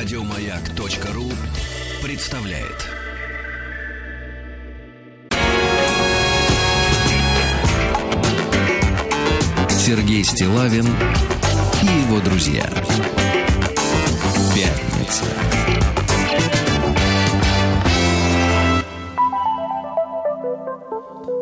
[0.00, 1.24] Радиомаяк.ру
[2.04, 2.86] представляет.
[9.68, 10.86] Сергей Стилавин
[11.82, 12.70] и его друзья.
[14.54, 15.24] Пятница.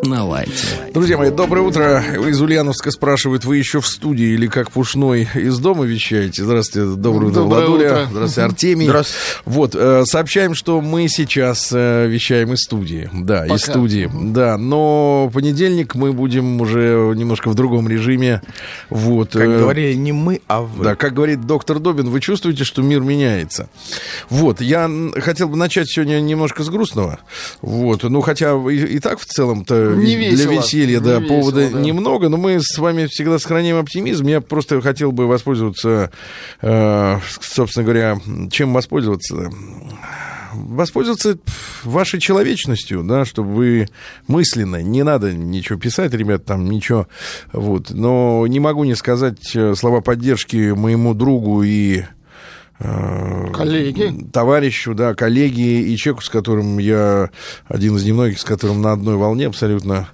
[0.06, 0.52] На лайте.
[0.94, 2.02] Друзья мои, доброе утро.
[2.28, 6.44] Из Ульяновска спрашивают, вы еще в студии или как Пушной из дома вещаете?
[6.44, 7.86] Здравствуйте, доброе утро, Доброе Владуля.
[7.86, 8.08] утро.
[8.10, 8.86] Здравствуйте, Артемий.
[8.86, 9.20] Здравствуйте.
[9.44, 13.10] Вот, э, сообщаем, что мы сейчас э, вещаем из студии.
[13.12, 13.72] Да, из Пока.
[13.72, 14.10] студии.
[14.12, 18.42] Да, но понедельник мы будем уже немножко в другом режиме.
[18.90, 19.32] Вот.
[19.32, 20.84] Как э, говорили, не мы, а вы.
[20.84, 23.68] Да, как говорит доктор Добин, вы чувствуете, что мир меняется.
[24.30, 27.18] Вот, я хотел бы начать сегодня немножко с грустного.
[27.60, 30.50] Вот, ну хотя и, и так в целом-то Не ве- весело.
[30.52, 31.84] для веселья, да, Не повода весело, да.
[31.86, 34.26] немного, но мы с вами всегда сохраняем оптимизм.
[34.26, 36.10] Я просто хотел бы воспользоваться,
[36.62, 38.18] э, собственно говоря,
[38.50, 39.50] чем воспользоваться?
[40.54, 41.38] воспользоваться
[41.84, 43.88] вашей человечностью, да, чтобы вы
[44.26, 47.08] мысленно, не надо ничего писать, ребят, там ничего,
[47.52, 52.04] вот, но не могу не сказать э, слова поддержки моему другу и
[52.78, 54.28] Коллеги.
[54.32, 57.30] товарищу, да, коллеге и человеку, с которым я
[57.66, 60.08] один из немногих, с которым на одной волне абсолютно.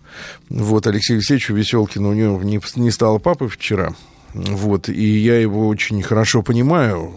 [0.49, 3.95] Вот, Алексею Алексеевичу Веселкину, у него не, не стало папы вчера.
[4.35, 7.13] Вот, и я его очень хорошо понимаю,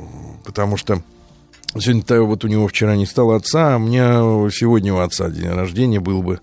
[0.46, 1.02] потому что
[1.78, 5.50] Сегодня вот у него вчера не стало отца, а у меня сегодня у отца день
[5.50, 6.40] рождения был бы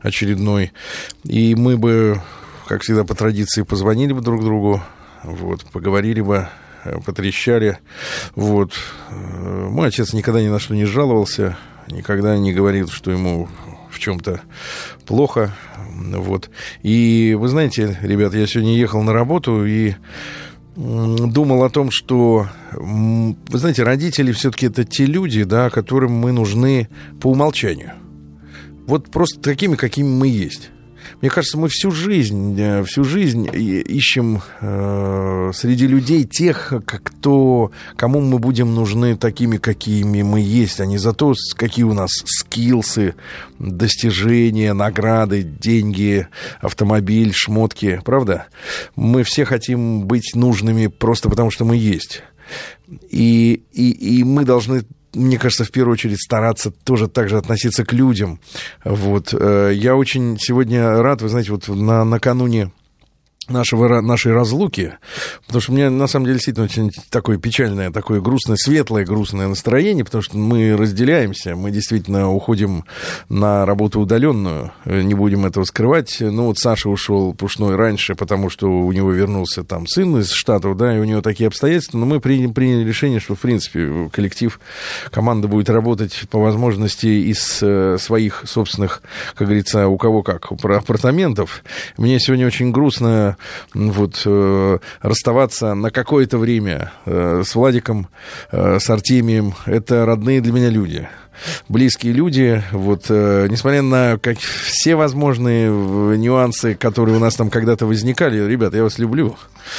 [0.00, 0.72] очередной.
[1.22, 2.20] И мы бы,
[2.66, 4.82] как всегда по традиции, позвонили бы друг другу,
[5.22, 6.63] вот, поговорили бы, э,
[7.04, 7.78] потрещали.
[8.34, 8.72] Вот.
[9.10, 11.56] Э, Мой отец никогда ни на что не жаловался,
[11.88, 13.48] никогда не говорил, что ему
[13.90, 14.40] в чем-то
[15.06, 15.54] плохо.
[15.94, 16.50] Вот.
[16.82, 19.94] И вы знаете, ребят, я сегодня ехал на работу и
[20.76, 26.88] думал о том, что, вы знаете, родители все-таки это те люди, да, которым мы нужны
[27.20, 27.92] по умолчанию.
[28.86, 30.70] Вот просто такими, какими мы есть.
[31.20, 38.20] Мне кажется, мы всю жизнь, э, всю жизнь ищем э, среди людей тех, кто, кому
[38.20, 43.14] мы будем нужны такими, какими мы есть, а не за то, какие у нас скиллсы,
[43.58, 46.26] достижения, награды, деньги,
[46.60, 48.46] автомобиль, шмотки, правда?
[48.96, 52.22] Мы все хотим быть нужными просто потому, что мы есть.
[53.10, 57.84] И, и, и мы должны мне кажется, в первую очередь стараться тоже так же относиться
[57.84, 58.40] к людям.
[58.84, 59.32] Вот.
[59.32, 62.70] э, Я очень сегодня рад, вы знаете, вот на, накануне
[63.48, 64.94] нашего, нашей разлуки,
[65.46, 69.48] потому что у меня, на самом деле, действительно очень такое печальное, такое грустное, светлое грустное
[69.48, 72.84] настроение, потому что мы разделяемся, мы действительно уходим
[73.28, 76.16] на работу удаленную, э, не будем этого скрывать.
[76.20, 80.76] Ну, вот Саша ушел пушной раньше, потому что у него вернулся там сын из Штатов,
[80.76, 84.58] да, и у него такие обстоятельства, но мы приняли, приняли решение, что, в принципе, коллектив,
[85.10, 89.02] команда будет работать по возможности из э, своих собственных,
[89.34, 91.62] как говорится, у кого как, апартаментов.
[91.96, 93.33] Мне сегодня очень грустно
[93.74, 98.08] вот э, расставаться на какое-то время э, с Владиком,
[98.50, 99.54] э, с Артемием.
[99.66, 101.08] Это родные для меня люди
[101.68, 105.70] близкие люди, вот, э, несмотря на как, все возможные
[106.16, 109.36] нюансы, которые у нас там когда-то возникали, ребят, я вас люблю.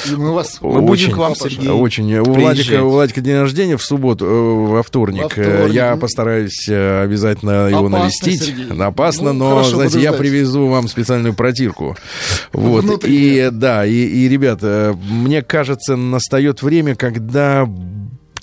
[0.09, 1.69] И мы вас, мы будем к вам, Сергей.
[1.69, 2.15] Очень.
[2.17, 2.23] У.
[2.23, 5.23] Владика, у Владика день рождения в субботу, э, во вторник.
[5.23, 5.73] Во вторник.
[5.73, 8.43] Я постараюсь э, обязательно его Опасно, навестить.
[8.43, 8.81] Сергей.
[8.81, 10.19] Опасно, Ну, но, хорошо, знаете, я подождать.
[10.31, 11.95] привезу вам специальную протирку.
[12.51, 12.83] Вот.
[12.83, 13.47] Внутреннюю.
[13.47, 17.67] И да, и, и, ребята, мне кажется, настает время, когда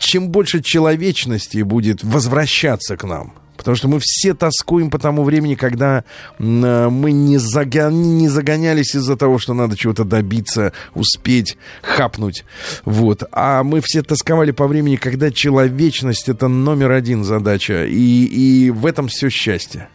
[0.02, 3.34] чем больше человечности будет возвращаться к нам.
[3.56, 6.02] Потому что мы все тоскуем по тому времени, когда
[6.38, 12.44] мы не, загон- не загонялись из-за того, что надо чего-то добиться, успеть, хапнуть.
[12.84, 13.22] Вот.
[13.30, 17.84] А мы все тосковали по времени, когда человечность это номер один задача.
[17.84, 19.88] И, и в этом все счастье.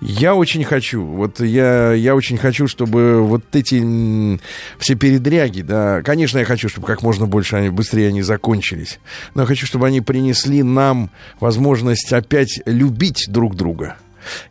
[0.00, 4.38] Я очень хочу, вот я, я очень хочу, чтобы вот эти
[4.78, 8.98] все передряги, да, конечно, я хочу, чтобы как можно больше они, быстрее они закончились,
[9.34, 11.10] но я хочу, чтобы они принесли нам
[11.40, 13.96] возможность опять любить друг друга.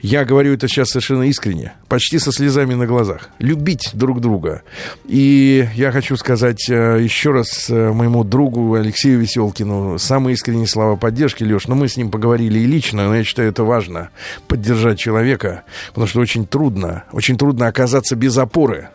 [0.02, 3.30] Я говорю это сейчас совершенно искренне, почти со слезами на глазах.
[3.40, 4.64] Любить друг друга.
[5.06, 10.96] И я хочу сказать э, еще раз э, моему другу Алексею Веселкину самые искренние слова
[10.96, 11.68] поддержки, Леш.
[11.68, 14.10] Но мы с ним поговорили и лично, но я считаю, это важно.
[14.48, 18.90] Поддержать человека, потому что очень трудно, очень трудно оказаться без опоры.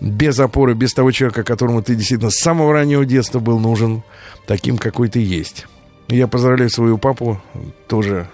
[0.00, 4.02] Без опоры, без того человека, которому ты действительно с самого раннего детства был нужен,
[4.46, 5.66] таким, какой ты есть.
[6.08, 7.40] Я поздравляю своего папу
[7.88, 8.28] тоже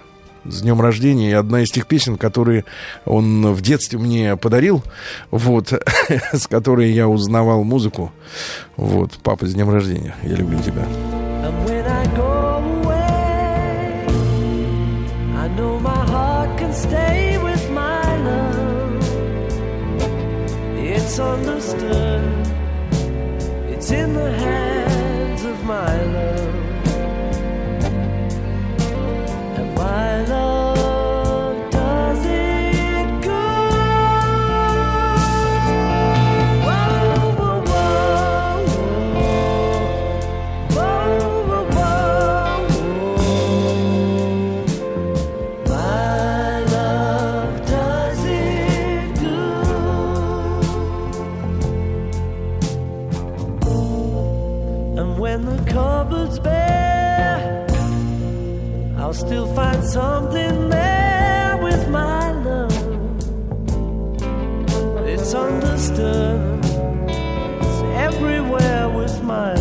[0.48, 1.30] с днем рождения.
[1.30, 2.64] И одна из тех песен, которые
[3.04, 4.82] он в детстве мне подарил,
[5.30, 5.72] вот,
[6.32, 8.12] с которой я узнавал музыку.
[8.76, 10.14] Вот, папа, с днем рождения.
[10.22, 10.86] Я люблю тебя.
[59.18, 62.70] Still find something there with my love.
[65.08, 66.64] It's understood.
[67.08, 69.57] It's everywhere with my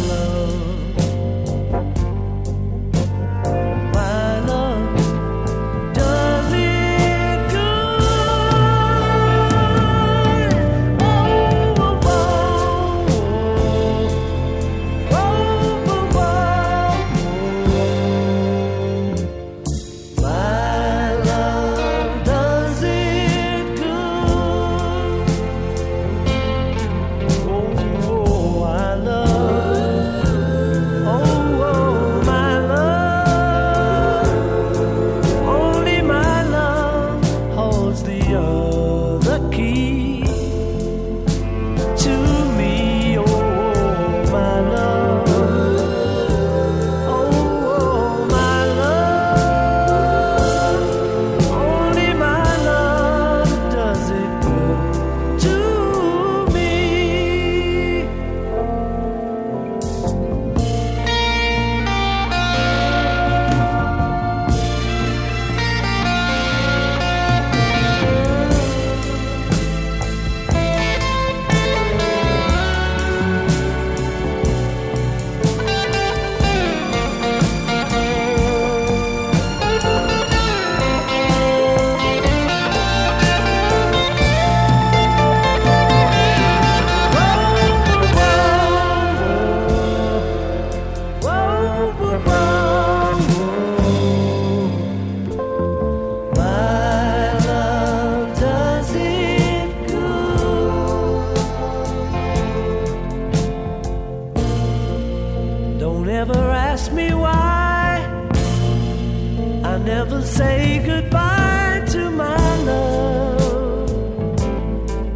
[109.87, 113.89] never say goodbye to my love.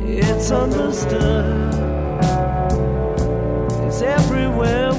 [0.01, 1.73] It's understood.
[3.85, 4.90] It's everywhere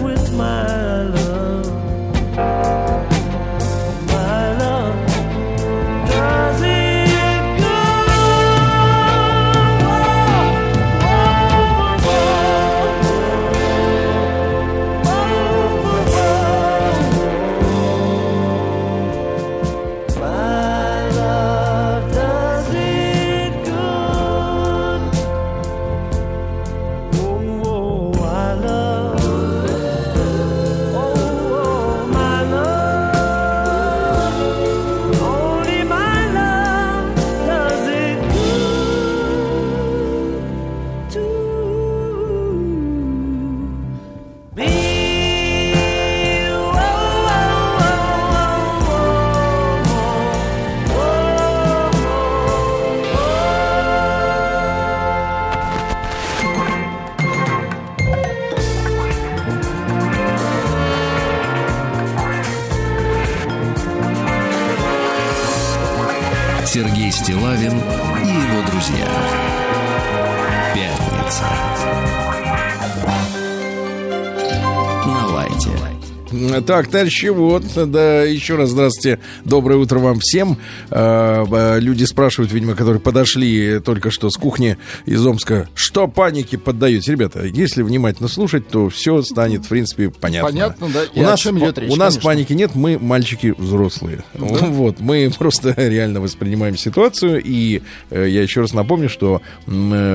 [76.60, 80.58] Так, товарищи, вот, да, еще раз здравствуйте, доброе утро вам всем.
[80.90, 86.58] Э, э, Люди спрашивают, видимо, которые подошли только что с кухни из Омска, что панике
[86.58, 87.12] поддаете?
[87.12, 90.50] Ребята, если внимательно слушать, то все станет, в принципе, понятно.
[90.50, 92.28] Понятно, да, и У нас, чем идет речь, у нас конечно.
[92.28, 94.24] паники нет, мы мальчики взрослые.
[94.34, 99.70] Вот, мы просто реально воспринимаем ситуацию, и э, я еще раз напомню, что э,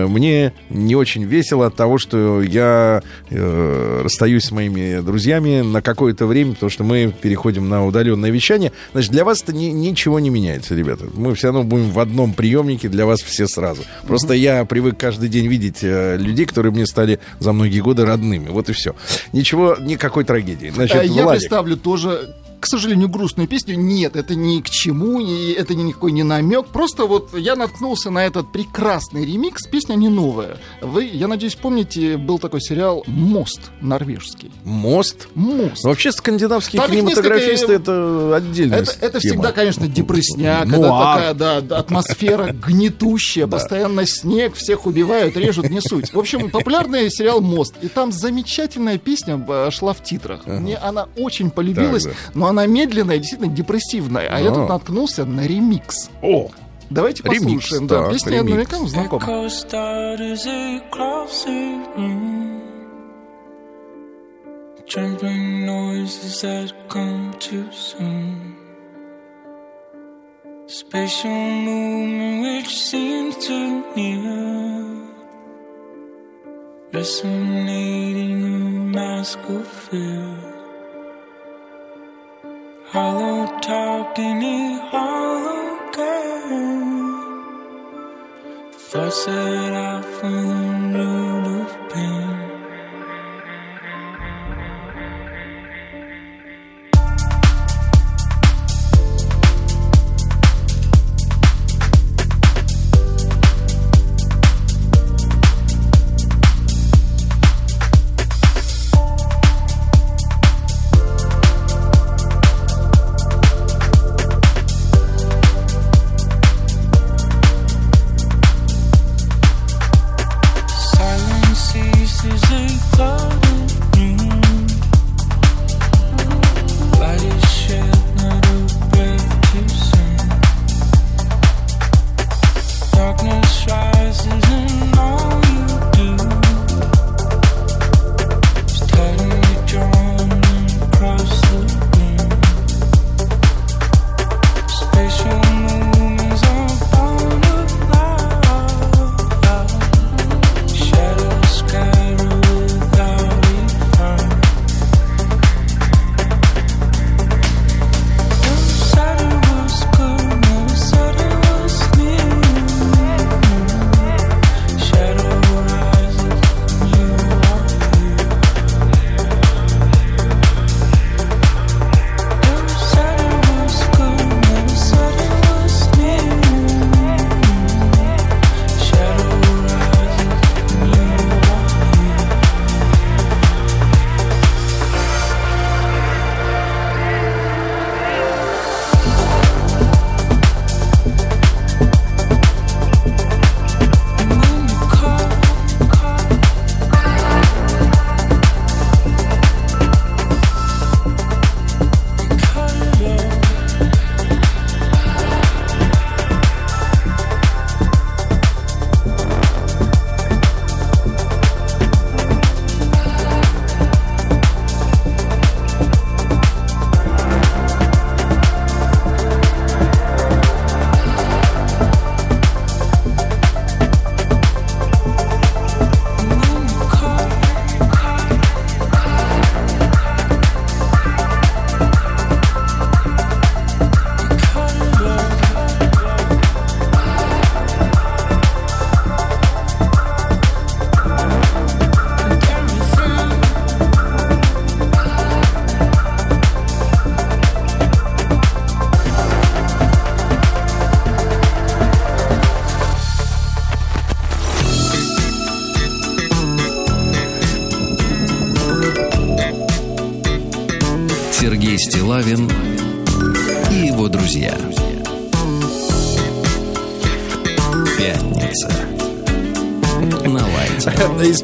[0.08, 6.27] мне не очень весело от того, что я э, расстаюсь с моими друзьями на какое-то
[6.28, 8.72] время, потому что мы переходим на удаленное вещание.
[8.92, 11.06] Значит, для вас это ни- ничего не меняется, ребята.
[11.14, 13.84] Мы все равно будем в одном приемнике для вас все сразу.
[14.06, 18.50] Просто я привык каждый день видеть э, людей, которые мне стали за многие годы родными.
[18.50, 18.96] Вот и все.
[19.34, 20.70] Ничего, никакой трагедии.
[20.70, 21.40] Значит, Э, Я Владик.
[21.40, 23.76] представлю тоже к сожалению, грустную песню.
[23.78, 26.68] Нет, это ни к чему, и это никакой не намек.
[26.68, 29.68] Просто вот я наткнулся на этот прекрасный ремикс.
[29.68, 30.58] Песня не новая.
[30.82, 34.52] Вы, я надеюсь, помните, был такой сериал «Мост» норвежский.
[34.64, 35.28] Мост?
[35.36, 35.80] «Мост».
[35.84, 39.34] Ну, Вообще скандинавские Там кинематографисты несколько- это отдельная Это, это тема.
[39.34, 41.16] всегда, конечно, депрессняк, это Нуар.
[41.18, 46.14] такая, да, атмосфера гнетущая, постоянно снег, всех убивают, режут, не суть.
[46.14, 50.46] В общем, популярный сериал «Мост», и там замечательная песня э, шла в титрах.
[50.46, 52.12] Мне она очень полюбилась, да.
[52.48, 54.54] Но она медленная, действительно депрессивная, а я А.
[54.54, 56.10] тут наткнулся на ремикс.
[56.22, 56.50] О,
[56.90, 57.88] Давайте Ремикс, послушаем.
[57.88, 59.26] Да, так, песня вам знакома.
[64.88, 68.56] Trembling noises that come too soon.
[70.68, 74.86] Spatial movement which seems too near.
[76.94, 78.58] Resonating a
[78.96, 80.47] mask of fear.
[82.98, 87.14] Hollow talking a hollow game.
[88.72, 92.47] Thoughts that I from the root of pain.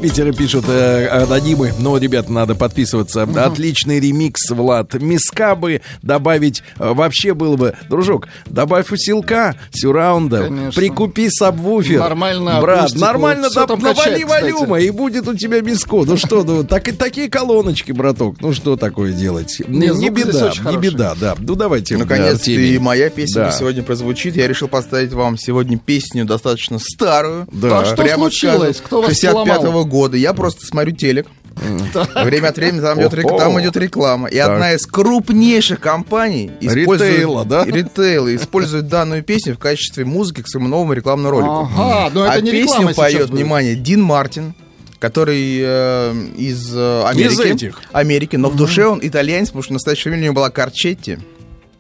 [0.04, 1.72] Питера пишут э, анонимы.
[1.80, 3.24] Ну, ребят, надо подписываться.
[3.24, 4.96] Отличный ремикс, Влад.
[4.96, 7.74] Миска бы добавить э, вообще было бы.
[7.88, 10.72] Дружок, добавь усилка, сюраунда, Конечно.
[10.82, 12.00] прикупи сабвуфер.
[12.00, 13.02] Нормально Брат, акустику.
[13.06, 14.44] нормально да, там навали качает, кстати.
[14.54, 16.04] волюма, и будет у тебя миско.
[16.06, 18.38] Ну что, ну, так, и такие колоночки, браток.
[18.40, 19.62] Ну что такое делать?
[19.68, 20.80] Не, не беда, не хороший.
[20.80, 21.36] беда, да.
[21.38, 21.98] Ну давайте.
[21.98, 22.76] Наконец-то Артемий.
[22.76, 23.52] и моя песня Да.
[23.52, 24.36] сегодня прозвучит.
[24.38, 27.46] Я решил поставить вам сегодня песню достаточно старую.
[27.52, 27.80] Да.
[27.82, 28.78] А что Прямо случилось?
[28.78, 30.16] скажем, Кто вас 65-го года.
[30.18, 31.28] Я просто смотрю телек.
[32.16, 34.28] Время от времени там идет, там идет реклама.
[34.28, 37.66] И одна из крупнейших компаний использует, Ритейла, да?
[37.66, 41.70] ритейла, использует данную песню в качестве музыки к своему новому рекламному ролику.
[41.78, 44.54] Ага, но это а не песню реклама поет, внимание, Дин Мартин,
[45.00, 47.34] который э, из э, Америки.
[47.34, 47.82] Из этих.
[47.92, 51.20] Америки, но в душе он итальянец, потому что настоящая фамилия у него была Карчетти.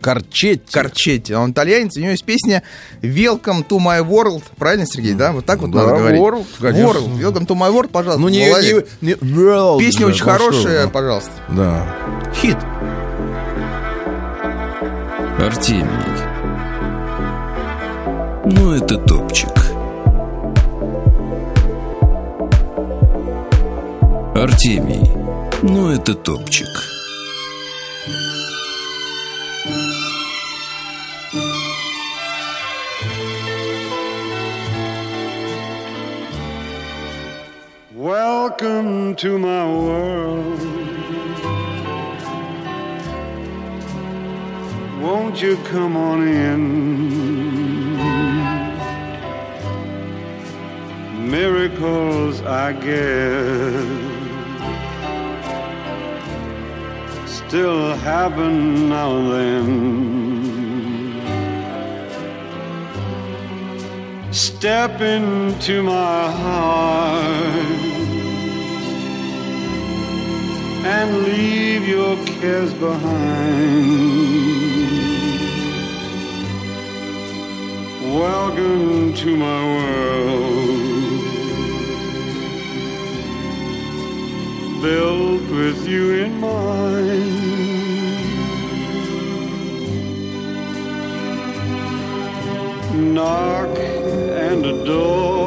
[0.03, 0.61] Корчетти.
[0.71, 1.33] Карчетти.
[1.33, 2.61] Он итальянец, у него есть песня
[3.01, 4.43] Welcome to my world.
[4.57, 5.31] Правильно, Сергей, да?
[5.31, 6.21] Вот так вот Да, надо говорить.
[6.21, 6.87] world, конечно.
[6.87, 7.17] World.
[7.19, 8.21] Welcome to my world, пожалуйста.
[8.21, 10.89] Ну, не, не, не- World Песня же, очень ну хорошая, что вы.
[10.91, 11.31] пожалуйста.
[11.49, 11.95] Да.
[12.35, 12.57] Хит.
[15.39, 15.87] Артемий.
[18.45, 19.49] Ну, это топчик.
[24.35, 25.11] Артемий.
[25.61, 26.67] Ну, это топчик.
[38.63, 40.61] Welcome to my world.
[45.01, 46.61] Won't you come on in?
[51.29, 53.83] Miracles, I guess,
[57.29, 60.45] still happen now and
[64.23, 64.31] then.
[64.31, 67.92] Step into my heart
[70.85, 74.13] and leave your cares behind.
[78.01, 81.21] Welcome to my world,
[84.81, 87.53] built with you in mind.
[93.13, 95.42] Knock and a door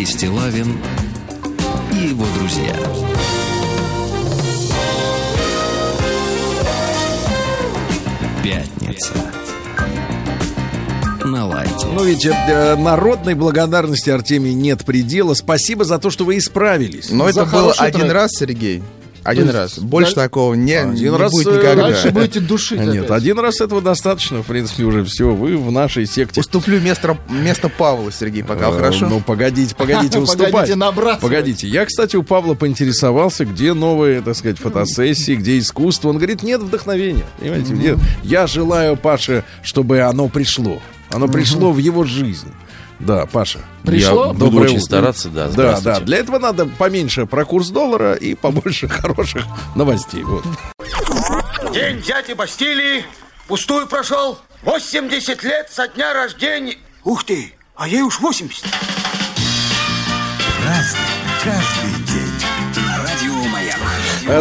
[0.00, 0.78] Сергей Стилавин
[1.92, 2.74] и его друзья.
[8.42, 9.12] Пятница.
[11.24, 11.86] На лайте.
[11.86, 15.34] Ну ведь э, народной благодарности Артемий нет предела.
[15.34, 17.10] Спасибо за то, что вы исправились.
[17.10, 18.12] Но За это хороший один трек.
[18.14, 18.82] раз, Сергей.
[19.22, 19.72] Один То раз.
[19.72, 21.82] есть Больше даль- такого не, Один не раз, будет э, никогда.
[21.88, 23.10] Дальше будете душить Нет, опять.
[23.10, 25.30] один раз этого достаточно, в принципе, уже все.
[25.34, 26.40] Вы в нашей секте.
[26.40, 29.08] Уступлю место, место Павла, Сергей, пока Э, хорошо.
[29.08, 30.52] Ну, погодите, погодите уступать.
[30.52, 31.20] Погодите набрасывать.
[31.20, 31.68] Погодите.
[31.68, 36.08] Я, кстати, у Павла поинтересовался, где новые, так сказать, фотосессии, где искусство.
[36.08, 37.24] Он говорит, нет вдохновения.
[37.38, 37.98] Понимаете, где?
[38.22, 40.80] Я желаю Паше, чтобы оно пришло.
[41.10, 42.48] Оно пришло в его жизнь.
[43.00, 43.60] Да, Паша.
[43.82, 44.26] Пришло?
[44.26, 44.84] Я- Буду очень утро.
[44.84, 46.00] стараться, да, Да, да.
[46.00, 50.22] Для этого надо поменьше про курс доллара и побольше хороших новостей.
[50.22, 50.44] Вот.
[51.72, 53.04] День взятия Бастилии
[53.48, 54.38] пустую прошел.
[54.62, 56.76] 80 лет со дня рождения.
[57.04, 58.64] Ух ты, а ей уж 80.
[60.62, 60.82] Э,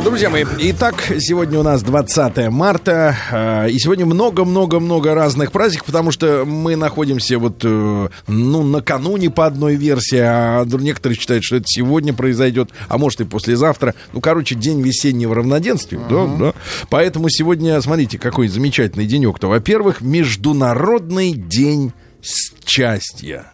[0.04, 6.12] Друзья мои, итак, сегодня у нас 20 марта, э, и сегодня много-много-много разных праздников, потому
[6.12, 11.66] что мы находимся вот, э, ну, накануне по одной версии, а некоторые считают, что это
[11.68, 13.96] сегодня произойдет, а может и послезавтра.
[14.14, 16.54] Ну, короче, день весеннего равноденствия, да, да.
[16.90, 19.48] Поэтому сегодня, смотрите, какой замечательный денек-то.
[19.48, 23.52] Во-первых, Международный день счастья.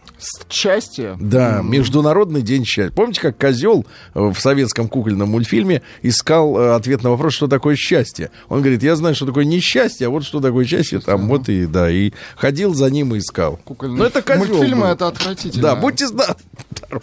[0.48, 1.16] Счастье.
[1.20, 2.90] Да, Международный день счастья.
[2.94, 8.30] Помните, как козел в советском кукольном мультфильме искал э, ответ на вопрос, что такое счастье?
[8.48, 11.66] Он говорит, я знаю, что такое несчастье, а вот что такое счастье, там вот и,
[11.66, 13.58] да, и ходил за ним и искал.
[13.64, 14.88] Кукольные Ну, это козел Мультфильмы был.
[14.92, 15.62] это отвратительно.
[15.62, 16.34] Да, будьте здоровы.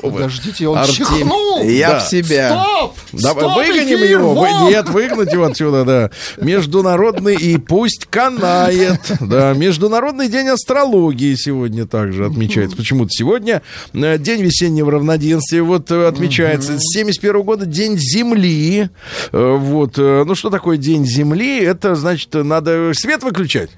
[0.02, 1.64] Подождите, он Артем- чихнул!
[1.64, 2.00] Я Да.
[2.00, 2.50] в себя.
[2.64, 2.96] Стоп!
[3.14, 4.34] Давай Стоп, выгоним эфир, его.
[4.34, 4.70] Вон!
[4.70, 6.10] Нет, выгнать его отсюда, да.
[6.44, 9.00] Международный и пусть канает.
[9.20, 12.76] Да, Международный день астрологии сегодня также отмечается.
[12.78, 13.62] Почему почему-то сегодня.
[13.94, 16.78] Э, День весеннего равноденствия вот э, отмечается.
[16.80, 18.90] С 71 года День Земли.
[19.32, 19.98] Э, Вот.
[19.98, 21.60] Ну, что такое День Земли?
[21.60, 23.70] Это, значит, надо свет выключать.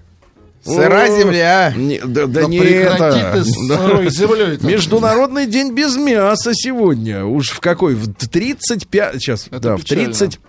[0.63, 1.71] Сыра земля.
[1.75, 2.97] не- да, да Да не это.
[2.97, 3.43] Да.
[3.43, 4.57] сырой землей.
[4.63, 7.23] Международный день без мяса сегодня.
[7.23, 7.93] Уж в какой?
[7.93, 9.21] В 35...
[9.21, 10.05] Сейчас, Это да, в печально.
[10.05, 10.39] 30...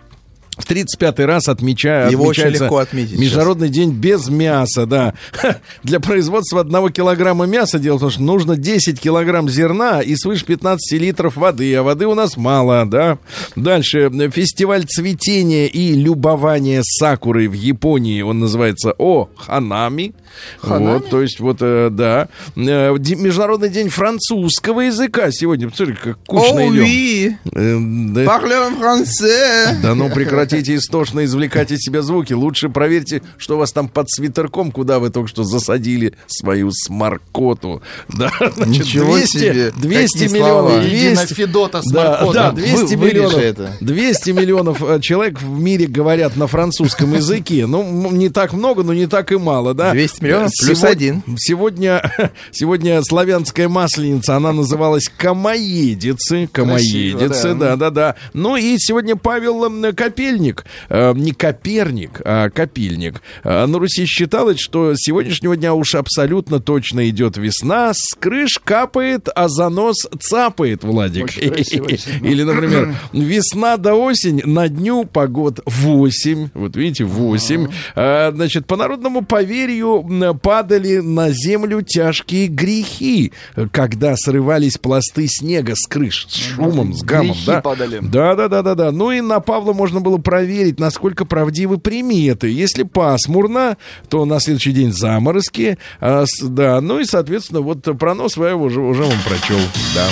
[0.57, 3.21] В 35-й раз отмечаю, Его очень отмечается легко отметить сейчас.
[3.21, 5.13] Международный день без мяса, да.
[5.83, 10.47] Для производства одного килограмма мяса, дело в том, что нужно 10 килограмм зерна и свыше
[10.47, 13.19] 15 литров воды, а воды у нас мало, да.
[13.55, 14.11] Дальше.
[14.33, 20.15] Фестиваль цветения и любования сакурой в Японии, он называется О Ханами.
[20.63, 22.29] Вот, то есть вот, э, да.
[22.57, 25.69] Э, Международный день французского языка сегодня.
[25.71, 26.85] Посмотри, как кучно О, идем.
[26.85, 27.37] oui.
[27.53, 27.79] Э,
[28.13, 28.25] да.
[28.25, 29.81] Parlez français.
[29.83, 30.09] Да ну
[30.47, 32.33] прекратите истошно извлекать из себя звуки.
[32.33, 37.83] Лучше проверьте, что у вас там под свитерком, куда вы только что засадили свою сморкоту.
[38.09, 40.71] Да, значит, Ничего 200, себе, 200 какие миллионов.
[40.71, 40.81] слова.
[40.83, 43.73] 200, Едино Федота да, да, Вы- 200 вырежи миллионов, это.
[43.81, 47.67] 200 миллионов э, человек в мире говорят на французском языке.
[47.67, 49.93] Ну, не так много, но не так и мало, да.
[49.93, 51.23] 200 миллионов плюс Сегодня- один.
[51.39, 56.49] Сегодня, сегодня славянская масленица, она называлась Камоедицы.
[56.53, 58.15] Камоедицы, Красиво, да, да, да.
[58.33, 59.95] Ну и сегодня Павел м,
[60.37, 63.23] Копельник, э, не Коперник, а Копильник.
[63.43, 68.59] Э, на Руси считалось, что с сегодняшнего дня уж абсолютно точно идет весна, с крыш
[68.63, 71.37] капает, а за нос цапает, Владик.
[71.39, 76.51] Или, например, весна до осень, на дню погод 8.
[76.55, 77.69] Вот видите, 8.
[77.95, 80.07] А, значит, по народному поверью
[80.43, 83.33] падали на землю тяжкие грехи,
[83.73, 87.29] когда срывались пласты снега с крыш, с шумом, с гамом.
[87.29, 87.61] Грехи да?
[87.63, 87.99] падали.
[88.03, 88.93] Да, да, да, да, да.
[88.93, 92.49] Ну и на Павла можно было проверить, насколько правдивы приметы.
[92.49, 93.77] Если пасмурно,
[94.09, 95.79] то на следующий день заморозки.
[96.01, 99.59] а, с- да, ну и, соответственно, вот пронос я уже, уже вам прочел.
[99.95, 100.09] Да.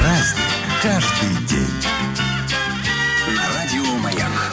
[0.00, 0.44] Праздник
[0.82, 1.66] каждый день.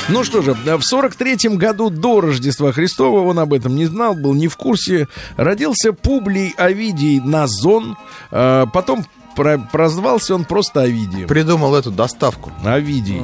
[0.09, 4.13] Ну что же, в сорок третьем году до Рождества Христова, он об этом не знал,
[4.13, 7.97] был не в курсе, родился Публий Овидий Назон,
[8.31, 9.05] а, потом
[9.37, 11.27] про- прозвался он просто Овидием.
[11.27, 12.51] Придумал эту доставку.
[12.65, 13.21] Овидий.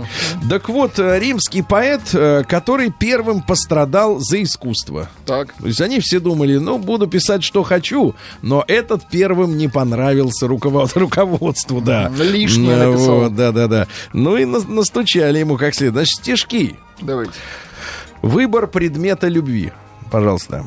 [0.49, 5.09] Так вот, э, римский поэт, э, который первым пострадал за искусство.
[5.25, 5.51] Так.
[5.59, 10.45] То есть они все думали, ну, буду писать, что хочу, но этот первым не понравился
[10.47, 12.09] руковод- руководству, да.
[12.17, 13.19] Лишнее Ну, написал.
[13.19, 13.87] вот, Да, да, да.
[14.13, 15.95] Ну и на- настучали ему как следует.
[16.07, 16.75] Значит, стишки.
[17.01, 17.33] Давайте.
[18.21, 19.71] Выбор предмета любви.
[20.11, 20.63] Пожалуйста.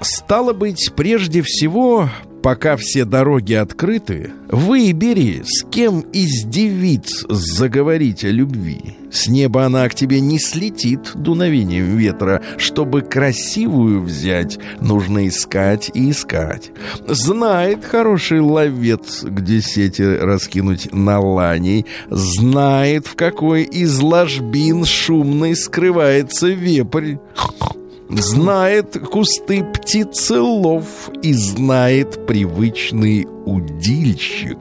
[0.00, 2.08] Стало быть, прежде всего,
[2.42, 8.96] пока все дороги открыты, выбери, с кем из девиц заговорить о любви.
[9.10, 12.40] С неба она к тебе не слетит дуновением ветра.
[12.56, 16.70] Чтобы красивую взять, нужно искать и искать.
[17.06, 21.86] Знает хороший ловец, где сети раскинуть на ланей.
[22.08, 27.16] Знает, в какой из ложбин шумной скрывается вепрь.
[28.10, 30.84] Знает кусты птицелов
[31.22, 34.58] и знает привычный удильщик.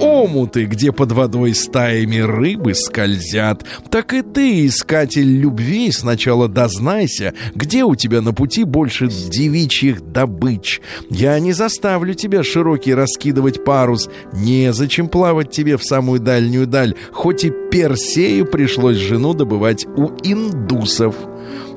[0.00, 3.64] Омуты, где под водой стаями рыбы скользят.
[3.90, 10.80] Так и ты, искатель любви, сначала дознайся, где у тебя на пути больше девичьих добыч.
[11.08, 14.10] Я не заставлю тебя широкий раскидывать парус.
[14.32, 21.16] Незачем плавать тебе в самую дальнюю даль, хоть и Персею пришлось жену добывать у индусов.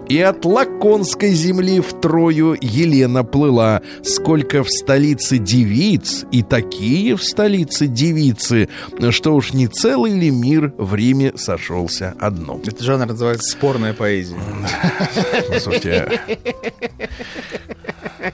[0.09, 3.81] И от Лаконской земли в Трою Елена плыла.
[4.03, 8.69] Сколько в столице девиц, и такие в столице девицы,
[9.11, 12.61] что уж не целый ли мир в Риме сошелся одном.
[12.61, 14.37] Этот жанр называется спорная поэзия.
[15.59, 16.21] Слушайте,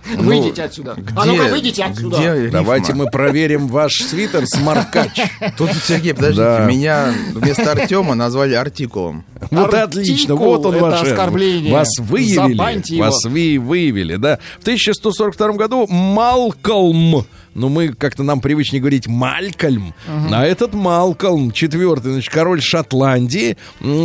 [0.18, 0.96] Выйдите отсюда.
[1.16, 2.50] А ну-ка, выйдите отсюда.
[2.52, 5.12] давайте мы проверим ваш свитер смаркач.
[5.58, 6.66] Тут, Сергей, подождите, Да.
[6.66, 9.24] меня вместо Артема назвали артикулом.
[9.52, 11.02] Вот отлично, вот он это ваш.
[11.04, 11.74] оскорбление.
[11.74, 13.06] Вас выявили, Забаньте его.
[13.06, 14.40] вас вы выявили, да.
[14.60, 17.26] В 1142 году Малкольм,
[17.56, 19.94] ну мы как-то нам привычнее говорить Малькольм,
[20.32, 23.58] а этот Малкольм, четвертый, значит, король Шотландии,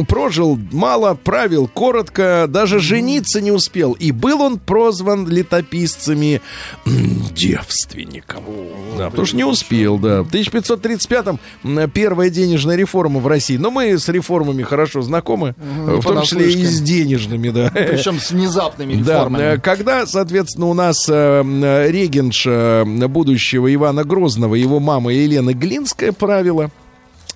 [0.09, 6.41] прожил мало, правил коротко, даже жениться не успел, и был он прозван летописцами
[7.35, 8.45] девственником.
[8.97, 10.23] Да, потому что не успел, да.
[10.23, 13.57] В 1535-м м, первая денежная реформа в России.
[13.57, 17.71] Но мы с реформами хорошо знакомы, в том числе и с денежными, да.
[17.75, 19.43] Причем с внезапными Да, реформами.
[19.43, 22.85] э, когда, соответственно, у нас э, регенша э,
[23.39, 26.71] будущего Ивана Грозного, его мама Елена Глинская правила,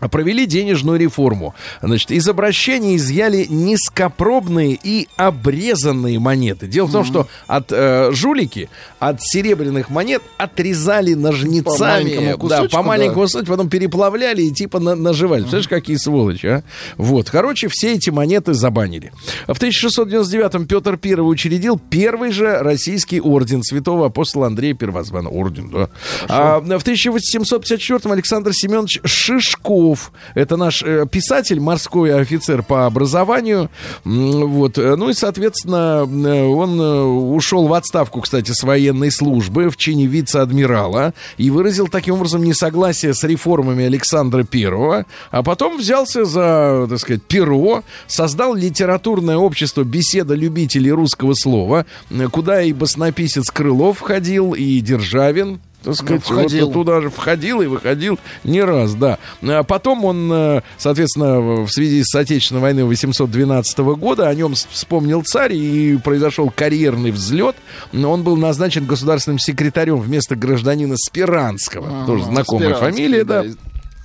[0.08, 1.54] провели денежную реформу.
[1.80, 6.66] Значит, из обращения изъяли низкопробные и обрезанные монеты.
[6.66, 11.62] Дело в том, что от э, жулики, от серебряных монет отрезали ножницами.
[11.62, 13.22] По маленькому да, кусочку, по маленькому да.
[13.22, 15.42] кусочку, потом переплавляли и типа на- наживали.
[15.42, 16.62] Представляешь, какие сволочи, а?
[16.96, 19.12] Вот, короче, все эти монеты забанили.
[19.46, 25.28] В 1699-м Петр I учредил первый же российский орден святого апостола Андрея Первозвана.
[25.30, 25.88] Орден, да.
[26.28, 29.91] А, в 1754-м Александр Семенович Шишков.
[30.35, 33.70] Это наш э, писатель, морской офицер по образованию.
[34.05, 34.76] Вот.
[34.76, 40.07] Ну и, соответственно, э, он э, ушел в отставку, кстати, с военной службы в чине
[40.07, 46.98] вице-адмирала и выразил таким образом несогласие с реформами Александра Первого, а потом взялся за, так
[46.98, 51.87] сказать, перо, создал литературное общество «Беседа любителей русского слова»,
[52.31, 56.70] куда и баснописец Крылов входил, и Державин, так сказать, вот входил.
[56.70, 59.18] туда же входил и выходил не раз, да.
[59.42, 65.22] А потом он, э, соответственно, в связи с Отечественной войной 812 года, о нем вспомнил
[65.22, 67.56] царь, и произошел карьерный взлет.
[67.92, 71.88] Он был назначен государственным секретарем вместо гражданина Спиранского.
[71.88, 73.42] Ага, Тоже знакомая Спиранский, фамилия, да.
[73.42, 73.50] да.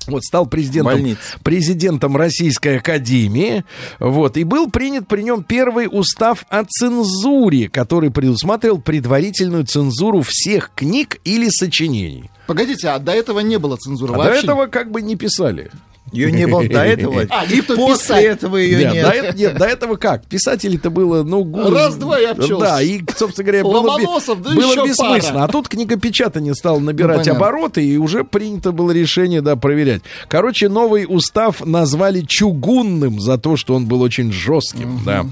[0.08, 3.64] Вот, стал президентом, президентом Российской Академии.
[4.00, 10.72] Вот, и был принят при нем первый устав о цензуре, который предусматривал предварительную цензуру всех
[10.76, 12.30] книг или сочинений.
[12.48, 14.44] Погодите, а до этого не было цензуры А до вообще?
[14.44, 15.70] этого как бы не писали.
[16.12, 17.26] Ее не было до этого.
[17.30, 18.24] А, И после писать.
[18.26, 19.06] этого ее Нет, нет.
[19.32, 20.26] До, нет, до этого как?
[20.26, 21.44] Писателей-то было, ну,
[21.74, 22.66] Раз-два и обчелся.
[22.66, 24.54] Да, и, собственно говоря, было, да
[24.86, 25.34] бессмысленно.
[25.34, 25.44] пара.
[25.44, 30.02] А тут книгопечатание стало набирать Ну, обороты, и уже принято было решение, да, проверять.
[30.30, 35.26] Короче, новый устав назвали чугунным за то, что он был очень жестким, да.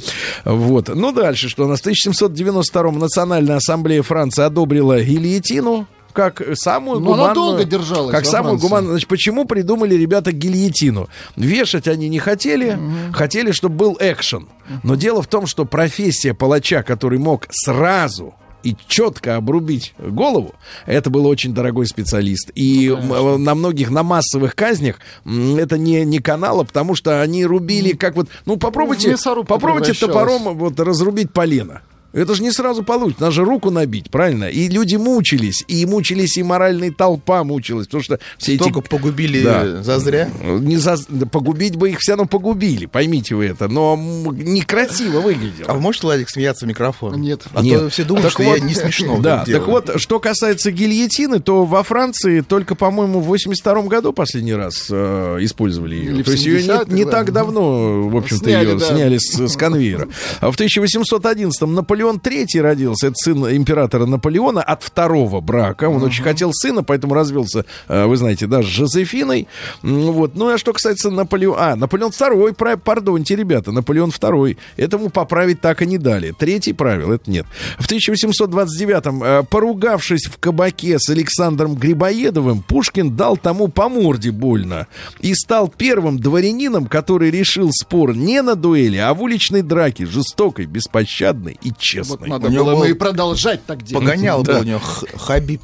[0.44, 0.90] Вот.
[0.94, 7.14] Ну, дальше, что у нас в 1792-м Национальная ассамблея Франции одобрила гильотину, как самую Но
[7.14, 7.36] она гуманную...
[7.36, 8.94] долго держалась Как самую гуманную...
[8.94, 11.10] Значит, почему придумали ребята гильотину?
[11.36, 12.80] Вешать они не хотели,
[13.14, 14.48] хотели, чтобы был экшен.
[14.82, 20.56] Но дело в том, что профессия палача, который мог сразу и четко обрубить голову,
[20.88, 22.50] это был очень дорогой специалист.
[22.56, 27.92] И м, на многих, на массовых казнях это не, не канала, потому что они рубили
[27.92, 28.30] как вот...
[28.46, 31.82] Ну, попробуйте, мясорубку попробуйте топором вот разрубить полено.
[32.16, 33.24] Это же не сразу получится.
[33.24, 34.46] Надо же руку набить, правильно?
[34.46, 35.64] И люди мучились.
[35.68, 37.88] И мучились, и моральная толпа мучилась.
[37.88, 38.88] Потому что все Столько эти...
[38.88, 39.84] погубили Да.
[39.84, 40.30] зазря.
[40.42, 40.98] Не за...
[41.32, 43.68] Погубить бы их все равно погубили, поймите вы это.
[43.68, 45.70] Но некрасиво выглядело.
[45.70, 47.20] А вы можете, Владик, смеяться в микрофон?
[47.20, 47.44] Нет.
[47.54, 47.80] А Нет.
[47.82, 49.60] то все думают, Так что вот, я не смешно Да, делаю.
[49.60, 54.88] так вот, что касается гильотины, то во Франции только, по-моему, в 82 году последний раз
[54.90, 56.12] э, использовали ее.
[56.12, 57.12] Или То есть ее 70-х, не, не да.
[57.12, 58.86] так давно, в общем-то, ее да.
[58.86, 60.08] сняли с, с конвейера.
[60.40, 65.90] А в 1811-м Наполеон III родился, это сын императора Наполеона от второго брака.
[65.90, 69.48] Он очень хотел сына, поэтому развелся, э, вы знаете, да, с Жозефиной.
[69.82, 70.36] Вот.
[70.36, 71.72] Ну, а что касается Наполеона...
[71.72, 74.58] А, Наполеон II, пардоньте, ребята, Наполеон II.
[74.78, 76.32] Этому поправить так и не дали.
[76.38, 77.46] Третий правил, это нет.
[77.80, 84.88] В 1829-м, э, поругавшись в кабаке с Александром Грибоедовым, Пушкин дал тому по морде больно
[85.20, 90.66] и стал первым дворянином, который решил спор не на дуэли, а в уличной драке, жестокой,
[90.66, 91.72] беспощадной и
[92.04, 92.30] Вот честной.
[92.30, 94.06] надо У него было был бы и продолжать так делать.
[94.06, 94.54] Погонял Да.
[94.54, 94.80] был у него
[95.16, 95.62] Хабиб.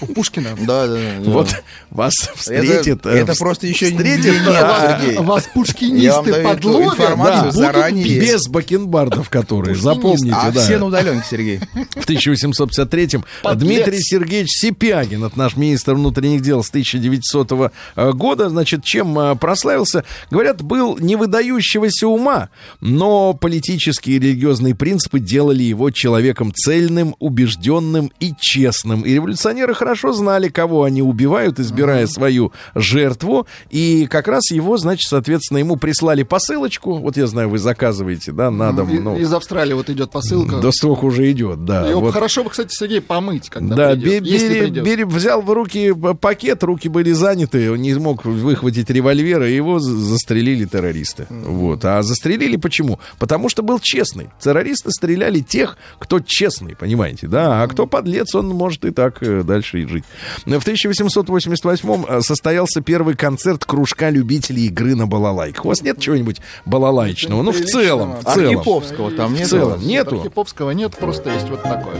[0.00, 0.50] У Пушкина.
[0.60, 1.30] Да, да, да.
[1.30, 1.54] Вот
[1.90, 3.06] вас встретит...
[3.06, 4.24] Это, э, это просто еще не встретит.
[4.24, 5.18] Сергей.
[5.18, 8.20] Вас пушкинисты подловят заранее.
[8.20, 10.62] без бакенбардов, которые, запомните, А да.
[10.62, 11.58] все на удаленке, Сергей.
[11.58, 13.68] В 1853-м Подлец.
[13.68, 17.72] Дмитрий Сергеевич Сипягин, это наш министр внутренних дел с 1900
[18.14, 20.04] года, значит, чем э, прославился?
[20.30, 22.48] Говорят, был не выдающегося ума,
[22.80, 29.02] но политические и религиозные принципы делали его человеком цельным, убежденным и честным.
[29.02, 33.46] И революционеры хорошо знали, кого они убивают, избирая свою жертву.
[33.70, 36.98] И как раз его, значит, соответственно, ему прислали посылочку.
[36.98, 38.88] Вот я знаю, вы заказываете, да, на дом.
[39.04, 40.56] Ну, Из Австралии вот идет посылка.
[40.58, 41.86] до строк уже идет, да.
[41.88, 42.12] Его вот.
[42.14, 44.84] хорошо бы, кстати, Сергей помыть, когда Да, придет, если бери- придет.
[44.84, 49.78] бери- взял в руки пакет, руки были заняты, он не смог выхватить револьвер, и его
[49.78, 51.26] за- застрелили террористы.
[51.30, 51.84] Вот.
[51.84, 52.98] А застрелили почему?
[53.18, 54.28] Потому что был честный.
[54.40, 57.62] Террористы стреляли тех, кто честный, понимаете, да?
[57.62, 60.04] А кто подлец, он может и так э, дальше и жить.
[60.44, 65.64] В 1888 э, состоялся первый концерт кружка любителей игры на балалайках.
[65.64, 67.42] У вас нет чего-нибудь балалайчного?
[67.42, 68.56] Ну, в целом, в целом.
[68.58, 69.48] Архиповского там В нет.
[69.48, 70.16] целом, Нет, нету.
[70.20, 71.94] Архиповского нет, просто есть вот такое.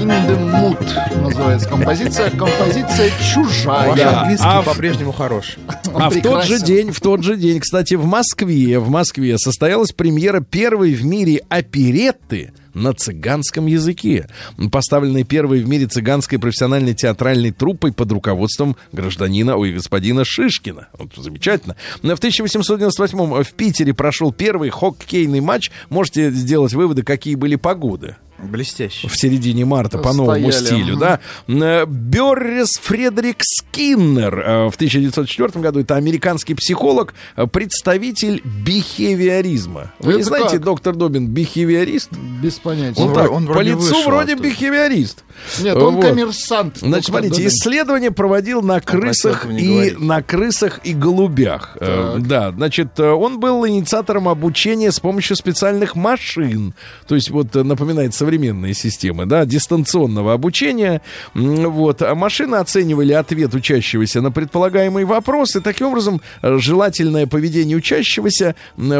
[0.00, 2.30] In the mood называется композиция.
[2.30, 3.88] Композиция чужая.
[3.90, 4.20] Ваш Да.
[4.20, 5.56] английский А в- по-прежнему хорош.
[5.92, 9.38] Он А в тот же день, в тот же день, кстати, в Москве, в Москве
[9.38, 14.28] состоялась премьера первой в мире оперетты на цыганском языке,
[14.70, 20.88] поставленная первой в мире цыганской профессиональной театральной труппой под руководством гражданина, ой, господина Шишкина.
[20.98, 21.76] Вот, замечательно.
[22.02, 25.70] В 1898 в Питере прошел первый хоккейный матч.
[25.88, 29.08] Можете сделать выводы, какие были погоды Блестяще.
[29.08, 31.20] в середине марта по новому Стояли, стилю, да.
[31.48, 39.92] Э, Беррис Фредерик Скиннер э, в 1904 году это американский психолог, э, представитель бихевиоризма.
[40.00, 40.62] Вы не Это знаете, как?
[40.64, 42.10] доктор Добин, бихевиорист?
[42.42, 43.00] Без понятия.
[43.02, 44.48] Он, Он так, вроде- он по лицу вышел вроде оттуда.
[44.48, 45.24] бихевиорист.
[45.60, 46.04] Нет, он Вот.
[46.04, 46.78] коммерсант.
[46.78, 47.48] Значит, смотрите, Добин.
[47.48, 51.76] исследование проводил на крысах не и на крысах и голубях.
[51.80, 56.74] Э, Да, значит, он был инициатором обучения с помощью специальных машин.
[57.06, 61.00] То есть, вот э, напоминает современные системы, да, дистанционного обучения.
[61.34, 67.76] Вот, а машины оценивали ответ учащегося на предполагаемый вопрос, и таким образом э, желательное поведение
[67.76, 68.56] учащегося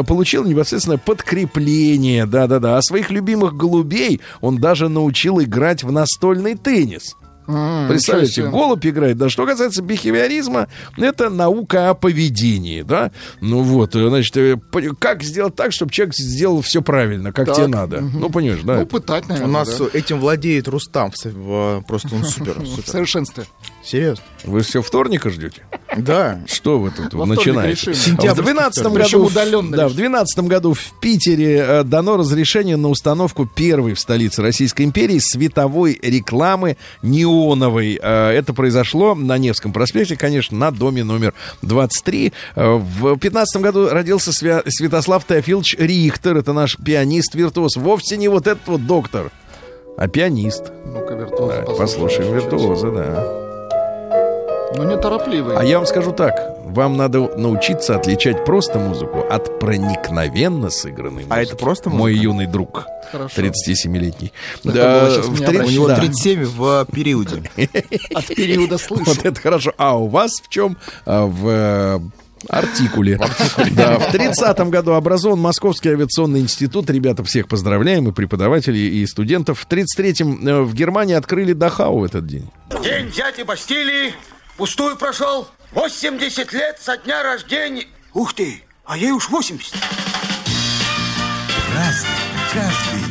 [0.07, 2.77] получило непосредственно подкрепление, да-да-да.
[2.77, 7.17] А своих любимых голубей он даже научил играть в настольный теннис.
[7.47, 8.49] Ничего себе.
[8.49, 9.17] голубь играет.
[9.17, 13.11] Да, что касается бихевиоризма, это наука о поведении, да.
[13.41, 14.57] Ну вот, э, значит, э,
[14.99, 18.01] как сделать так, чтобы человек сделал все правильно, как Так, тебе надо.
[18.01, 18.79] Ну, понимаешь, да.
[18.79, 19.85] Ну, пытать, У наверное, нас да.
[19.93, 21.11] этим владеет Рустам.
[21.11, 22.59] в в- Просто он супер.
[22.59, 22.89] в супер.
[22.89, 23.45] совершенстве.
[23.87, 24.23] Серьезно.
[24.43, 25.61] Вы все вторника ждете?
[25.95, 26.41] Да.
[26.45, 27.71] Что вы тут начинаете?
[27.91, 27.93] решим.
[27.93, 29.05] В Сентябрьский 12 вторник.
[29.11, 29.97] году, удаленно да, в решим.
[29.97, 35.97] 12 году в Питере э, дано разрешение на установку первой в столице Российской империи световой
[36.01, 37.97] рекламы неоновой.
[38.01, 42.33] Э, Это произошло на Невском проспекте, конечно, на доме номер 23.
[42.57, 46.35] Э, В 15 году родился Свя- Святослав Теофилович Рихтер.
[46.35, 47.77] Это наш пианист-виртуоз.
[47.77, 49.31] Вовсе не вот этот вот доктор,
[49.97, 50.71] а пианист.
[50.85, 53.46] Ну-ка, виртуоза Да, послушаем виртуоза, да.
[54.75, 55.55] Ну, неторопливый.
[55.57, 56.33] А я вам скажу так,
[56.65, 61.33] вам надо научиться отличать просто музыку от проникновенно сыгранной музыки.
[61.33, 62.23] А это просто Мой музыка?
[62.23, 63.41] юный друг, Хорошо.
[63.41, 64.33] 37-летний.
[64.65, 65.95] Это было сейчас в меня три- У него да.
[65.95, 67.43] 37 в периоде.
[68.13, 69.05] От периода слышу.
[69.05, 69.73] Вот это хорошо.
[69.77, 70.77] А у вас в чем?
[71.05, 71.99] А, В э,
[72.49, 73.17] артикуле.
[73.71, 76.89] Да, в 30-м году образован Московский авиационный институт.
[76.89, 79.59] Ребята, всех поздравляем, и преподавателей, и студентов.
[79.61, 82.49] В 33-м э, в Германии открыли Дахау в этот день.
[82.83, 84.13] День дяди Бастилии
[84.57, 85.47] пустую прошел.
[85.71, 87.87] 80 лет со дня рождения.
[88.13, 89.73] Ух ты, а ей уж 80.
[91.73, 92.09] Разный,
[92.53, 93.06] каждый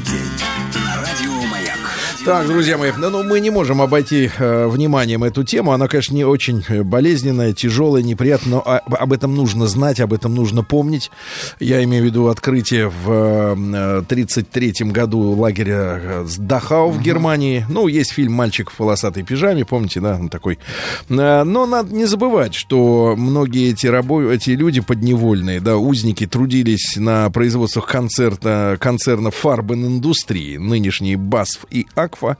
[2.26, 5.70] Так, друзья мои, ну, мы не можем обойти э, вниманием эту тему.
[5.70, 10.12] Она, конечно, не очень э, болезненная, тяжелая, неприятная, но а- об этом нужно знать, об
[10.12, 11.12] этом нужно помнить.
[11.60, 17.64] Я имею в виду открытие в 1933 году лагеря э, Дахау в Германии.
[17.68, 20.58] Ну, есть фильм «Мальчик в полосатой пижаме», помните, да, он такой.
[21.08, 24.22] Э, Но надо не забывать, что многие эти, рабо...
[24.22, 31.86] эти люди подневольные, да, узники, трудились на производствах концерта, концерна Фарбен-индустрии, нынешние БАСФ и
[32.16, 32.37] АКФА,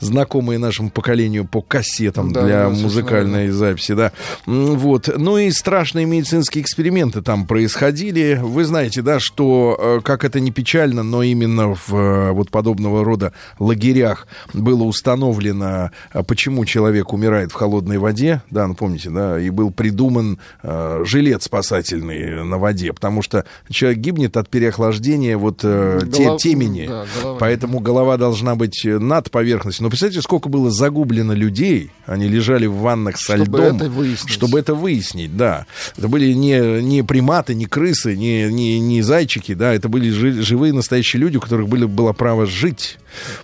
[0.00, 4.12] знакомые нашему поколению по кассетам Да, для музыкальной записи, да.
[4.46, 5.08] Вот.
[5.16, 8.40] Ну и страшные медицинские эксперименты там происходили.
[8.42, 13.04] Вы знаете, да, что, э, как это не печально, но именно в э, вот подобного
[13.04, 19.38] рода лагерях было установлено, э, почему человек умирает в холодной воде, да, ну помните, да,
[19.40, 25.60] и был придуман э, жилет спасательный на воде, потому что человек гибнет от переохлаждения вот
[25.62, 26.86] э, Голов- темени.
[26.86, 27.38] да, голова.
[27.38, 29.82] Поэтому голова должна быть э, над поверхностью.
[29.82, 31.90] Но представьте, сколько было загублено людей.
[32.06, 33.76] Они лежали в ваннах со Чтобы льдом.
[33.76, 34.30] это выяснить.
[34.32, 35.66] Чтобы это выяснить, да.
[35.96, 39.74] Это были не, не приматы, не крысы, не, не, не зайчики, да.
[39.74, 42.98] Это были жи- живые настоящие люди, у которых были, было право жить.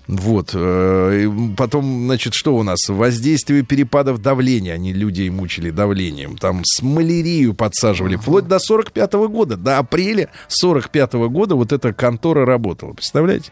[0.06, 0.50] Вот.
[0.54, 2.78] э, и Потом, значит, что у нас?
[2.88, 4.74] Воздействие перепадов давления.
[4.74, 6.36] Они людей мучили давлением.
[6.36, 8.16] Там с малярию подсаживали.
[8.16, 9.56] Вплоть до 45 года.
[9.56, 12.92] До апреля 45 года вот эта контора работала.
[12.92, 13.50] Представляете?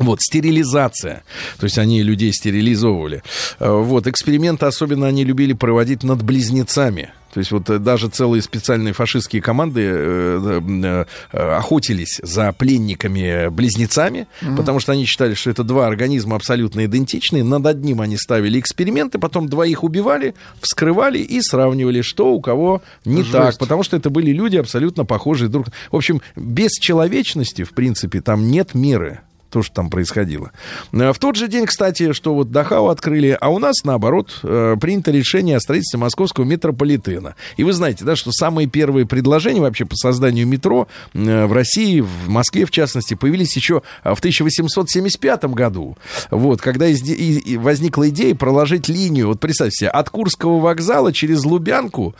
[0.00, 1.22] Вот, стерилизация.
[1.58, 3.22] То есть они людей стерилизовывали.
[3.58, 7.10] Э, Вот, эксперименты особенно они любили проводить над близнецами.
[7.32, 14.26] То есть вот э, даже целые специальные фашистские команды э, э, э, охотились за пленниками-близнецами,
[14.56, 17.44] потому что они считали, что это два организма абсолютно идентичные.
[17.44, 23.22] Над одним они ставили эксперименты, потом двоих убивали, вскрывали и сравнивали, что у кого не
[23.22, 23.32] Жесть.
[23.32, 23.58] так.
[23.58, 25.66] Потому что это были люди абсолютно похожие друг.
[25.92, 30.52] В общем, без человечности, в принципе, там нет меры то, что там происходило.
[30.92, 34.76] Э, В тот же день, кстати, что вот Дахау открыли, а у нас, наоборот, э,
[34.80, 37.34] принято решение о строительстве московского метрополитена.
[37.56, 42.00] И вы знаете, да, что самые первые предложения вообще по созданию метро э, в России,
[42.00, 45.96] в Москве, в частности, появились еще в 1875 году.
[46.30, 51.44] Вот, когда изде- и- возникла идея проложить линию, вот представьте себе, от Курского вокзала через
[51.44, 52.14] Лубянку,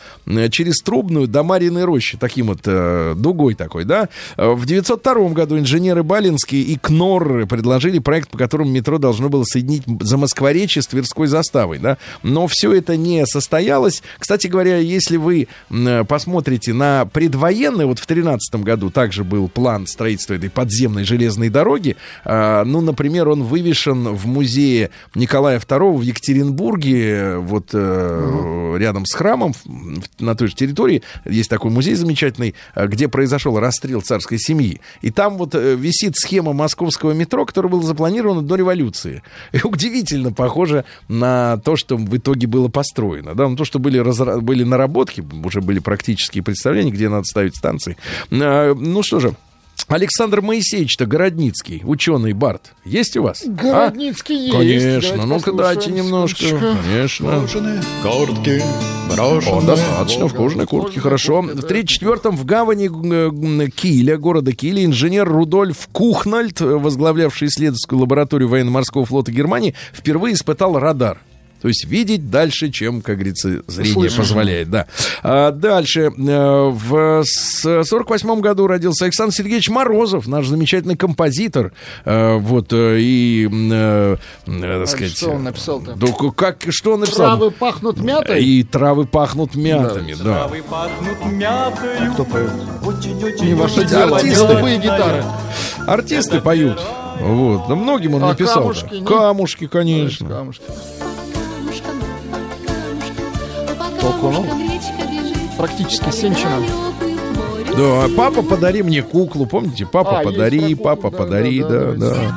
[0.50, 2.60] через Трубную до Мариной рощи, таким вот
[3.20, 4.08] дугой такой, да.
[4.36, 9.44] В 902 году инженеры Балинский и Кнор Норры предложили проект, по которому метро должно было
[9.44, 14.02] соединить Замоскворечье с Тверской заставой, да, но все это не состоялось.
[14.18, 15.48] Кстати говоря, если вы
[16.08, 21.96] посмотрите на предвоенное, вот в 2013 году также был план строительства этой подземной железной дороги,
[22.24, 29.14] а, ну, например, он вывешен в музее Николая II в Екатеринбурге, вот э, рядом с
[29.14, 29.54] храмом,
[30.18, 34.80] на той же территории, есть такой музей замечательный, э, где произошел расстрел царской семьи.
[35.02, 39.22] И там вот э, висит схема московского метро, которое было запланировано до революции.
[39.52, 43.34] И удивительно похоже на то, что в итоге было построено.
[43.34, 43.48] Да?
[43.48, 47.96] На то, что были, разра- были наработки, уже были практические представления, где надо ставить станции.
[48.30, 49.34] А, Ну что же,
[49.90, 53.42] Александр Моисеевич-то Городницкий, ученый Барт, есть у вас?
[53.44, 53.50] А?
[53.50, 54.56] Городницкий есть.
[54.56, 56.44] Конечно, ну-ка дайте немножко.
[56.84, 57.44] Конечно.
[58.00, 58.62] Куртки,
[59.18, 61.42] О, достаточно, в кожаной куртке, хорошо.
[61.42, 69.04] В 34-м в гавани э, Киля, города Киля, инженер Рудольф Кухнальд, возглавлявший исследовательскую лабораторию военно-морского
[69.04, 71.20] флота Германии, впервые испытал радар.
[71.60, 74.16] То есть видеть дальше, чем, как говорится, зрение Слышишь.
[74.18, 74.86] позволяет, да.
[75.22, 76.10] А дальше.
[76.16, 81.72] э, В 48 году родился Александр Сергеевич Морозов, наш замечательный композитор.
[82.04, 85.16] Э, Вот, э, и, э, э, так А сказать...
[85.16, 85.94] что он написал-то?
[85.94, 87.26] Да, как, что он написал?
[87.36, 88.42] Травы пахнут мятой?
[88.44, 90.48] И травы пахнут мятами, да.
[92.14, 92.50] Кто поет?
[93.42, 94.16] Не ваше дело.
[94.16, 94.46] Артисты.
[94.46, 95.24] Голубые гитары.
[95.86, 96.80] Артисты поют.
[97.20, 97.68] Вот.
[97.68, 98.62] Да многим он А написал.
[98.62, 99.06] камушки нет?
[99.08, 100.28] Камушки, конечно.
[100.28, 100.62] Камушки.
[104.00, 104.46] Толкунул?
[105.56, 106.62] Практически Сенчина.
[107.76, 109.86] Да, папа, подари мне куклу, помните?
[109.86, 112.34] Папа, А, подари, про папа, да, подари, да, да, да, да.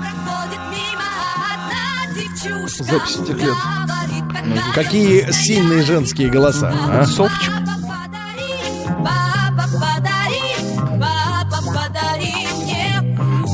[2.67, 3.55] Запись этих лет.
[4.75, 7.05] Какие сильные женские голоса, а?
[7.05, 7.51] Совчик.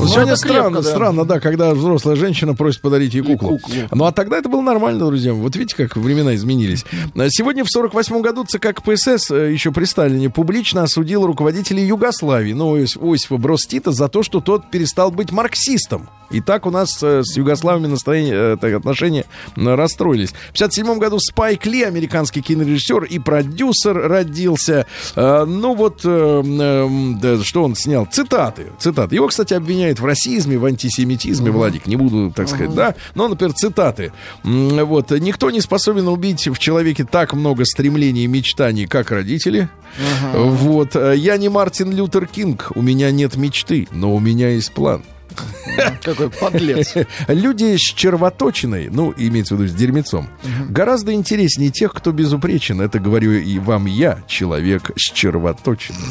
[0.06, 0.90] Сегодня крепко, странно, да.
[0.90, 3.58] странно, да, когда взрослая женщина просит подарить ей куклу.
[3.58, 3.74] куклу.
[3.90, 5.32] Ну, а тогда это было нормально, друзья.
[5.32, 6.84] Вот видите, как времена изменились.
[7.16, 12.52] А Сегодня в 48 году ЦК КПСС э, еще при Сталине публично осудил руководителей Югославии,
[12.52, 16.08] ну, Осипа Брос Тита, за то, что тот перестал быть марксистом.
[16.30, 19.24] И так у нас э, с Югославами настроение, э, так, отношения
[19.56, 20.30] расстроились.
[20.50, 24.86] В 57 году Спайк Ли, американский кинорежиссер и продюсер, родился.
[25.16, 28.06] Ну вот, что он снял?
[28.06, 28.72] Цитаты.
[28.78, 29.14] Цитаты.
[29.14, 32.94] Его, кстати, обвиняют в расизме, в антисемитизме, Владик, не буду, так сказать, да.
[33.14, 34.12] Но, например, цитаты.
[34.44, 35.10] Вот.
[35.10, 39.68] Никто не способен убить в человеке так много стремлений и мечтаний, как родители.
[40.32, 40.94] Вот.
[40.94, 45.02] Я не Мартин Лютер Кинг, у меня нет мечты, но у меня есть план.
[46.02, 46.94] Какой подлец.
[47.28, 50.28] Люди с червоточиной, ну, имеется в виду с дерьмецом,
[50.68, 52.80] гораздо интереснее тех, кто безупречен.
[52.80, 55.98] Это говорю и вам я, человек с червоточиной.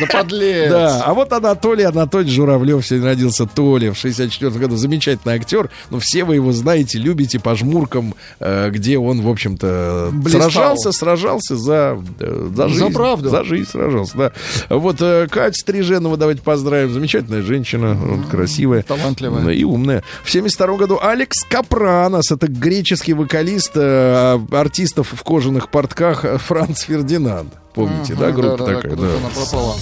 [0.00, 0.70] Да подлец.
[0.70, 4.76] Да, а вот Анатолий Анатольевич Журавлев сегодня родился Толя в 64 году.
[4.76, 5.70] Замечательный актер.
[5.90, 11.56] Ну, все вы его знаете, любите по жмуркам, э, где он, в общем-то, сражался, сражался
[11.56, 12.92] за, э, за жизнь.
[12.92, 13.30] правду.
[13.30, 14.32] За жизнь сражался, да.
[14.68, 16.92] Вот э, Катя Стриженова, давайте поздравим.
[16.92, 17.98] Замечательная женщина,
[18.40, 18.82] красивая.
[18.82, 19.44] Талантливая.
[19.44, 20.02] Да, И умная.
[20.24, 26.82] В 72 году Алекс Капранос, это греческий вокалист э, артистов в кожаных портках э, Franz
[26.82, 27.52] Ferdinand.
[27.74, 28.96] Помните, да, группа такая?
[28.96, 29.16] Да.
[29.16, 29.76] она пропала.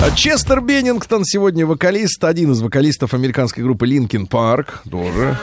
[0.00, 5.38] А Честер Беннингтон сегодня вокалист, один из вокалистов американской группы Linkin Park, тоже.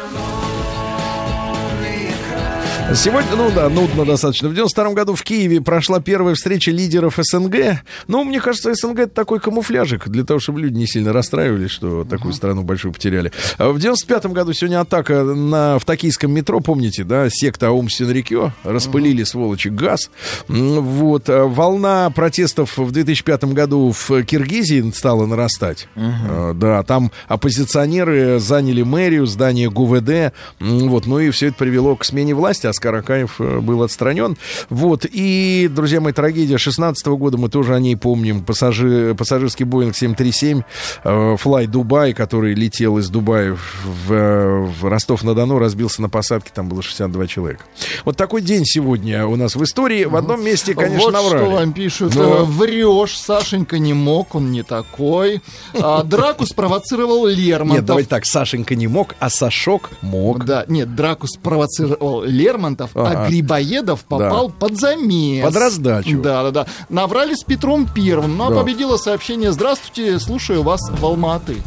[2.94, 4.50] Сегодня, ну да, нудно достаточно.
[4.50, 7.84] В 92 году в Киеве прошла первая встреча лидеров СНГ.
[8.08, 12.04] Ну, мне кажется, СНГ это такой камуфляжик для того, чтобы люди не сильно расстраивались, что
[12.04, 13.32] такую страну большую потеряли.
[13.58, 18.52] А В 95 году сегодня атака на, в токийском метро, помните, да, секта Аум Синрикё,
[18.66, 20.12] распылили, сволочи, газ.
[20.50, 25.88] Вот, а волна протестов в 2005 году в Киргизии стала нарастать.
[25.96, 32.04] А, Да, там оппозиционеры заняли мэрию, здание ГУВД, вот, ну и все это привело к
[32.04, 34.38] смене власти, Оскар Акаев э, был отстранен.
[34.70, 39.96] Вот, и, друзья мои, трагедия 16 года, мы тоже о ней помним, Пассажи- пассажирский Боинг
[39.96, 40.62] 737,
[41.04, 43.56] э, Fly Дубай, который летел из Дубая
[43.86, 47.64] в, э, в Ростов-на-Дону, разбился на посадке, там было 62 человека.
[48.06, 50.06] Вот такой день сегодня у нас в истории.
[50.06, 51.44] В одном месте, конечно, вот наврали.
[51.46, 52.16] что вам пишут.
[52.16, 55.42] Но- Э, Врешь, Сашенька не мог, он не такой.
[55.80, 57.76] А, драку спровоцировал Лермонтов.
[57.78, 60.46] Нет, давайте так, Сашенька не мог, а Сашок мог.
[60.46, 63.24] Да, нет, драку спровоцировал Лермонтов, Ага.
[63.26, 65.44] а Грибоедов попал под замес.
[65.46, 66.22] Под раздачу.
[66.22, 66.66] Да, да, да.
[66.90, 68.60] Наврали с Петром Первым, но Да.
[68.62, 71.58] победило сообщение «Здравствуйте, слушаю вас в Алматы».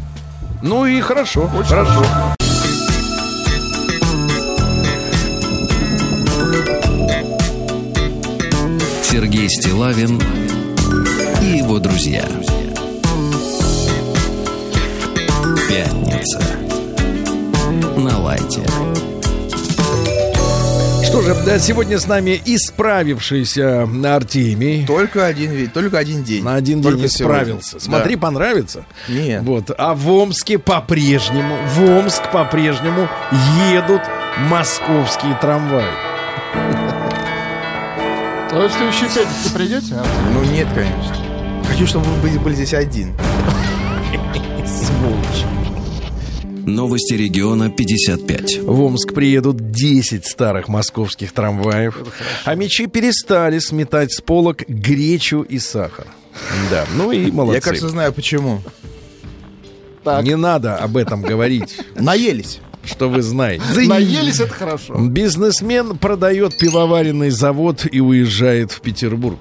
[0.63, 2.03] Ну и хорошо, хорошо.
[9.03, 10.21] Сергей Стилавин
[11.41, 12.25] и его друзья.
[15.69, 16.41] Пятница.
[17.97, 18.63] На лайте.
[21.15, 24.85] Что же, да, сегодня с нами исправившийся Артемий.
[24.85, 26.43] Только один вид, только один день.
[26.43, 27.37] На один Только день сегодня.
[27.43, 27.79] исправился.
[27.79, 28.21] Смотри, Да.
[28.23, 28.85] понравится.
[29.09, 29.43] Нет.
[29.45, 29.71] Вот.
[29.79, 33.09] А в Омске по-прежнему, в Омск по-прежнему
[33.71, 34.03] едут
[34.51, 35.85] московские трамваи.
[38.51, 39.95] А вы в следующую пятницу придете?
[39.95, 40.05] а?
[40.33, 41.15] Ну нет, конечно.
[41.69, 43.13] Хочу, чтобы вы были здесь один.
[46.67, 48.61] Новости региона 55.
[48.63, 51.99] В Омск приедут 10 старых московских трамваев,
[52.45, 56.07] а мечи перестали сметать с полок гречу и сахар.
[56.71, 57.57] Да, ну и молодцы.
[57.57, 58.63] Я, кажется, знаю почему.
[60.03, 60.25] Так.
[60.25, 62.61] Не надо об этом говорить, Наелись.
[62.87, 63.65] Что вы знаете.
[63.75, 64.95] Наелись, это хорошо.
[64.99, 69.39] Бизнесмен продает пивоваренный завод и уезжает в Петербург.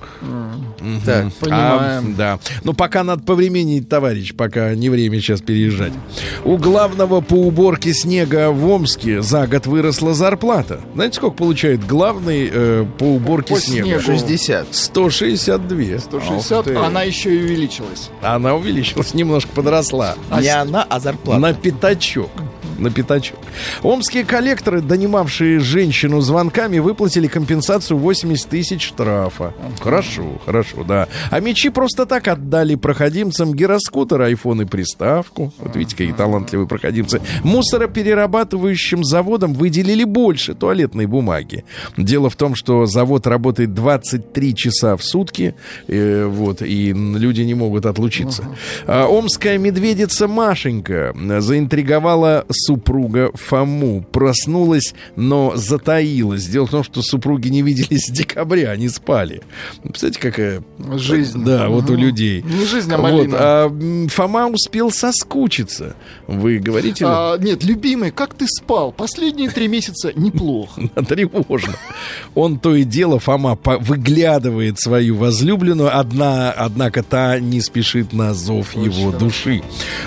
[1.05, 1.33] Так.
[1.39, 2.13] Понимаем.
[2.13, 2.39] А, да.
[2.63, 5.93] Ну, пока надо повременить, товарищ, пока не время сейчас переезжать.
[6.43, 10.81] У главного по уборке снега в Омске за год выросла зарплата.
[10.93, 14.01] Знаете, сколько получает главный э, по уборке По снега?
[14.01, 14.19] снегу.
[14.19, 14.67] 60.
[14.71, 15.99] 162.
[15.99, 16.75] 160, Ух ты.
[16.75, 18.09] она еще и увеличилась.
[18.21, 20.15] Она увеличилась, немножко подросла.
[20.39, 21.39] Не она, а зарплата.
[21.39, 22.31] На пятачок.
[22.83, 23.39] На пятачок.
[23.81, 29.53] Омские коллекторы, донимавшие женщину звонками, выплатили компенсацию 80 тысяч штрафа.
[29.79, 31.07] Хорошо, хорошо, да.
[31.31, 35.53] А мечи просто так отдали проходимцам гироскутер, айфон и приставку.
[35.59, 37.21] Вот видите, какие талантливые проходимцы.
[37.45, 41.63] Мусороперерабатывающим заводам выделили больше туалетной бумаги.
[41.95, 45.55] Дело в том, что завод работает 23 часа в сутки,
[45.87, 48.43] э, вот, и люди не могут отлучиться.
[48.87, 54.03] А, Омская медведица Машенька заинтриговала супруга Фому.
[54.11, 56.45] Проснулась, но затаилась.
[56.47, 59.41] Дело в том, что супруги не виделись с декабря, они спали.
[59.83, 60.63] Представляете, какая
[60.97, 61.43] Жизнь.
[61.43, 62.41] Да, вот у людей.
[62.41, 63.37] Не жизнь, а Вот, малина.
[63.39, 65.95] а м, Фома успел соскучиться.
[66.27, 67.05] Вы говорите?
[67.07, 68.91] А, нет, любимый, как ты спал?
[68.91, 70.81] Последние три месяца неплохо.
[71.07, 71.73] Тревожно.
[72.35, 78.75] Он то и дело, Фома, выглядывает свою возлюбленную, одна, однако та не спешит на зов
[78.75, 79.61] его души.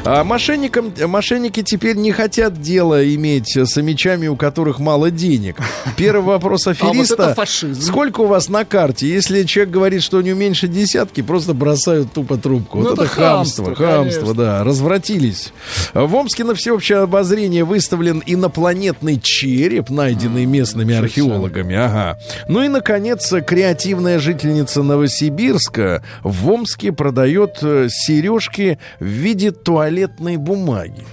[0.04, 5.56] А мошенникам, мошенники теперь не хотят дела иметь с мечами, у которых мало денег.
[5.96, 7.14] Первый вопрос афериста.
[7.14, 7.80] это фашизм.
[7.80, 9.08] Сколько у вас на карте?
[9.08, 12.78] Если человек говорит, что у него меньше десятки, просто бросают тупо трубку.
[12.78, 15.52] Ну, вот это это хамство, хамство, хамство, да, развратились.
[15.94, 21.76] В Омске на всеобщее обозрение выставлен инопланетный череп, найденный местными археологами.
[21.76, 22.18] Ага.
[22.48, 31.04] Ну и, наконец, креативная жительница Новосибирска в Омске продает э, сережки в виде туалетной бумаги.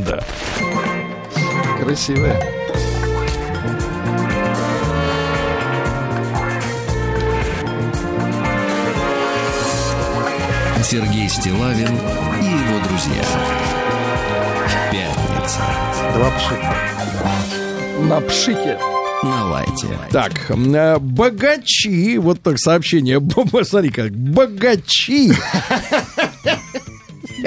[0.00, 0.22] Да.
[1.82, 2.40] Красивая.
[10.82, 11.96] Сергей Стилавин
[12.40, 13.24] и его друзья.
[14.92, 15.60] Пятница.
[16.14, 16.76] Два пшика.
[18.02, 18.78] На пшике.
[19.22, 19.88] На лайте.
[20.12, 23.20] Так, э, богачи, вот так сообщение,
[23.64, 25.32] смотри как, богачи,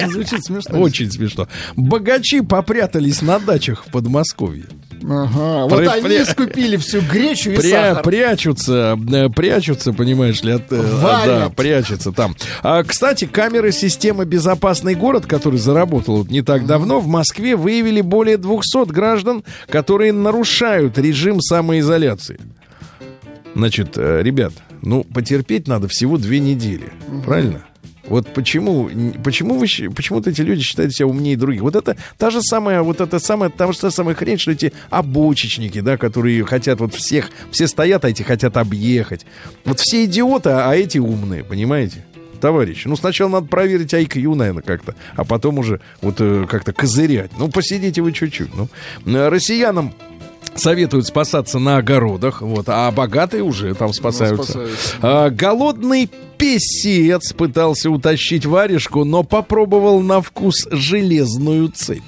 [0.10, 0.80] Звучит смешно.
[0.80, 4.66] очень смешно, богачи попрятались на дачах в Подмосковье.
[5.02, 5.66] Ага.
[5.70, 8.04] Вот Пря- они скупили всю гречу и Пря- сахар.
[8.04, 11.26] прячутся, э, прячутся, понимаешь ли, от, э, Варят.
[11.26, 12.36] да, прячутся там.
[12.64, 18.36] А, кстати, камеры системы «Безопасный город», который заработал не так давно, в Москве выявили более
[18.38, 22.40] 200 граждан, которые нарушают режим самоизоляции.
[23.56, 26.92] Значит, э, ребят, ну, потерпеть надо всего две недели,
[27.26, 27.66] правильно?
[28.10, 28.90] Вот почему,
[29.24, 31.62] почему вы, почему-то эти люди считают себя умнее других.
[31.62, 35.80] Вот это та же самая, вот это самая, та же самая хрень, что эти обочечники,
[35.82, 39.26] да, которые хотят вот всех, все стоят, а эти хотят объехать.
[39.66, 42.04] Вот все идиоты, а эти умные, понимаете?
[42.42, 47.32] Товарищи, ну сначала надо проверить IQ, наверное, как-то, а потом уже вот э, как-то козырять.
[47.38, 48.50] Ну, посидите вы чуть-чуть.
[48.56, 48.70] Ну,
[49.30, 49.94] россиянам
[50.56, 54.52] советуют спасаться на огородах, вот, а богатые уже там спасаются.
[54.52, 54.96] спасаются.
[55.02, 56.10] А, голодный
[56.40, 62.02] песец пытался утащить варежку, но попробовал на вкус железную цепь.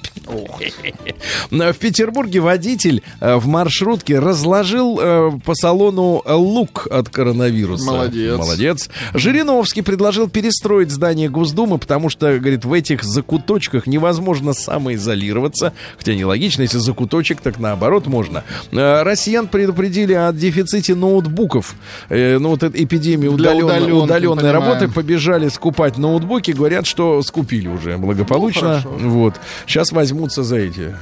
[1.50, 7.84] В Петербурге водитель э, в маршрутке разложил э, по салону лук от коронавируса.
[7.84, 8.38] Молодец.
[8.38, 8.90] Молодец.
[9.12, 15.74] Жириновский предложил перестроить здание Госдумы, потому что, говорит, в этих закуточках невозможно самоизолироваться.
[15.98, 18.44] Хотя нелогично, если закуточек, так наоборот можно.
[18.70, 21.74] Э, Россиян предупредили о дефиците ноутбуков.
[22.08, 26.52] Ну, вот эта эпидемия Для удаленно- удаленки, удаленной работы побежали скупать ноутбуки.
[26.52, 28.82] Говорят, что скупили уже благополучно.
[28.98, 29.34] Ну, вот.
[29.66, 30.94] Сейчас возьмут возьмутся за эти,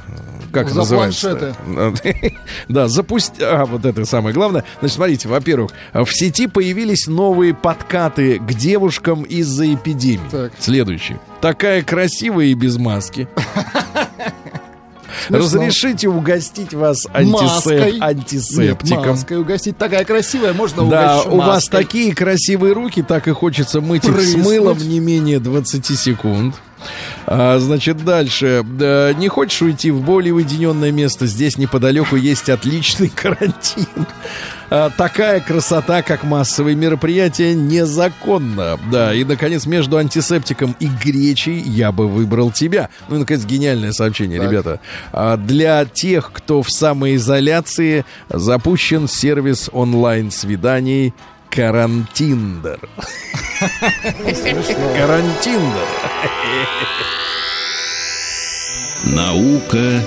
[0.51, 1.55] как За называется?
[2.67, 3.41] Да, запусти...
[3.43, 4.63] А, вот это самое главное.
[4.79, 10.29] Значит, смотрите, во-первых, в сети появились новые подкаты к девушкам из-за эпидемии.
[10.29, 10.53] Так.
[10.59, 11.17] Следующий.
[11.41, 13.27] Такая красивая и без маски.
[15.27, 15.37] Смешно.
[15.45, 17.99] Разрешите угостить вас Маской.
[17.99, 18.01] антисеп...
[18.03, 18.97] антисептиком.
[18.99, 19.77] Нет, маской угостить.
[19.77, 24.11] Такая красивая, можно Да, угощу у вас такие красивые руки, так и хочется мыть их
[24.11, 24.43] с Прыснуть.
[24.43, 26.55] мылом не менее 20 секунд.
[27.27, 28.63] А, значит, дальше.
[28.65, 31.27] Да, не хочешь уйти в более уединенное место?
[31.27, 33.85] Здесь неподалеку есть отличный карантин.
[34.73, 38.79] А, такая красота, как массовые мероприятия, незаконна.
[38.89, 42.89] Да, и, наконец, между антисептиком и гречей я бы выбрал тебя.
[43.09, 44.79] Ну и, наконец, гениальное сообщение, ребята.
[45.11, 51.13] А, для тех, кто в самоизоляции, запущен сервис онлайн-свиданий
[51.49, 52.79] Карантиндер.
[54.95, 55.87] Карантиндер.
[59.03, 60.01] Наука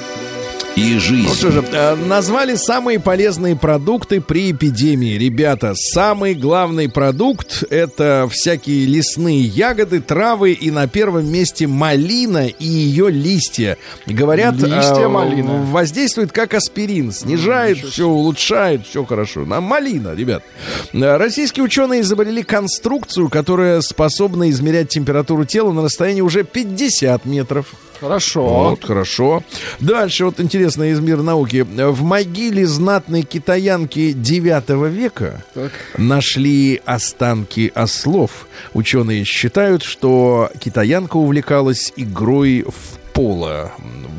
[0.76, 1.34] и Ну жизнь.
[1.36, 5.16] что же, э, назвали самые полезные продукты при эпидемии.
[5.16, 12.66] Ребята, самый главный продукт это всякие лесные ягоды, травы и на первом месте малина и
[12.66, 13.76] ее листья.
[14.06, 15.64] Говорят, Листья э, малины.
[15.70, 19.44] воздействует как аспирин, снижает все, улучшает, все хорошо.
[19.44, 20.42] На малина, ребят.
[20.92, 27.66] Э, Российские ученые изобрели конструкцию, которая способна измерять температуру тела на расстоянии уже 50 метров.
[28.00, 28.42] Хорошо.
[28.44, 29.42] Вот, хорошо.
[29.80, 31.62] Дальше, вот интересно из мира науки.
[31.62, 35.72] В могиле знатной китаянки 9 века Так.
[35.96, 38.46] нашли останки ослов.
[38.72, 43.72] Ученые считают, что китаянка увлекалась игрой в поло.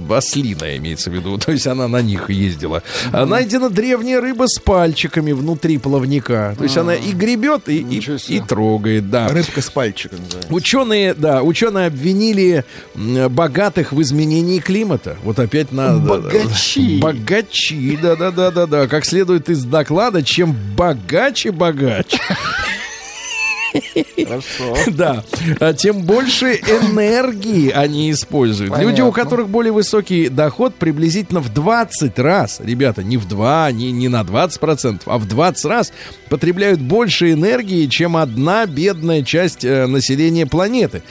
[0.08, 1.38] В Ослиная имеется в виду.
[1.46, 2.82] То есть она на них ездила.
[3.12, 6.56] А найдена древняя рыба с пальчиками внутри плавника.
[6.58, 9.10] То есть она и гребет, и, и, и трогает.
[9.10, 9.28] Да.
[9.28, 10.54] Рыбка с пальчиком называется.
[10.54, 12.64] Ученые, да, ученые обвинили
[12.96, 15.18] богатых в изменении климата.
[15.24, 16.00] Вот опять надо.
[16.00, 17.00] Богачи.
[17.00, 18.88] Богачи, да, да, да, да, да.
[18.88, 22.16] Как следует из доклада, чем богаче богач,
[24.24, 24.76] Хорошо.
[24.88, 25.24] да,
[25.60, 28.72] а тем больше энергии они используют.
[28.72, 28.90] Понятно.
[28.90, 33.92] Люди, у которых более высокий доход, приблизительно в 20 раз, ребята, не в 2, не,
[33.92, 35.94] не на 20%, а в 20 раз
[36.30, 41.04] потребляют больше энергии, чем одна бедная часть э, населения планеты.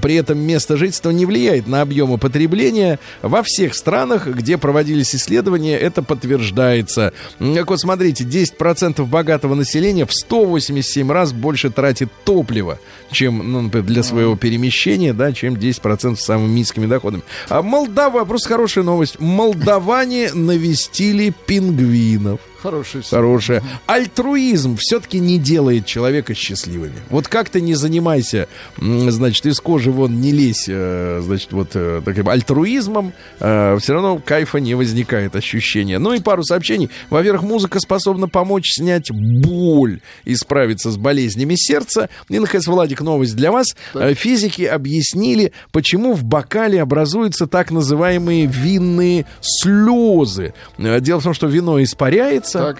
[0.00, 2.98] При этом место жительства не влияет на объемы потребления.
[3.22, 7.12] Во всех странах, где проводились исследования, это подтверждается.
[7.38, 12.78] М, Так вот, смотрите, 10% богатого населения в 187 раз больше тратит топлива,
[13.10, 17.22] чем, ну, например, для своего перемещения, да, чем 10% с самыми низкими доходами.
[17.48, 19.18] А Молдава, просто хорошая новость.
[19.18, 22.40] Молдаване навестили пингвинов.
[22.62, 23.02] Хороший.
[23.02, 23.62] Хорошее.
[23.86, 26.94] Альтруизм все-таки не делает человека счастливыми.
[27.08, 28.48] Вот как ты не занимайся,
[28.78, 34.58] значит, из кожи вон не лезь, э, значит, вот э, таким альтруизмом, все равно кайфа
[34.58, 35.98] не возникает ощущения.
[35.98, 36.90] Ну и пару сообщений.
[37.08, 42.08] Во-первых, музыка способна помочь снять боль и справиться с болезнями сердца.
[42.28, 43.76] И, наконец, Владик, новость для вас.
[43.94, 50.54] Э, Физики объяснили, почему в бокале образуются так называемые винные слезы.
[50.78, 52.78] Э, Дело в том, что вино испаряется, Так.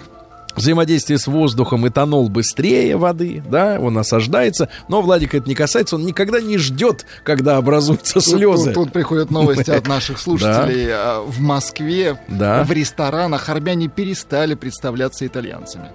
[0.53, 4.67] Взаимодействие с воздухом, этанол быстрее воды, да, он осаждается.
[4.89, 8.73] Но Владика это не касается, он никогда не ждет, когда образуются Тут- слезы.
[8.73, 10.87] Тут, тут приходят новости от наших слушателей.
[10.91, 12.65] А, В Москве Да.
[12.65, 15.89] в ресторанах армяне перестали представляться итальянцами.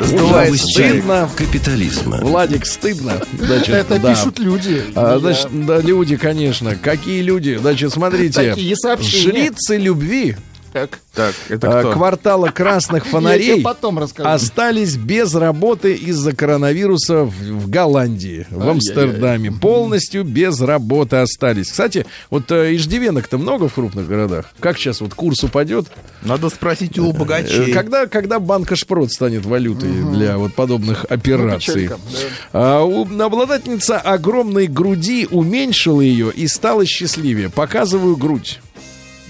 [0.00, 1.28] Сдувает стыдно.
[1.36, 2.18] капитализма.
[2.22, 3.20] Владик, стыдно.
[3.38, 4.14] Значит, Это да.
[4.14, 4.84] пишут люди.
[4.94, 6.76] А, значит, да, люди, конечно.
[6.76, 7.56] Какие люди?
[7.60, 8.50] Значит, смотрите.
[8.50, 9.30] Такие сообщения.
[9.46, 10.36] Жрицы любви
[10.72, 10.98] Так.
[11.12, 11.92] Так, это а, кто?
[11.92, 14.28] квартала красных Я фонарей потом расскажу.
[14.28, 18.70] остались без работы из-за коронавируса в, в Голландии, в Ай-яй-яй.
[18.70, 19.50] Амстердаме.
[19.52, 21.70] Полностью без работы остались.
[21.72, 24.50] Кстати, вот э, иждивенок-то много в крупных городах.
[24.60, 25.86] Как сейчас вот курс упадет?
[26.22, 27.72] Надо спросить у Э, богачей.
[27.72, 31.74] Когда, когда банка Шпрот станет валютой для вот подобных операций?
[31.84, 32.18] печалька, да.
[32.52, 37.50] А, у- обладательница огромной груди уменьшила ее и стала счастливее.
[37.50, 38.60] Показываю грудь.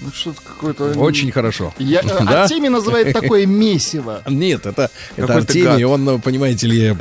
[0.01, 0.83] Ну, что-то какое-то...
[0.99, 1.73] Очень хорошо.
[1.77, 2.43] Я, э, Да?
[2.43, 4.23] Артемий называет такое месиво.
[4.27, 6.97] Нет, это, это Артемий, он, ну, понимаете ли,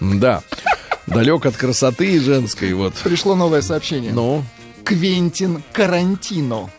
[0.00, 0.42] да,
[1.06, 2.94] далек от красоты женской, вот.
[3.02, 4.12] Пришло новое сообщение.
[4.12, 4.44] Ну,
[4.84, 6.70] Квентин Карантино.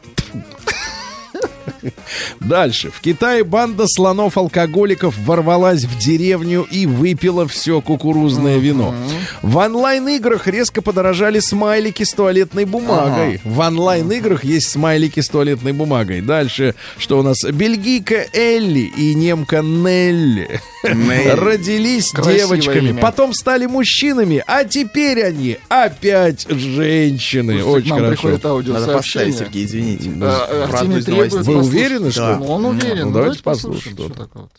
[2.40, 2.92] Дальше.
[2.92, 8.94] В Китае банда слонов-алкоголиков ворвалась в деревню и выпила все кукурузное вино.
[9.42, 13.42] В онлайн-играх резко подорожали смайлики с туалетной бумагой.
[13.44, 16.22] В онлайн-играх есть смайлики с туалетной бумагой.
[16.22, 17.44] Дальше, что у нас?
[17.44, 27.64] Бельгийка Элли и немка Нелли родились девочками, потом стали мужчинами, а теперь они опять женщины.
[27.64, 28.30] Очень хорошо.
[28.68, 30.12] Надо поставить, Сергей, извините.
[30.24, 31.34] Артемий требует.
[31.56, 31.86] Вы послушать.
[31.86, 32.38] уверены, что?
[32.38, 33.08] Ну, он уверен.
[33.08, 34.50] Ну, давайте послушаем, послушаем, что что такое.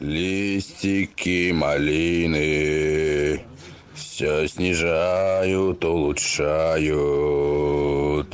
[0.00, 3.44] Листики малины
[4.20, 6.90] все снижают, улучшают.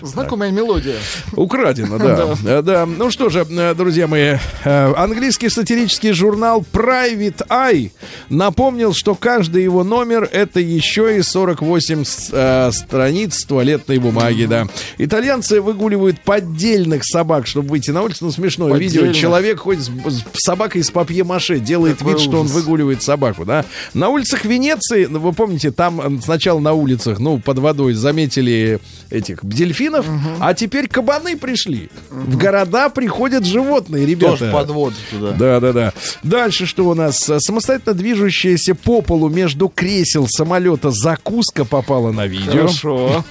[0.02, 0.96] Знакомая мелодия.
[1.34, 2.34] Украдено, да.
[2.44, 2.86] Э, да.
[2.86, 7.92] Ну что же, э, друзья мои, э, английский сатирический журнал Private Eye
[8.28, 14.66] напомнил, что каждый его номер это еще и 48 с- э, страниц туалетной бумаги, да.
[14.98, 18.24] Итальянцы выгуливают поддельных собак, чтобы выйти на улицу.
[18.26, 19.02] Ну, смешное видео.
[19.02, 19.16] Поддельных?
[19.20, 22.56] Человек ходит с, с собакой из папье-маше, делает Какой вид, что он ужас.
[22.56, 23.64] выгуливает собаку, да.
[23.94, 29.44] На улицах Венеции, ну, вы помните, там сначала на улицах, ну, под водой заметили этих
[29.44, 30.06] дельфинов,
[30.40, 31.90] а теперь кабаны пришли.
[32.10, 34.38] В города приходят животные, ребята.
[34.38, 35.32] Тоже под воду туда.
[35.32, 35.92] Да, да, да.
[36.22, 37.18] Дальше что у нас?
[37.18, 42.52] Самостоятельно движущаяся по полу между кресел самолета закуска попала на видео.
[42.52, 43.24] Хорошо.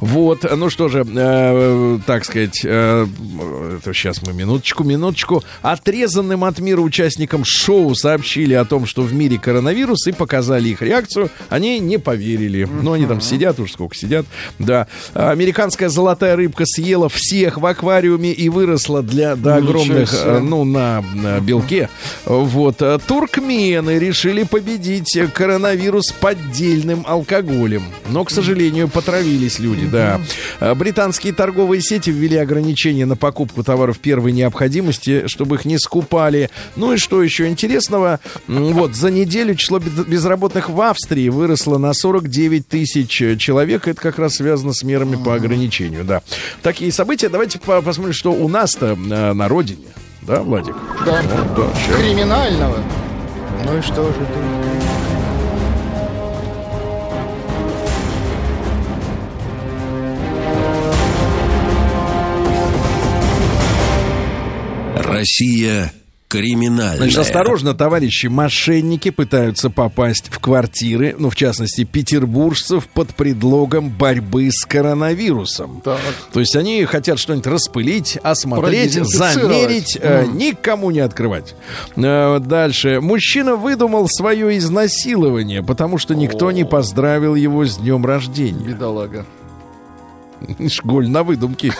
[0.00, 3.06] Вот, ну что же, э, так сказать, э,
[3.78, 5.42] это сейчас мы минуточку, минуточку.
[5.62, 10.82] Отрезанным от мира участникам шоу сообщили о том, что в мире коронавирус и показали их
[10.82, 11.30] реакцию.
[11.48, 12.68] Они не поверили.
[12.82, 14.26] Ну, они там сидят, уж сколько сидят.
[14.58, 14.86] Да.
[15.14, 21.02] Американская золотая рыбка съела всех в аквариуме и выросла для, до огромных, э, ну, на,
[21.14, 21.88] на белке.
[22.24, 22.82] Вот.
[23.06, 27.82] Туркмены решили победить коронавирус поддельным алкоголем.
[28.08, 30.20] Но, к сожалению, потравились люди, да.
[30.74, 36.50] Британские торговые сети ввели ограничения на покупку товаров первой необходимости, чтобы их не скупали.
[36.76, 38.20] Ну и что еще интересного?
[38.46, 43.86] Вот, за неделю число без- безработных в Австрии выросло на 49 тысяч человек.
[43.88, 46.22] Это как раз связано с мерами по ограничению, да.
[46.62, 47.28] Такие события.
[47.28, 49.86] Давайте по- посмотрим, что у нас-то э, на родине.
[50.22, 50.74] Да, Владик?
[51.06, 51.22] Да.
[51.22, 51.96] Вот, да, щас.
[51.96, 52.76] Криминального.
[53.64, 54.40] Ну и что же ты?
[64.96, 65.92] Россия
[66.30, 66.96] криминальная.
[66.96, 74.48] Значит, осторожно, товарищи, мошенники пытаются попасть в квартиры, ну, в частности, петербуржцев под предлогом борьбы
[74.52, 75.82] с коронавирусом.
[75.84, 75.98] Так.
[76.32, 81.56] То есть они хотят что-нибудь распылить, осмотреть, замерить, э, никому не открывать.
[81.96, 83.00] Э, дальше.
[83.00, 88.64] Мужчина выдумал свое изнасилование, потому что никто не поздравил его с днем рождения.
[88.64, 89.26] Бедолага.
[90.68, 91.74] Шголь на выдумке.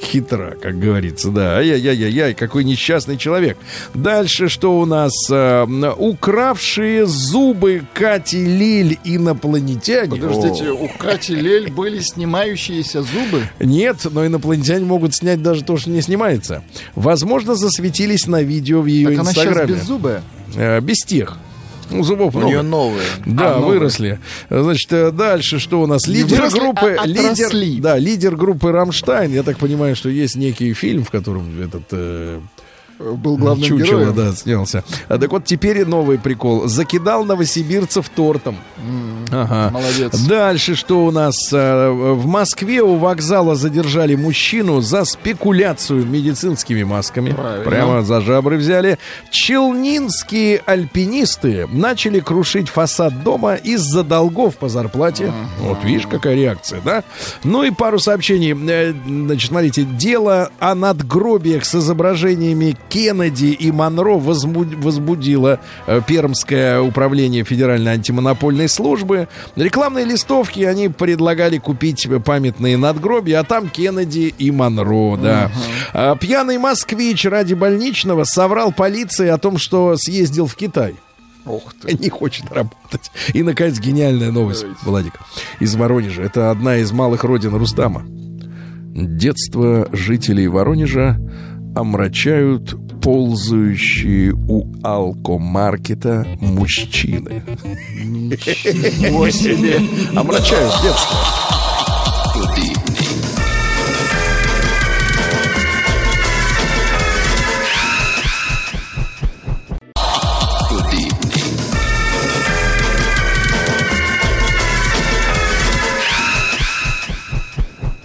[0.00, 1.56] Хитра, как говорится, да.
[1.58, 3.56] Ай-яй-яй-яй, какой несчастный человек.
[3.94, 5.12] Дальше что у нас?
[5.30, 5.64] Э,
[5.96, 10.10] укравшие зубы Кати Лиль инопланетяне.
[10.10, 10.74] Подождите, О.
[10.74, 13.48] у Кати Лель были снимающиеся зубы?
[13.60, 16.62] Нет, но инопланетяне могут снять даже то, что не снимается.
[16.94, 19.74] Возможно, засветились на видео в ее Так она сейчас инстаграме.
[19.74, 20.22] беззубая?
[20.56, 21.38] Э, без тех.
[21.90, 22.52] Ну, зубов У много.
[22.52, 23.06] нее новые.
[23.26, 23.78] Да, А, новые.
[23.78, 24.18] выросли.
[24.50, 26.06] Значит, э, дальше что у нас?
[26.06, 29.32] Лидер выросли, группы, а лидер, да, лидер группы Рамштайн.
[29.32, 32.40] Я так понимаю, что есть некий фильм, в котором этот э,
[32.98, 34.14] Был главным чучело, героем.
[34.14, 34.84] да, снялся.
[35.08, 36.66] А, так вот теперь новый прикол.
[36.68, 38.56] Закидал новосибирцев тортом.
[39.32, 39.70] Ага.
[39.72, 40.16] Молодец.
[40.26, 41.34] Дальше что у нас?
[41.52, 47.30] Э, В Москве у вокзала задержали мужчину за спекуляцию медицинскими масками.
[47.32, 47.64] Правильно.
[47.64, 48.98] Прямо за жабры взяли.
[49.30, 55.32] Челнинские альпинисты начали крушить фасад дома из-за долгов по зарплате.
[55.60, 57.02] Вот видишь, какая реакция, да?
[57.42, 58.52] Ну и пару сообщений.
[58.68, 67.44] Э, Значит, смотрите, дело о надгробиях с изображениями Кеннеди и Монро возбудило э, Пермское управление
[67.44, 69.28] Федеральной антимонопольной службы.
[69.56, 75.50] Рекламные листовки они предлагали купить памятные надгробия, а там Кеннеди и Монро, да.
[75.92, 80.94] А Пьяный москвич ради больничного соврал полиции о том, что съездил в Китай.
[81.46, 81.94] Ох ты.
[82.00, 83.10] Не хочет работать.
[83.32, 85.14] И, наконец, гениальная новость, Владик,
[85.60, 86.22] из Воронежа.
[86.22, 88.02] Это одна из малых родин Рустама.
[88.06, 91.18] Детство жителей Воронежа
[91.74, 97.42] омрачают ползающие у алкомаркета мужчины.
[98.02, 99.80] Ничего себе.
[100.16, 101.43] Омрачают детство.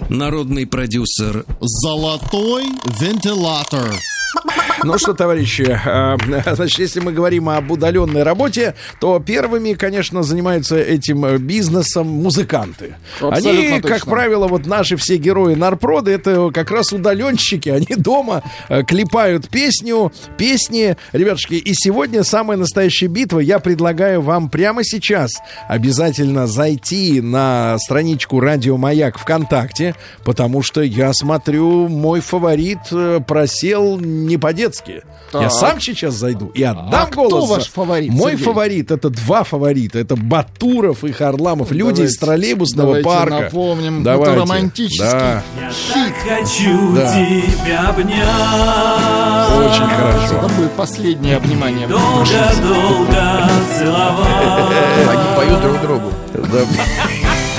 [0.09, 2.63] Народный продюсер Золотой
[2.99, 3.93] вентилятор.
[4.83, 10.77] Ну что, товарищи, э, значит, если мы говорим об удаленной работе, то первыми, конечно, занимаются
[10.77, 12.95] этим бизнесом музыканты.
[13.19, 14.11] Абсолютно они, как точно.
[14.11, 17.69] правило, вот наши все герои Нарпрода, это как раз удаленщики.
[17.69, 20.95] Они дома э, клепают песню, песни.
[21.11, 23.39] Ребятушки, и сегодня самая настоящая битва.
[23.39, 25.31] Я предлагаю вам прямо сейчас
[25.67, 33.99] обязательно зайти на страничку Радио Маяк ВКонтакте, потому что я смотрю, мой фаворит э, просел
[34.25, 35.03] не по-детски.
[35.33, 37.47] Я сам сейчас зайду и отдам А кто голос.
[37.47, 38.45] за- ваш фаворит, Мой Сергей?
[38.45, 39.99] фаворит это два фаворита.
[39.99, 41.71] Это Батуров и Харламов.
[41.71, 43.39] Люди Давайте- из троллейбусного давайте парка.
[43.41, 44.31] напомним, Давайте.
[44.31, 45.43] это романтический Да.
[45.93, 47.13] Так хочу Да.
[47.13, 48.19] тебя обнять.
[49.49, 50.35] Очень хорошо.
[50.37, 51.87] Это будет последнее обнимание.
[51.87, 55.07] Долго-долго целовать.
[55.09, 56.11] Они поют друг другу.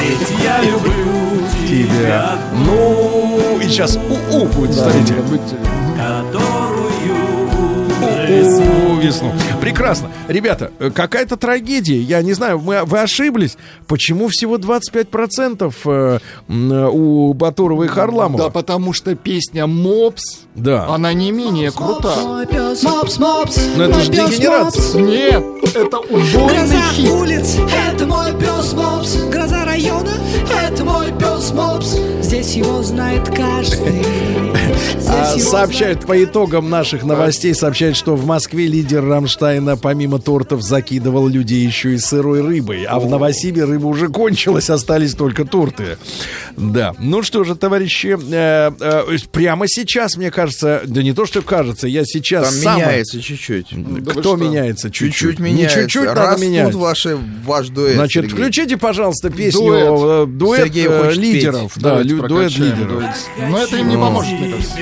[0.00, 2.38] Ведь я люблю тебя.
[2.64, 5.14] Ну, и сейчас у-у будет, смотрите.
[8.31, 9.33] Которую У, весну.
[9.61, 10.11] Прекрасно.
[10.28, 12.01] Ребята, э, какая-то трагедия.
[12.01, 13.57] Я не знаю, мы, вы ошиблись.
[13.87, 16.18] Почему всего 25% э,
[16.89, 18.45] у Батурова и Харламова?
[18.45, 20.87] Да, потому что песня «Мопс», Да.
[20.89, 22.14] она не менее крута.
[22.83, 24.83] Мопс, мопс, Но это же дегенерация.
[24.83, 24.95] Мопс.
[24.95, 27.11] Нет, это убойный Гроза хит.
[27.11, 27.57] улиц,
[27.89, 29.16] это мой пес Мопс.
[29.31, 30.11] Гроза района,
[30.62, 31.97] это мой пес Мопс.
[32.31, 34.07] Здесь его знает каждый.
[35.12, 41.26] А, сообщают по итогам наших новостей, сообщают, что в Москве лидер Рамштайна помимо тортов закидывал
[41.26, 42.85] людей еще и сырой рыбой.
[42.85, 45.99] А в Новосибе рыба уже кончилась, остались только торты.
[46.57, 46.95] Да.
[46.99, 51.89] Ну что же, товарищи, э, э, прямо сейчас, мне кажется, да не то, что кажется,
[51.89, 52.76] я сейчас Там сам...
[52.76, 53.66] меняется чуть-чуть.
[54.05, 54.91] Да Кто меняется?
[54.91, 55.14] Чуть-чуть.
[55.14, 55.83] Чуть-чуть Не меняется.
[55.83, 56.74] чуть-чуть надо менять.
[56.74, 58.31] ваши, ваш дуэт, Значит, Сергей.
[58.37, 59.85] включите, пожалуйста, песню Дуэт.
[59.85, 61.74] э, дуэт, э, хочет лидеров.
[61.74, 61.83] петь.
[61.83, 63.03] Да, дуэт лидеров.
[63.49, 64.77] Но это им не поможет, мне кажется.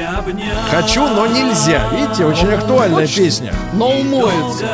[0.71, 1.89] Хочу, но нельзя.
[1.93, 3.53] Видите, очень актуальная песня.
[3.75, 4.67] Но умоется.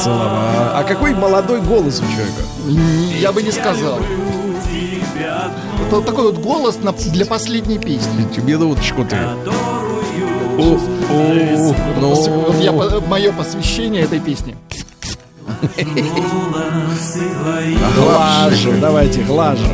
[0.00, 0.78] Целова.
[0.78, 2.42] А какой молодой голос у человека?
[3.20, 3.98] Я бы не сказал.
[5.86, 8.26] Это вот такой вот голос на- для последней песни.
[8.42, 9.16] Минуточку ты.
[10.56, 10.80] Вот
[12.60, 14.56] я, мое посвящение этой песне.
[17.96, 19.66] Глажу, давайте, глажу.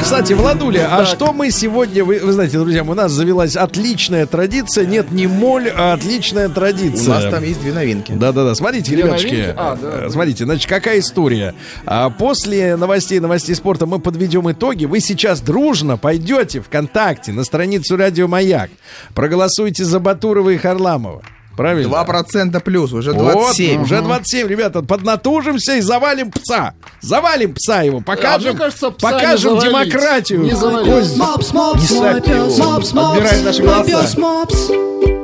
[0.00, 4.84] Кстати, Владуля, а что мы сегодня, вы, вы знаете, друзья, у нас завелась отличная традиция,
[4.86, 7.08] нет, не моль, а отличная У традиция.
[7.08, 8.12] нас там есть две новинки.
[8.12, 9.54] Да-да-да, смотрите, Две ребятушки, новинки?
[9.56, 10.06] А, да.
[10.06, 11.54] э, смотрите, значит, какая история.
[11.86, 14.84] А, После новостей, новостей спорта мы подведем итоги.
[14.86, 18.70] Вы сейчас дружно пойдете ВКонтакте на страницу Радио Маяк,
[19.14, 21.22] проголосуйте за Батурова и Харламова.
[21.56, 21.88] Правильно?
[21.88, 23.82] 2% плюс, уже Вот, 27.
[23.82, 26.74] уже 27, ребята, поднатужимся и завалим пса.
[27.00, 29.90] Завалим пса его, покажем, А мне кажется, пса покажем не завалить.
[29.92, 30.40] демократию.
[30.40, 31.16] Не завалить.
[31.16, 32.70] Мопс, мопс, Не мой ставьте пес его.
[32.72, 33.10] Мопс, мопс.
[33.16, 33.90] Отбирает наши Мой голоса.
[34.02, 34.68] пес Мопс.
[34.68, 35.15] Ну,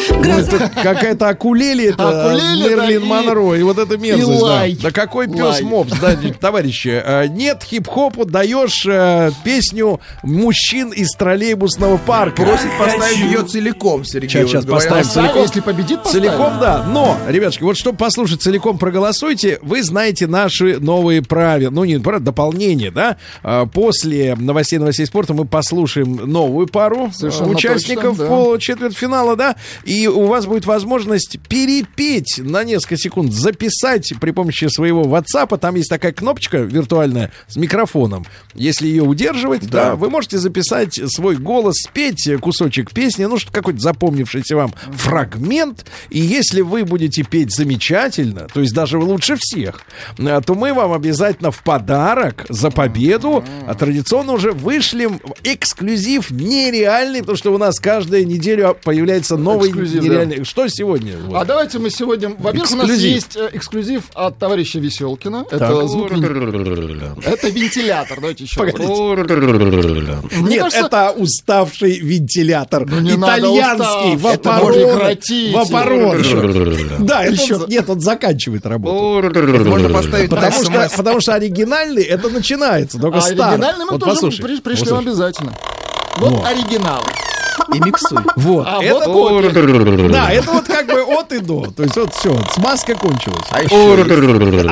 [0.00, 4.82] это какая-то акулели, это да, Мерлин и- Монро, и вот это мерзость.
[4.82, 4.90] да.
[4.90, 7.00] какой пес мопс, да, товарищи.
[7.04, 12.42] э, Нет хип-хопу, даешь э, песню мужчин из троллейбусного парка.
[12.42, 14.42] Просит поставить ее целиком, Сергей.
[14.44, 14.68] Говорят.
[14.68, 15.42] поставим целиком.
[15.42, 16.00] если победит.
[16.04, 16.84] Целиком, да.
[16.88, 19.58] Но, ребятушки, вот чтобы послушать целиком, проголосуйте.
[19.62, 21.70] Вы знаете наши новые правила.
[21.70, 23.16] Ну, не правила, дополнение, да?
[23.42, 28.26] А, После новостей, новостей спорта мы послушаем новую пару Совершенно э, участников точно, да.
[28.30, 29.56] по четвертьфинала, да?
[29.86, 35.56] И у вас будет возможность перепеть на несколько секунд, записать при помощи своего WhatsApp.
[35.58, 38.26] Там есть такая кнопочка виртуальная с микрофоном.
[38.54, 43.80] Если ее удерживать, да, вы можете записать свой голос, спеть кусочек песни, ну, что какой-то
[43.80, 45.86] запомнившийся вам фрагмент.
[46.10, 49.82] И если вы будете петь замечательно, то есть даже лучше всех,
[50.18, 57.20] э, то мы вам обязательно в подарок за победу а традиционно уже вышлем эксклюзив нереальный,
[57.20, 60.44] потому что у нас каждую неделю появляется новый Эксклюзив, нереальный.
[60.44, 61.16] Что сегодня?
[61.18, 61.36] Вот.
[61.36, 62.30] А давайте мы сегодня...
[62.38, 65.44] Во-первых, у нас есть э, эксклюзив от товарища Веселкина.
[65.50, 65.88] Это Так.
[65.88, 66.10] звук...
[66.12, 68.20] вен- Это вентилятор.
[68.20, 72.86] Давайте еще Нет, кажется- это уставший вентилятор.
[72.86, 74.34] Ну, Итальянский, устав.
[74.34, 74.98] Это можно вапорон.
[74.98, 75.54] прекратить.
[75.54, 77.06] Вапорон.
[77.06, 79.22] Да, это он- нет, он заканчивает работу.
[79.66, 83.44] Можно поставить Потому что, потому что оригинальный это начинается, только А старый.
[83.54, 85.02] оригинальный мы Вот тоже послушай, при- пришлем послушай.
[85.08, 85.52] обязательно.
[86.18, 86.46] Вот Вот.
[86.46, 87.02] оригинал.
[87.74, 88.18] И миксуй.
[88.36, 90.08] Вот, А это вот копия.
[90.08, 91.70] Да, это вот как бы от и до.
[91.70, 93.46] То есть вот все, смазка кончилась.
[93.50, 93.74] А еще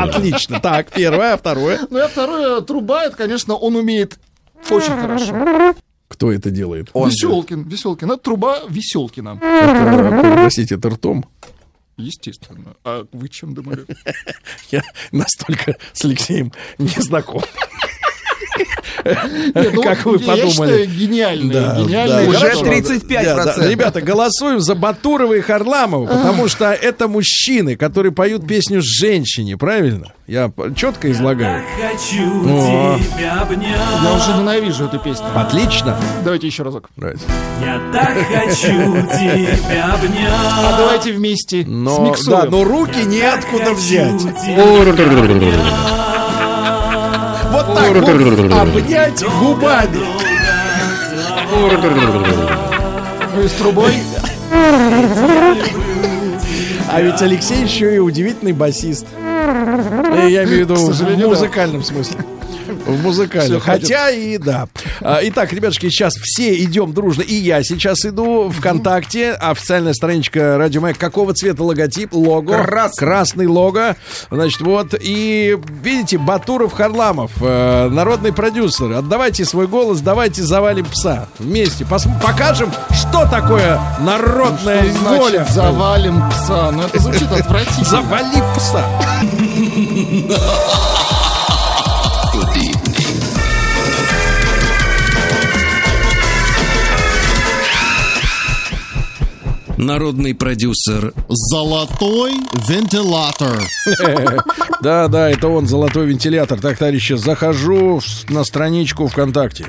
[0.03, 0.61] Отлично.
[0.61, 1.81] Так, первое, а второе.
[1.91, 4.19] Ну и второе, труба, это, конечно, он умеет
[4.71, 5.75] очень хорошо.
[6.09, 6.91] Кто это делает?
[6.93, 7.09] он.
[7.09, 8.13] Веселкин, Веселкин.
[8.13, 9.39] Это труба Веселкина.
[9.43, 11.25] Это, Простите, это ртом.
[11.97, 12.75] Естественно.
[12.85, 13.85] А вы чем думали?
[14.71, 14.83] Я
[15.13, 17.43] настолько с Алексеем не знаком.
[19.75, 20.87] ну, Как вы я подумали.
[20.87, 21.77] гениальный да,
[22.27, 22.67] Уже расчет.
[22.67, 23.25] 35%.
[23.25, 23.69] Да, да.
[23.69, 30.13] Ребята, голосуем за Батурова и Харламова, потому что это мужчины, которые поют песню «Женщине», правильно?
[30.27, 31.63] Я четко излагаю.
[31.79, 32.99] Хочу О.
[32.99, 33.77] тебя обнять.
[34.03, 35.27] Я уже ненавижу эту песню.
[35.35, 35.99] Отлично.
[36.25, 36.89] Давайте еще разок.
[36.97, 37.21] Давайте.
[37.61, 40.79] Я так хочу тебя А обнять.
[40.79, 42.41] давайте вместе Но, смиксуем.
[42.41, 44.23] да, но руки неоткуда взять.
[48.61, 49.99] Обнять губами.
[53.37, 53.93] Ну и с трубой.
[56.91, 59.07] А ведь Алексей еще и удивительный басист.
[59.17, 62.19] Э, Я имею в виду в музыкальном смысле.
[62.87, 63.61] В музыкальном.
[63.61, 64.69] Хотя и да.
[65.01, 67.23] А, Итак, ребятушки, сейчас все идем дружно.
[67.23, 69.33] И я сейчас иду ВКонтакте.
[69.33, 70.99] Официальная страничка Радио Маяк.
[70.99, 72.13] Какого цвета логотип?
[72.13, 72.63] Лого.
[72.63, 72.99] Красный.
[73.07, 73.97] Красный лого.
[74.31, 74.95] Значит, вот.
[75.01, 78.93] И видите, Батуров Харламов, э, народный продюсер.
[78.93, 81.29] Отдавайте свой голос, давайте завалим пса.
[81.39, 81.85] Вместе.
[81.85, 85.47] Пос- покажем, что такое народная Что значит воля.
[85.51, 86.71] завалим пса?
[86.71, 87.85] Ну это звучит отвратительно.
[87.85, 88.85] Завали пса.
[99.77, 102.33] Народный продюсер Золотой
[102.69, 103.63] вентилятор.
[104.81, 106.61] Да, да, это он, золотой вентилятор.
[106.61, 109.67] Так, товарищи, захожу на страничку ВКонтакте.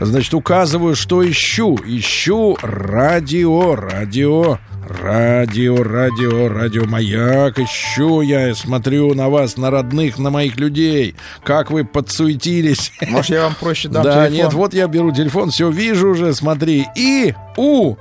[0.00, 1.78] Значит, указываю, что ищу.
[1.86, 7.60] Ищу радио, радио, радио, радио, радио Маяк.
[7.60, 11.14] Ищу я, смотрю на вас, на родных, на моих людей.
[11.44, 12.90] Как вы подсуетились.
[13.08, 14.32] Может, я вам проще дам Да, телефон?
[14.44, 16.86] нет, вот я беру телефон, все вижу уже, смотри.
[16.96, 17.94] И у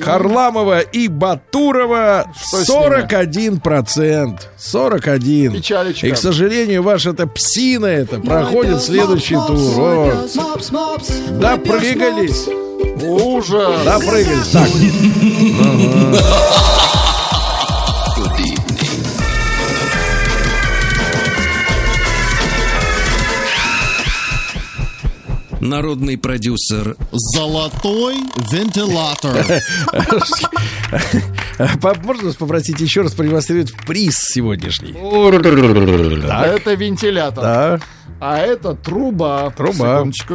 [0.00, 3.60] Харламова и Батурова Что с ними?
[3.60, 4.38] 41%.
[4.58, 5.52] 41.
[5.52, 6.06] Печалечка.
[6.06, 9.56] И, к сожалению, ваша эта псина это проходит следующий тур.
[9.56, 10.30] Вот.
[11.40, 12.48] Допрыгались.
[13.02, 13.84] Ужас.
[13.84, 14.48] Допрыгались.
[14.50, 14.68] Так.
[25.64, 28.16] Народный продюсер Золотой
[28.52, 29.46] вентилятор.
[32.04, 34.92] Можно вас попросить еще раз продемонстрировать приз сегодняшний?
[36.44, 37.42] Это вентилятор.
[37.42, 37.80] Да.
[38.20, 39.54] А это труба.
[39.56, 40.04] Труба.
[40.04, 40.34] Секундочку.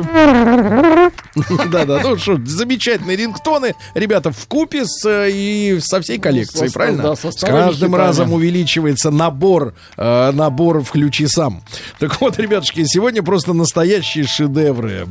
[1.72, 6.74] Да-да, ну что, замечательные рингтоны, ребята, в купе с, э, и со всей коллекцией, со-
[6.74, 7.04] правильно?
[7.04, 11.64] да, со с каждым разом увеличивается набор, э, набор «Включи сам».
[12.00, 15.06] Так вот, ребятушки, сегодня просто настоящие шедевры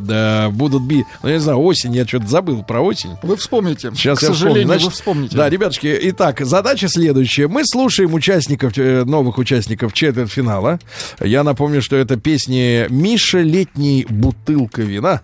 [0.51, 1.07] будут бить.
[1.23, 3.11] Ну, я не знаю, осень, я что-то забыл про осень.
[3.23, 3.91] Вы вспомните.
[3.95, 4.67] Сейчас К я сожалению.
[4.67, 5.37] Значит, вы вспомните.
[5.37, 7.49] Да, ребятушки, итак, задача следующая.
[7.49, 10.79] Мы слушаем участников, э, новых участников четвертьфинала.
[11.21, 15.23] Я напомню, что это песни Миша Летний бутылка вина.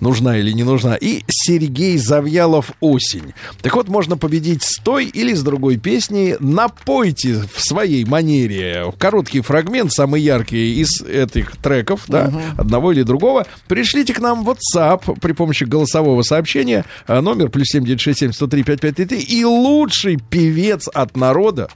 [0.00, 0.96] Нужна или не нужна.
[0.96, 3.34] И Сергей Завьялов осень.
[3.62, 6.36] Так вот, можно победить с той или с другой песни.
[6.40, 13.46] Напойте в своей манере короткий фрагмент, самый яркий из этих треков, да, одного или другого.
[13.68, 19.20] Пришлите к нам в WhatsApp при помощи голосового сообщения а, номер плюс 7967 103 5533
[19.20, 21.68] и лучший певец от народа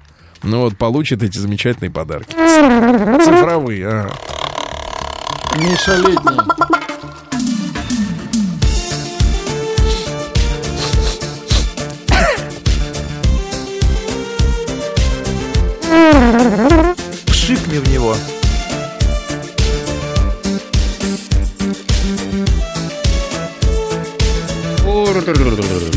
[0.45, 2.33] ну вот, получит эти замечательные подарки.
[3.25, 4.13] Цифровые, ага.
[5.57, 6.84] Миша Летний.
[17.75, 18.15] Пшикни в него.
[25.25, 25.94] Так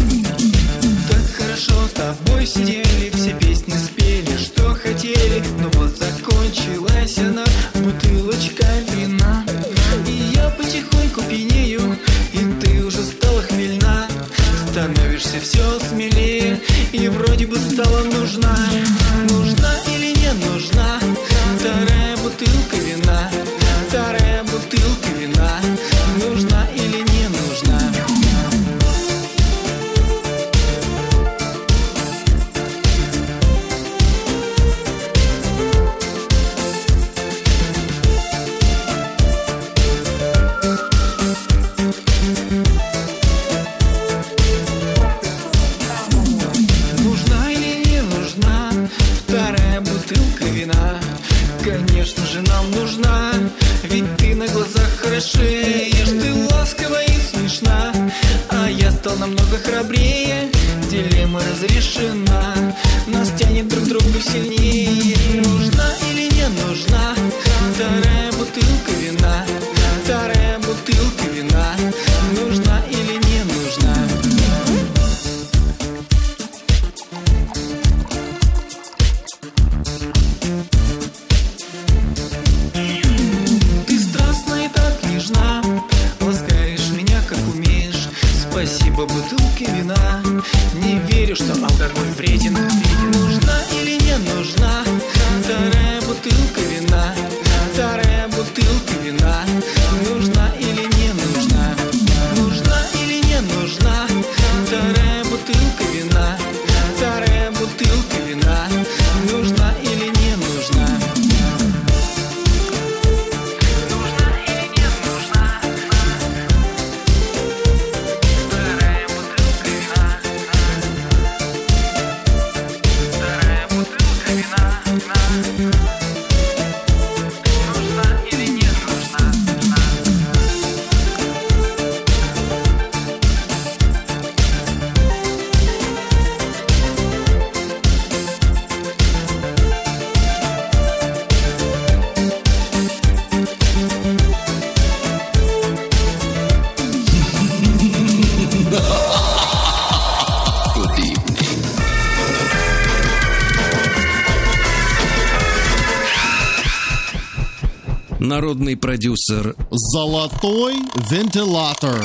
[159.08, 160.76] продюсер Золотой
[161.10, 162.04] вентилятор.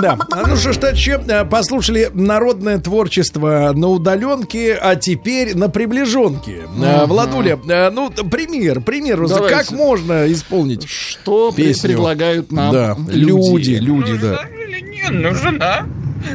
[0.00, 0.18] Да.
[0.30, 6.62] А Ну что ж, товарищи, э, послушали народное творчество на удаленке, а теперь на приближенке.
[6.80, 9.56] Э, Владуля, э, ну, пример, пример, Давайте.
[9.56, 11.90] как можно исполнить Что песню?
[11.90, 13.70] предлагают нам да, люди?
[13.70, 14.40] люди, люди, да.
[14.48, 15.86] Не нужна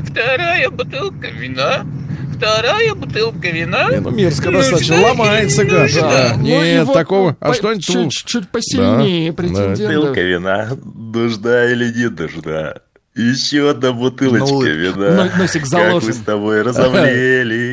[0.10, 1.86] вторая бутылка вина.
[2.36, 3.89] Вторая бутылка вина.
[3.91, 5.91] Не, ну мерзко Нужна достаточно, или ломается не гад.
[5.93, 6.34] Да.
[6.38, 7.38] Ну, Нет, его такого.
[7.39, 9.80] А по- что-нибудь чуть- чуть посильнее Да, претендент.
[9.80, 12.76] Бутылка вина, нужна или не нужна?
[13.14, 15.30] Еще одна бутылочка Ну, вина.
[15.36, 16.07] но- носик Как заложен.
[16.07, 17.70] мы с тобой разомлели.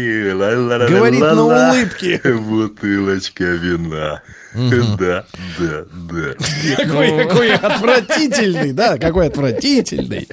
[0.88, 2.20] Говорит на улыбке.
[2.24, 4.22] Бутылочка вина.
[4.54, 5.24] Да,
[5.58, 6.34] да, да.
[6.76, 10.26] Какой, какой отвратительный, да, какой отвратительный.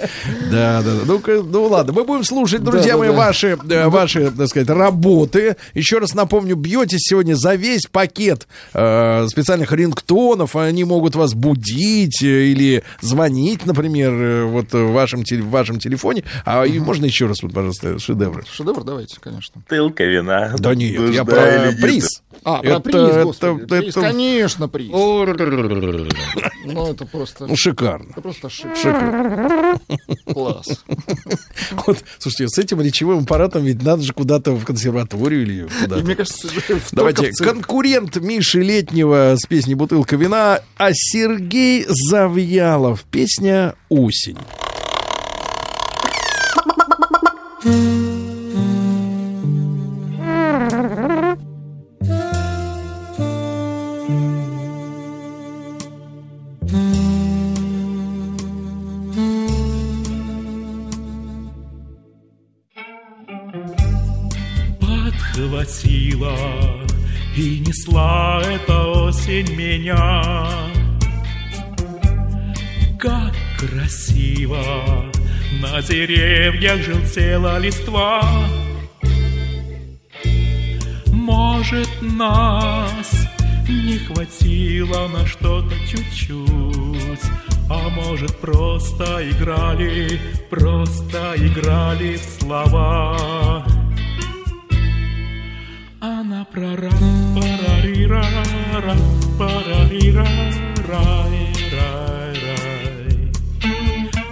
[0.50, 1.02] Да, да, да.
[1.06, 5.58] Ну-ка, ну ладно, мы будем слушать, друзья мои, ваши, э, ваши, так сказать, работы.
[5.74, 10.56] Еще раз напомню, бьетесь сегодня за весь пакет э, специальных рингтонов.
[10.56, 16.24] Они могут вас будить э, или звонить, например, вот в вашем, в вашем телефоне.
[16.46, 18.44] А и можно еще раз, вот, пожалуйста, шедевры.
[18.50, 19.62] Шедевр давайте, конечно.
[19.96, 20.56] Бутылка вина.
[20.58, 22.22] Да нет, я нужна про или приз.
[22.44, 23.66] А, про Это- приз, это- господи.
[23.66, 24.90] приз, это- Конечно, приз.
[24.92, 27.48] Ну, это просто...
[27.48, 28.10] Ну, шикарно.
[28.12, 28.76] Это просто шик.
[28.76, 29.80] Шикарно.
[30.32, 30.84] Класс.
[31.88, 36.04] Вот, слушайте, с этим речевым аппаратом ведь надо же куда-то в консерваторию или куда-то.
[36.04, 36.48] мне кажется,
[36.92, 43.04] Давайте, конкурент Миши Летнего с песней «Бутылка вина», а Сергей Завьялов.
[43.10, 44.38] Песня «Осень».
[47.66, 48.05] Подхватила
[67.86, 70.46] и несла эта осень меня.
[73.00, 74.64] Как красиво
[75.62, 78.22] на деревьях желтела листва.
[81.08, 83.28] Может, нас
[83.68, 87.32] не хватило на что-то чуть-чуть,
[87.70, 90.20] а может, просто играли,
[90.50, 93.66] просто играли в слова.
[96.08, 96.92] Она про ра
[97.36, 98.26] парарира
[98.86, 98.96] ра
[99.40, 100.28] парарира
[100.88, 101.38] рай
[101.74, 103.32] рай рай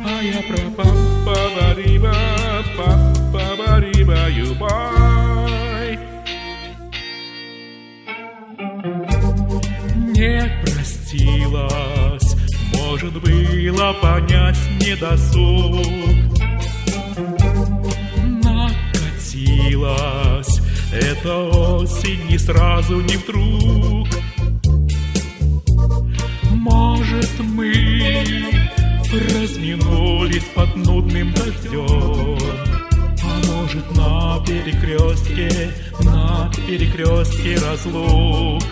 [0.05, 2.15] А я про пам парариба
[2.78, 2.99] пам
[3.34, 5.89] парариба юбай
[10.15, 12.30] Не простилась,
[12.76, 15.88] может было понять недосуг
[18.43, 19.84] Накатилась
[20.94, 24.08] эта осень не сразу, не вдруг.
[26.52, 28.24] Может мы
[29.11, 32.38] разминулись под нудным дождем.
[33.24, 35.72] А может на перекрестке,
[36.02, 38.64] на перекрестке разлук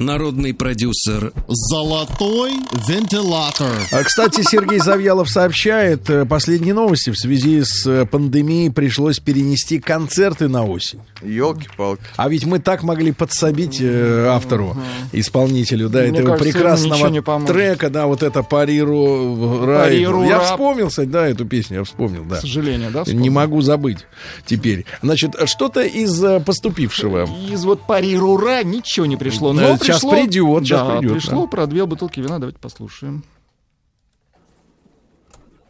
[0.00, 2.52] Народный продюсер Золотой
[2.88, 3.70] вентилятор.
[3.92, 9.78] А, Кстати, Сергей Завьялов сообщает, э, последние новости в связи с э, пандемией пришлось перенести
[9.78, 11.00] концерты на осень.
[11.20, 12.02] Елки-палки.
[12.16, 14.74] А ведь мы так могли подсобить э, автору,
[15.12, 19.90] исполнителю, да, Мне этого кажется, прекрасного трека, да, вот это париру рай.
[19.90, 22.36] Париру Я вспомнил, кстати, да, эту песню, я вспомнил, да.
[22.36, 23.04] К сожалению, да?
[23.06, 24.06] Не могу забыть
[24.46, 24.86] теперь.
[25.02, 27.28] Значит, что-то из э, поступившего.
[27.52, 29.52] Из вот парирура ничего не пришло.
[29.52, 31.46] Но сейчас пришло- придет, сейчас да, придет, пришло да.
[31.48, 32.38] про две бутылки вина.
[32.38, 33.24] Давайте послушаем.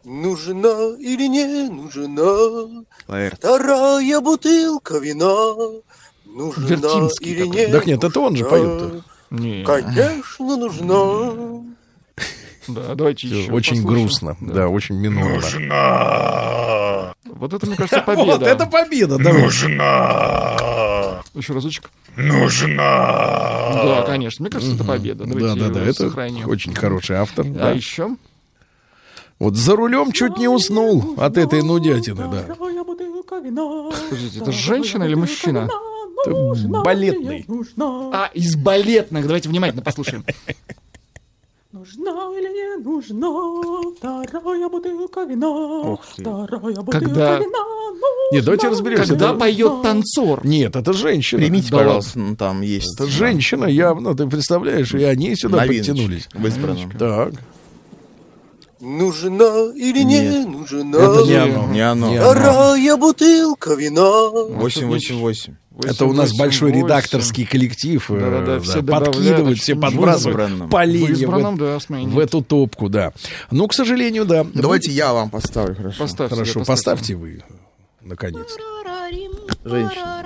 [0.03, 2.83] Нужна или не нужна
[3.35, 5.81] вторая бутылка вина?
[6.25, 9.03] Нужна Вертинский или не Так нет, это он же поет-то.
[9.29, 9.63] Не.
[9.63, 11.63] Конечно, нужна.
[12.67, 13.51] Да, давайте Всё, еще.
[13.51, 13.87] Очень послушаем.
[14.03, 15.41] грустно, да, очень минорно.
[17.25, 18.25] Вот это, мне кажется, победа.
[18.31, 19.33] Вот это победа, да.
[19.33, 20.55] Нужна.
[21.33, 21.89] Еще разочек.
[22.17, 22.75] Нужна.
[22.77, 24.43] Да, конечно.
[24.43, 25.25] Мне кажется, это победа.
[25.25, 26.49] Да, Давайте да, да, его это сохраним.
[26.49, 27.45] очень хороший автор.
[27.45, 27.71] А да.
[27.71, 28.17] еще?
[29.39, 32.43] Вот за рулем чуть не уснул от этой нудятины, да.
[34.09, 35.69] Подождите, это женщина или мужчина?
[36.25, 36.33] Это
[36.83, 37.45] балетный.
[38.13, 39.25] А, из балетных.
[39.25, 40.25] Давайте внимательно послушаем.
[41.71, 45.95] Нужна или не нужна вторая бутылка вина?
[46.01, 47.59] Вторая бутылка Когда- вина.
[48.33, 49.07] Нет, давайте разберемся.
[49.09, 50.45] Когда поет танцор.
[50.45, 51.39] Нет, это женщина.
[51.41, 52.93] Примите, Да пожалуйста, ну, там есть.
[52.99, 56.27] Это женщина явно, ты представляешь, и они сюда Новиночка подтянулись.
[56.33, 56.91] в избранном.
[56.91, 57.33] Так.
[58.81, 61.67] Нужна или не нужна Это не оно.
[61.71, 62.11] Не оно.
[62.13, 64.29] вторая бутылка вина?
[64.31, 65.53] 888.
[65.83, 66.37] Это у нас 888.
[66.37, 68.11] большой редакторский коллектив.
[68.11, 70.51] э, Да-да-да, да, все добавляют, подкидывают, все подбрасывают.
[70.51, 73.13] В поленья в, да, в эту топку, да.
[73.51, 74.45] Ну, к сожалению, да.
[74.53, 75.99] Давайте я вам поставлю, хорошо.
[75.99, 77.43] Поставьте, Хорошо, да, поставьте вы,
[78.01, 78.47] наконец.
[79.63, 80.20] Женщина.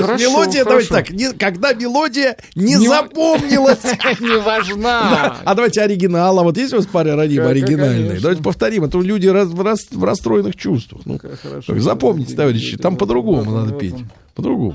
[0.00, 1.06] То есть Хорошо, мелодия, давайте хорошо.
[1.06, 3.78] так, не- когда мелодия не, Не- запомнилась.
[4.20, 5.36] Не важна.
[5.44, 6.38] А давайте оригинал.
[6.38, 8.20] А вот есть у вас пара родим Как- оригинальные?
[8.20, 8.84] Давайте повторим.
[8.84, 11.02] А то люди раз- в рас- в расстроенных чувствах.
[11.04, 11.78] Ну, хорошо.
[11.80, 13.94] запомните, товарищи, там по-другому надо петь.
[14.34, 14.74] По-другому.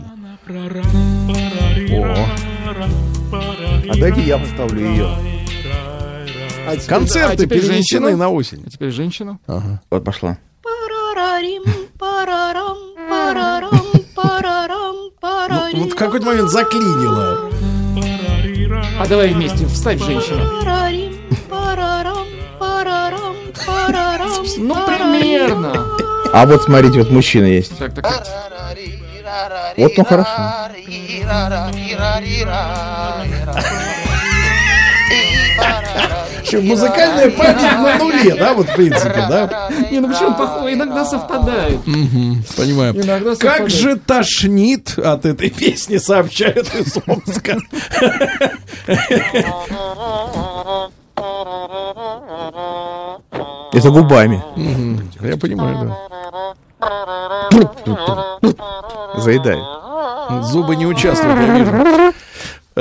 [0.49, 2.27] О,
[3.89, 5.07] А дайте я поставлю ее.
[6.67, 8.17] А теперь- концерты а теперь перенесены женщина?
[8.17, 8.63] на осень.
[8.65, 9.39] А теперь женщина.
[9.47, 9.81] Ага.
[9.89, 10.37] Вот пошла.
[10.63, 10.71] Ну,
[13.69, 13.80] вот в
[16.01, 17.51] какой-то момент заклинило.
[18.99, 20.43] А давай вместе, вставь женщину.
[24.57, 25.73] Ну, примерно.
[26.33, 27.77] А вот смотрите, вот мужчина есть.
[27.77, 28.27] Так, так, так.
[29.77, 30.31] Вот ну хорошо.
[36.61, 39.69] Музыкальная память на нуле, да, вот в принципе, да?
[39.91, 40.73] Не, ну почему похоже?
[40.73, 41.81] Иногда совпадает.
[41.83, 42.95] Понимаю.
[43.39, 47.57] Как же тошнит от этой песни, сообщают из Омска.
[53.73, 54.43] Это губами.
[55.21, 55.95] Я понимаю,
[59.17, 59.59] Заедает.
[59.59, 60.41] да.
[60.43, 62.13] Зубы не участвуют, я вижу.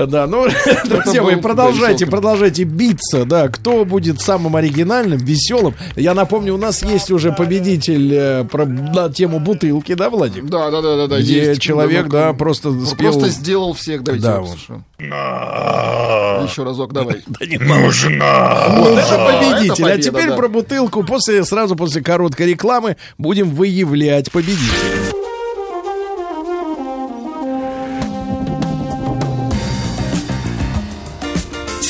[0.01, 0.47] Э, Да, ну,
[0.85, 5.75] друзья мои, продолжайте, продолжайте биться, да, кто будет самым оригинальным, веселым.
[5.97, 10.47] Я напомню, у нас есть уже победитель э, про, на тему бутылки, да, Владик?
[10.47, 11.21] Да, да, да, да, да.
[11.21, 11.61] Где есть.
[11.61, 13.13] человек, да, просто спел...
[13.13, 14.03] Просто сделал всех.
[14.03, 14.85] Давайте Да, послушаю.
[14.99, 17.23] Еще разок, давай.
[17.61, 18.67] Нужна.
[18.77, 19.85] Вот это это победитель.
[19.91, 20.37] а теперь да.
[20.37, 21.05] про бутылку.
[21.05, 25.30] После, сразу после короткой рекламы будем выявлять победителя.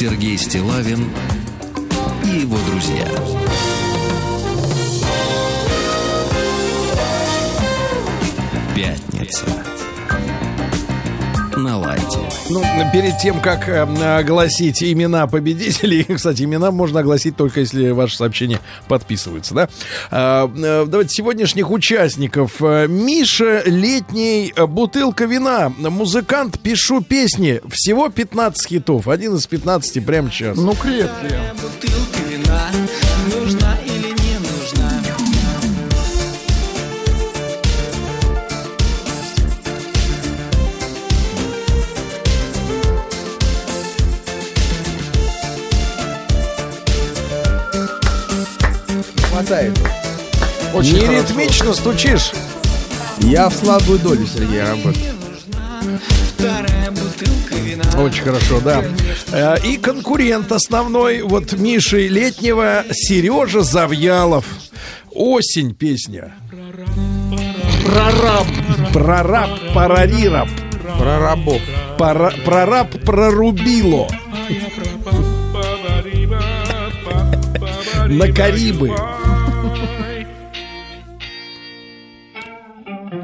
[0.01, 1.11] Сергей Стилавин
[2.25, 3.07] и его друзья.
[8.75, 9.45] Пятница.
[11.55, 12.19] На лайте.
[12.49, 12.63] Ну,
[12.95, 13.83] перед тем, как э,
[14.19, 18.60] огласить имена победителей, кстати, имена можно огласить только если ваше сообщение
[18.91, 19.69] подписывается, да?
[20.11, 22.61] А, э, давайте сегодняшних участников.
[22.61, 25.73] Э, Миша Летний, э, бутылка вина.
[25.79, 27.61] Музыкант, пишу песни.
[27.71, 29.07] Всего 15 хитов.
[29.07, 30.57] Один из 15 прямо сейчас.
[30.57, 31.41] Ну, крепкие.
[49.51, 49.77] Хватает.
[50.73, 51.23] Очень Не хорошо.
[51.23, 52.31] ритмично стучишь.
[53.19, 54.95] Я в слабую долю, Сергей, работаю.
[57.99, 58.85] Очень хорошо, да.
[59.33, 64.45] Э, И конкурент основной вот Миши Летнего Сережа Завьялов.
[65.11, 66.33] Осень песня.
[67.85, 68.47] Прораб.
[68.93, 70.49] Прораб, парарираб.
[70.97, 71.61] Прорабов.
[71.99, 74.07] Пора, прораб прорубило.
[78.07, 78.93] На Карибы.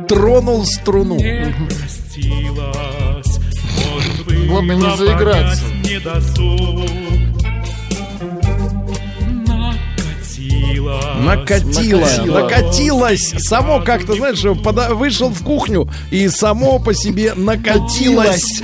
[0.08, 1.18] Тронул струну.
[1.18, 1.66] простилась.
[3.92, 5.64] Может быть, Главное, не заиграться.
[5.84, 7.05] Не досуг.
[11.20, 12.40] Накатило, Накатило.
[12.40, 13.34] накатилось.
[13.38, 18.62] Само как-то, знаешь, пода- вышел в кухню и само по себе накатилось.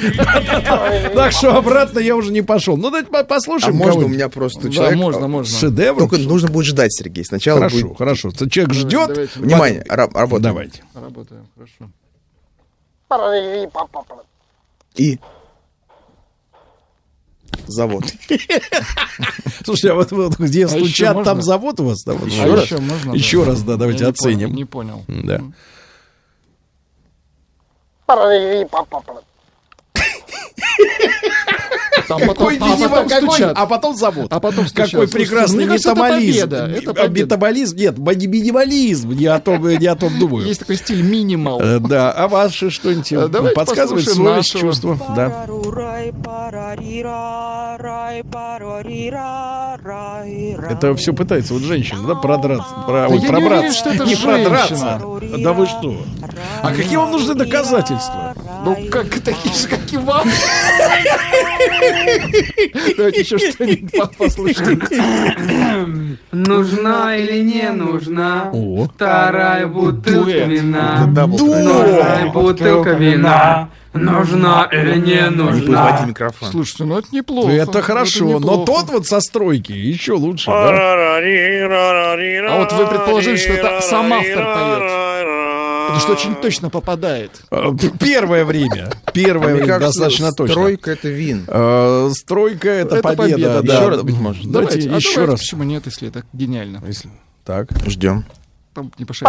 [1.15, 2.77] Так что обратно я уже не пошел.
[2.77, 3.77] Ну, давайте по- А послушаем.
[3.77, 4.97] можно у меня просто человек...
[4.99, 5.59] можно, можно.
[5.59, 5.99] Шедевр?
[6.01, 7.25] Только нужно будет ждать, Сергей.
[7.25, 8.31] Сначала Хорошо, хорошо.
[8.31, 9.31] Человек ждет.
[9.37, 10.43] Внимание, ра- работаем.
[10.43, 10.83] Давайте.
[10.95, 11.91] Работаем, хорошо.
[14.97, 15.19] И...
[17.66, 18.05] Завод.
[19.65, 22.03] Слушайте, а вот, вот где А стучат, там завод у вас?
[22.05, 22.29] Да, вот.
[22.29, 22.65] А Еще раз.
[22.65, 23.12] еще можно?
[23.12, 24.66] Еще раз, да, давайте Я не оценим.
[24.66, 25.27] понял, Не понял.
[25.27, 25.41] Да.
[32.09, 33.53] Там Какой, потом, а видимо, потом какой- стучат.
[33.57, 34.27] а потом завод.
[34.31, 34.91] А потом стучат.
[34.91, 36.41] Какой Слушайте, прекрасный мне кажется, это метаболизм.
[36.43, 37.24] победа, это А, победа.
[37.27, 40.47] Метаболизм, нет, не минимализм, не о том, не о том думаю.
[40.47, 41.61] Есть такой стиль минимал.
[41.61, 44.20] Э, Да, а ваше что-нибудь Э, давайте подсказывает совесть,
[44.55, 44.61] нашего.
[44.61, 44.99] чувство?
[45.16, 45.47] Да.
[50.70, 53.59] Это все пытается вот женщина, да, продраться, про, Да ой, я не пробраться.
[53.59, 55.01] уверен, что это не продраться.
[55.39, 55.97] Да вы что?
[56.62, 58.32] А какие вам нужны доказательства?
[58.64, 60.28] Ну, как такие же, как и вам.
[62.97, 66.19] Давайте еще что-нибудь по- послушаем.
[66.32, 68.51] Нужна или не нужна
[68.94, 71.06] вторая бутылка вина?
[71.06, 73.69] Нужна бутылка вина.
[73.94, 75.85] Нужна или не Не нужна?
[75.86, 76.48] подводи микрофон.
[76.51, 77.52] Слушайте, ну это неплохо.
[77.52, 78.64] Это хорошо, но неплохо.
[78.73, 80.51] тот вот со стройки еще лучше.
[80.51, 81.19] да?
[82.48, 85.02] А вот вы предположили, что это сам автор поет.
[85.87, 87.43] Потому что очень точно попадает.
[87.51, 88.91] Э, Первое время.
[89.13, 90.55] Первое время достаточно точно.
[90.55, 91.45] стройка это вин.
[91.49, 93.17] Э, Стройка это, победа.
[93.33, 93.75] победа, да.
[93.75, 94.51] Еще раз, быть может.
[94.51, 95.41] Давайте а еще раз.
[95.41, 96.83] Почему нет, если это гениально?
[96.87, 97.11] Если-
[97.45, 97.69] Так.
[97.87, 98.25] Ждем.
[98.75, 99.27] Там не пошли.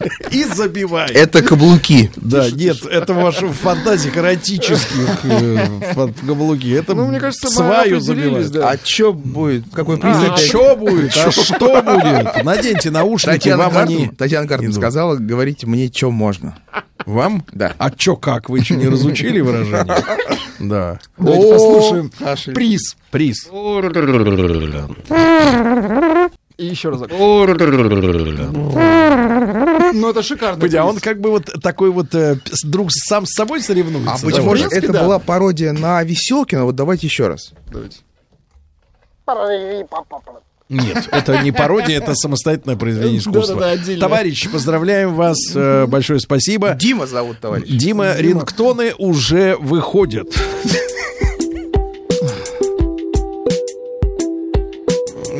[0.30, 1.10] И забивай.
[1.12, 2.10] Это каблуки.
[2.16, 6.70] Да, нет, это ваши фантазии эротических э, каблуки.
[6.70, 8.52] Это Ну, мне кажется, сваю определились, забивают.
[8.52, 8.70] да.
[8.70, 9.64] А что будет?
[9.72, 11.16] Какой приз А что будет?
[11.16, 12.44] А что будет?
[12.44, 14.08] Наденьте наушники, Татьяна вам они...
[14.08, 14.74] Татьяна идут.
[14.74, 16.56] сказала, говорите мне, что можно.
[17.06, 17.44] Вам?
[17.52, 17.74] Да.
[17.78, 18.48] А чё как?
[18.48, 19.96] Вы еще не разучили выражение?
[20.60, 20.98] Да.
[21.18, 22.10] Давайте послушаем
[22.54, 22.96] приз.
[23.10, 23.48] Приз.
[26.58, 27.10] И еще разок.
[30.00, 30.56] Ну, это шикарно.
[30.56, 34.12] Погоди, а он как бы вот такой вот э, друг сам с собой соревнуется?
[34.12, 35.04] А да, быть вот может, это да.
[35.04, 36.64] была пародия на Веселкина?
[36.64, 37.52] Вот давайте еще раз.
[37.70, 37.98] Давайте.
[40.70, 43.56] Нет, это не пародия, это самостоятельное произведение искусства.
[43.56, 44.00] Да-да-да, отдельно.
[44.00, 46.74] Товарищи, поздравляем вас, э, большое спасибо.
[46.74, 47.68] Дима зовут товарищ.
[47.68, 50.28] Дима, рингтоны уже выходят.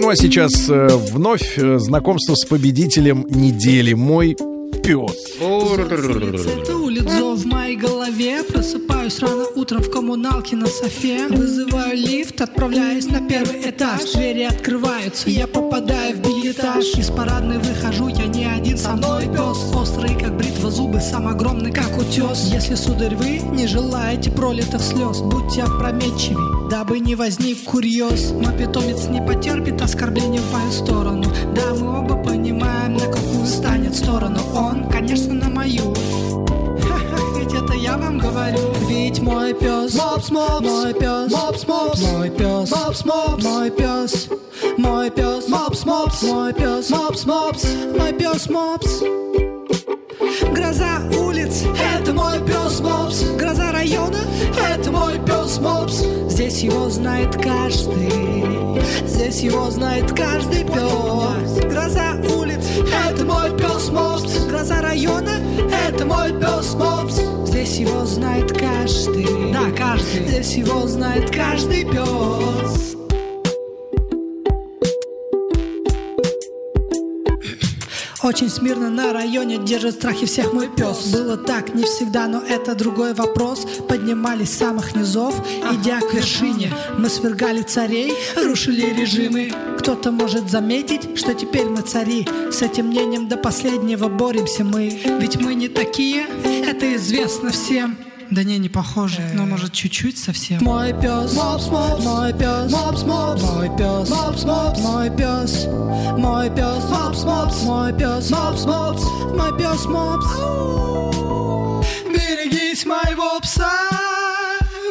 [0.01, 3.93] Ну а сейчас э, вновь э, знакомство с победителем недели.
[3.93, 4.35] Мой
[4.83, 5.37] пес.
[5.39, 8.43] Это улицо в моей голове.
[8.43, 11.29] Просыпаюсь рано утром в коммуналке на софе.
[11.29, 14.13] Вызываю лифт, отправляюсь на первый этаж.
[14.13, 19.75] Двери открываются, я попадаю в билетаж Из парадной выхожу, я не один, со мной пес.
[19.75, 22.51] Острый, как бритва зубы, сам огромный, как утес.
[22.53, 28.33] Если, сударь, вы не желаете пролитых слез Будьте опрометчивей, дабы не возник курьез.
[28.33, 31.25] Мой питомец не потерпит оскорбления в мою сторону.
[31.55, 35.93] Да, мы оба понимаем, на какую станет сторону Он, конечно, на мою
[36.81, 38.71] Ха-ха, ведь это я вам говорю
[40.31, 44.29] мопс, мопс, мой пес, мопс, мопс, мой пес, мопс, мопс, мой пес,
[44.79, 47.65] мой пес, мопс, мопс, мой пес, мопс, мопс,
[47.99, 49.03] мой пес, мопс.
[50.53, 51.65] Гроза улиц,
[51.97, 53.23] это мой пес Мопс.
[53.39, 54.20] Гроза района, мой пес
[55.61, 56.03] Мопс.
[56.29, 61.65] Здесь его знает каждый, здесь его знает каждый пес.
[61.65, 62.65] Гроза улиц,
[63.09, 64.45] это мой пес Мопс.
[64.47, 65.41] Гроза района,
[65.89, 67.21] это мой пес Мопс.
[67.49, 70.27] Здесь его знает каждый, да, каждый.
[70.29, 73.00] Здесь его знает каждый пес.
[78.23, 81.07] Очень смирно на районе держит страхи всех мой пес.
[81.11, 83.67] Было так не всегда, но это другой вопрос.
[83.89, 85.35] Поднимались с самых низов,
[85.73, 86.71] идя к вершине.
[86.99, 89.51] Мы свергали царей, рушили режимы.
[89.79, 92.29] Кто-то может заметить, что теперь мы цари.
[92.53, 95.01] С этим мнением до последнего боремся мы.
[95.19, 97.97] Ведь мы не такие, это известно всем
[98.31, 100.63] да не, не похоже, но может чуть-чуть совсем.
[100.63, 105.67] Мой пес, мопс, мопс, мой пес, мопс, мопс, мой пес, мопс, мопс, мой пес,
[106.17, 109.03] мой пес, мопс, мопс, мой пес, мопс, мопс,
[109.37, 110.27] мой пес, мопс.
[112.07, 113.73] Берегись моего пса,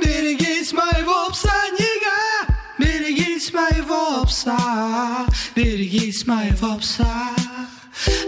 [0.04, 5.26] берегись моего пса, нига, берегись моего пса,
[5.56, 7.30] берегись моего пса,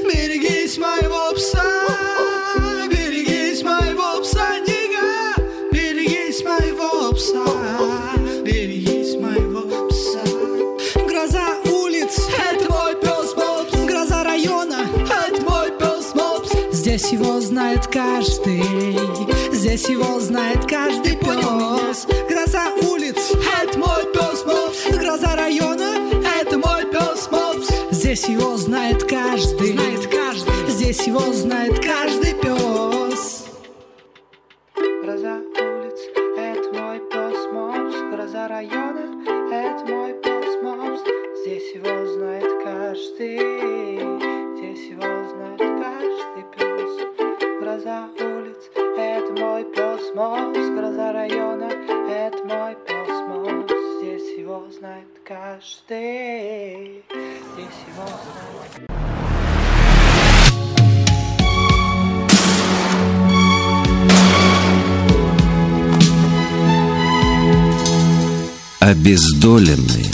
[0.05, 2.40] берегись моего пса,
[8.43, 10.21] берегись моего пса.
[11.07, 13.73] Гроза улиц, это мой пес Мопс.
[13.87, 14.85] Гроза района,
[15.23, 16.51] это мой пес Мопс.
[16.71, 18.63] Здесь его знает каждый,
[19.53, 22.07] здесь его знает каждый пес.
[22.29, 23.31] Гроза улиц,
[23.61, 24.77] это мой пес Мопс.
[24.97, 26.09] Гроза района,
[26.39, 27.67] это мой пес Мопс.
[27.91, 30.69] Здесь его знает каждый, знает каждый.
[30.69, 32.90] Здесь его знает каждый пес.
[55.31, 57.03] Каждый,
[57.87, 58.91] его знает
[68.81, 70.11] Обездоленные.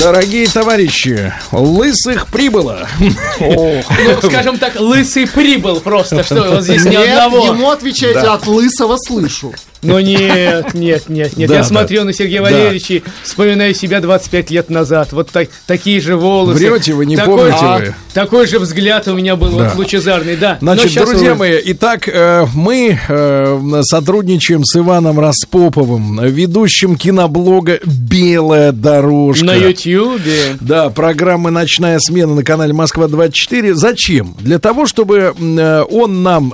[0.00, 2.88] Дорогие товарищи, лысых прибыло.
[3.38, 3.82] Ну,
[4.22, 7.44] скажем так, лысый прибыл просто, что вот здесь ни одного.
[7.46, 8.34] ему отвечаете, Да.
[8.34, 9.52] от лысого слышу.
[9.82, 11.48] Ну нет, нет, нет, нет.
[11.48, 11.64] Да, Я да.
[11.66, 12.42] смотрю на Сергея.
[12.42, 15.12] Валерьевича и вспоминаю себя 25 лет назад.
[15.12, 16.58] Вот так- такие же волосы.
[16.58, 17.94] Врете вы, не Такой- помните А, вы.
[18.12, 20.58] Такой же взгляд у меня был, вот лучезарный, да.
[20.60, 27.78] Но Значит, друзья вы- мои, итак, э, мы э, сотрудничаем с Иваном Распоповым, ведущим киноблога
[27.84, 29.44] «Белая дорожка».
[29.44, 30.56] На Ютьюбе.
[30.60, 33.74] Да, программы «Ночная смена» на канале «Москва-24».
[33.74, 34.34] Зачем?
[34.40, 36.52] Для того, чтобы э, он нам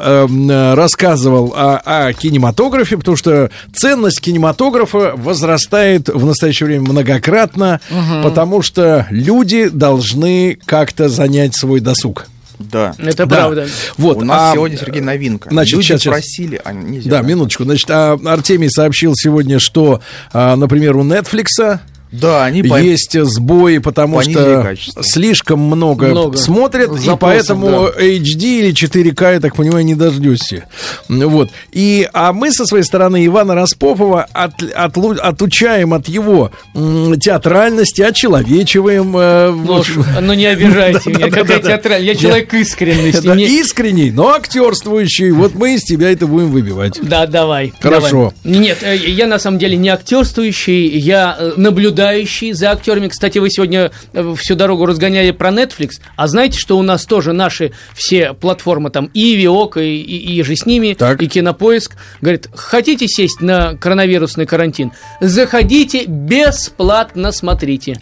[0.75, 8.23] рассказывал о, о кинематографе, потому что ценность кинематографа возрастает в настоящее время многократно, Мгм.
[8.23, 12.27] потому что люди должны как-то занять свой досуг.
[12.59, 12.95] Да.
[12.99, 13.37] Это Да.
[13.37, 13.67] правда.
[13.99, 15.51] Вот, У нас а, сегодня, Сергей, новинка.
[15.51, 16.13] Значит, Люди сейчас, сейчас.
[16.15, 17.11] просили, а нельзя.
[17.11, 17.65] Да, минуточку.
[17.65, 20.01] Значит, а, Артемий сообщил сегодня, что,
[20.33, 21.79] а, например, у Netflix
[22.13, 25.03] Да, они по- есть сбои, потому понизили что качество.
[25.05, 26.37] слишком много, Много.
[26.39, 30.65] смотрят, и Запросов, поэтому HD или 4К, я так понимаю, не дождешься.
[31.09, 31.51] Вот.
[31.73, 38.03] И, а мы со своей стороны Ивана Распопова от, отлу- отучаем от его м, театральности,
[38.03, 39.17] очеловечиваем.
[39.17, 41.69] э, Ну, уж, ну не обижайте Да, меня, да, какая да, да.
[41.69, 42.07] театральная.
[42.07, 43.17] Я человек искренности.
[43.27, 45.31] Да, не- Искренний, но актерствующий.
[45.33, 46.99] Вот мы из тебя это будем выбивать.
[47.03, 47.73] Да, давай.
[47.81, 48.33] Хорошо.
[48.45, 51.53] Нет, э, я на самом деле не актерствующий, я э,
[51.97, 53.09] наблюдающий за актерами.
[53.09, 55.93] Кстати, вы сегодня э, всю дорогу разгоняли про Netflix.
[56.17, 60.43] А знаете, что у нас тоже наши все платформы, там, и Виок, и, и, и
[60.43, 64.93] же с ними, и Кинопоиск, говорит, хотите сесть на коронавирусный карантин?
[65.21, 67.99] Заходите, бесплатно смотрите.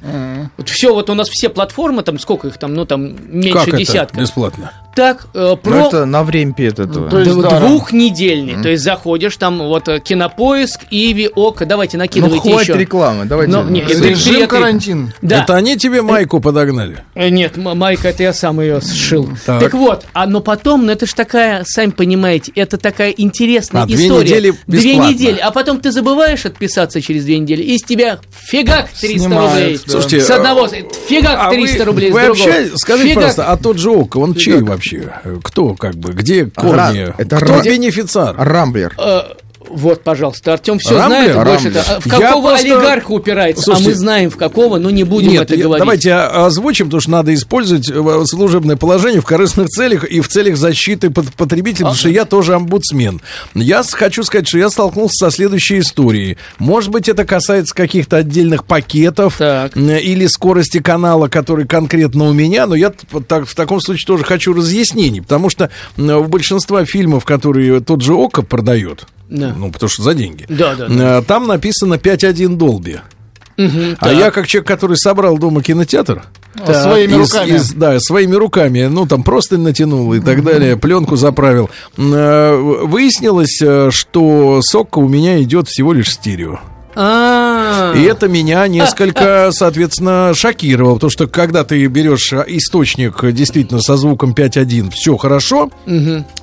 [0.56, 3.68] Вот все, вот у нас все платформы, там, сколько их там, ну, там, меньше Как
[3.68, 4.20] это десятка.
[4.20, 4.72] бесплатно?
[4.96, 5.86] Так, э, Ну, про...
[5.88, 7.08] это на время перед этого.
[7.10, 8.62] Д- Двухнедельный.
[8.62, 11.66] То есть заходишь, там вот э, кинопоиск, Иви, Ока.
[11.66, 12.78] Давайте накидывайте Ну, хватит еще.
[12.78, 13.52] рекламы, давайте.
[13.52, 15.12] Но, не, это Режим карантин.
[15.22, 15.42] Да.
[15.42, 17.04] Это они тебе майку подогнали?
[17.14, 19.28] Э, Нет, Майка, это я сам ее сшил.
[19.46, 19.60] Так.
[19.60, 23.86] Так, вот, а но потом, ну это же такая, сами понимаете, это такая интересная А,
[23.86, 24.24] две история.
[24.28, 25.10] недели Две бесплатно.
[25.12, 29.52] недели, а потом ты забываешь отписаться через две недели, и с тебя фигак 300 Снимают,
[29.52, 29.80] рублей.
[29.86, 29.92] да.
[29.92, 32.48] Слушайте, с одного, фигак А 300 вы, рублей вы с другого.
[32.48, 32.72] общаетесь?
[32.78, 33.14] Скажите, Фигак.
[33.16, 35.12] пожалуйста, а тот же Ока, он чей вообще?
[35.42, 36.74] Кто, как бы, где корни?
[37.08, 38.34] Ра- это Кто Ра- бенефициар?
[38.38, 38.94] Рамблер.
[38.98, 39.20] Э,
[39.68, 41.32] Вот, пожалуйста, Артем все Рамблер?
[41.32, 41.64] знает больше.
[41.64, 42.00] Рамблер.
[42.00, 43.62] В Я какого просто- олигарха упирается?
[43.62, 45.80] а Слушайте, мы знаем в какого, но не будем Нет, это я- говорить.
[45.80, 50.28] давайте а, озвучим, потому что надо использовать э, служебное положение в корыстных целях и в
[50.28, 53.20] целях защиты потребителей, потому что я тоже омбудсмен.
[53.54, 56.36] Я хочу сказать, что я столкнулся со следующей историей.
[56.58, 59.76] Может быть, это касается каких-то отдельных пакетов Так.
[59.76, 62.92] или скорости канала, который конкретно у меня, но я
[63.26, 68.02] так- в таком случае тоже хочу разъяснений, потому что м, у большинства фильмов, которые тот
[68.02, 69.54] же Ока продает, Да.
[69.56, 71.18] ну, потому что за деньги, Да, да, да.
[71.18, 72.98] э, там написано 5.1 Долби.
[73.56, 74.18] Мгм, А так.
[74.18, 76.24] я, как человек, который собрал дома кинотеатр,
[76.60, 77.50] А, Своими из- руками.
[77.56, 81.68] из- да, своими руками, ну, там просто натянул и так далее, пленку заправил.
[81.96, 86.60] Э, Выяснилось, э, что сокка у меня идет всего лишь стерео.
[86.96, 90.94] А, И это меня несколько, соответственно, шокировало.
[90.94, 95.70] Потому что когда ты берешь источник действительно со звуком 5.1, все хорошо,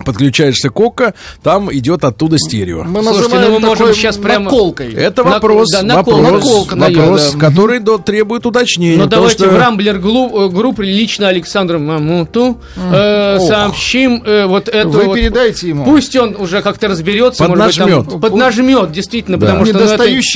[0.05, 1.13] подключаешься к ОККО,
[1.43, 2.83] там идет оттуда стерео.
[2.83, 4.93] Мы Слушайте, ну мы можем сейчас прямо- наколкой.
[4.93, 8.97] Это вопрос, да, накол- вопрос, наколка, вопрос, который до- требует уточнения.
[8.97, 14.89] Ну давайте что- в Рамблер э, групп лично Александру Мамуту э, сообщим э, вот эту
[14.89, 15.85] Вы вот- передайте ему.
[15.85, 18.21] Пусть он уже как-то разберется, может быть, там Поднажмет.
[18.21, 19.47] поднажмет, действительно, Да.
[19.47, 19.87] потому что ну,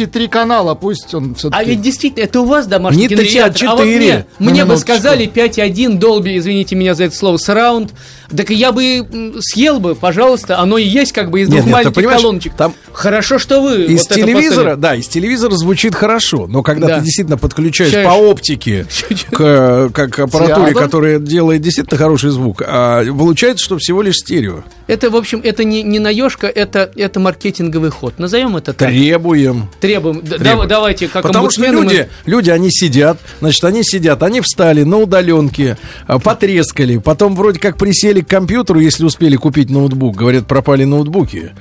[0.05, 1.61] Недостающие три канала, пусть он все-таки...
[1.63, 3.65] А ведь действительно, это у вас домашний Не три, кинотеатр.
[3.67, 7.91] а вот мне, На мне бы сказали 5.1 Долби, извините меня за это слово, сараунд.
[8.35, 9.05] Так я бы
[9.41, 12.53] съел бы, пожалуйста, оно и есть как бы из Нет, двух нет, маленьких понимаешь, колоночек.
[12.55, 16.97] там Хорошо, что вы Из вот телевизора, да, из телевизора звучит хорошо, но когда Да.
[16.99, 18.07] ты действительно подключаешь Чаешь.
[18.07, 18.87] по оптике
[19.31, 20.83] к, к- к аппаратуре, Театр.
[20.83, 24.63] которая делает действительно хороший звук, а получается, что всего лишь стерео.
[24.87, 28.17] Это, в общем, это не, не наешка, это, это маркетинговый ход.
[28.17, 28.89] Назовем это так.
[28.89, 29.69] Требуем.
[29.79, 29.94] Требуем.
[29.99, 30.21] Требуем.
[30.59, 34.41] дав- давайте, как Потому что омбудсмены мы- люди, люди, они сидят, значит, они сидят, они
[34.41, 35.77] встали на удаленке,
[36.07, 40.15] а, потрескали, потом вроде как присели к компьютеру, если успели купить ноутбук.
[40.15, 41.51] Говорят, пропали ноутбуки.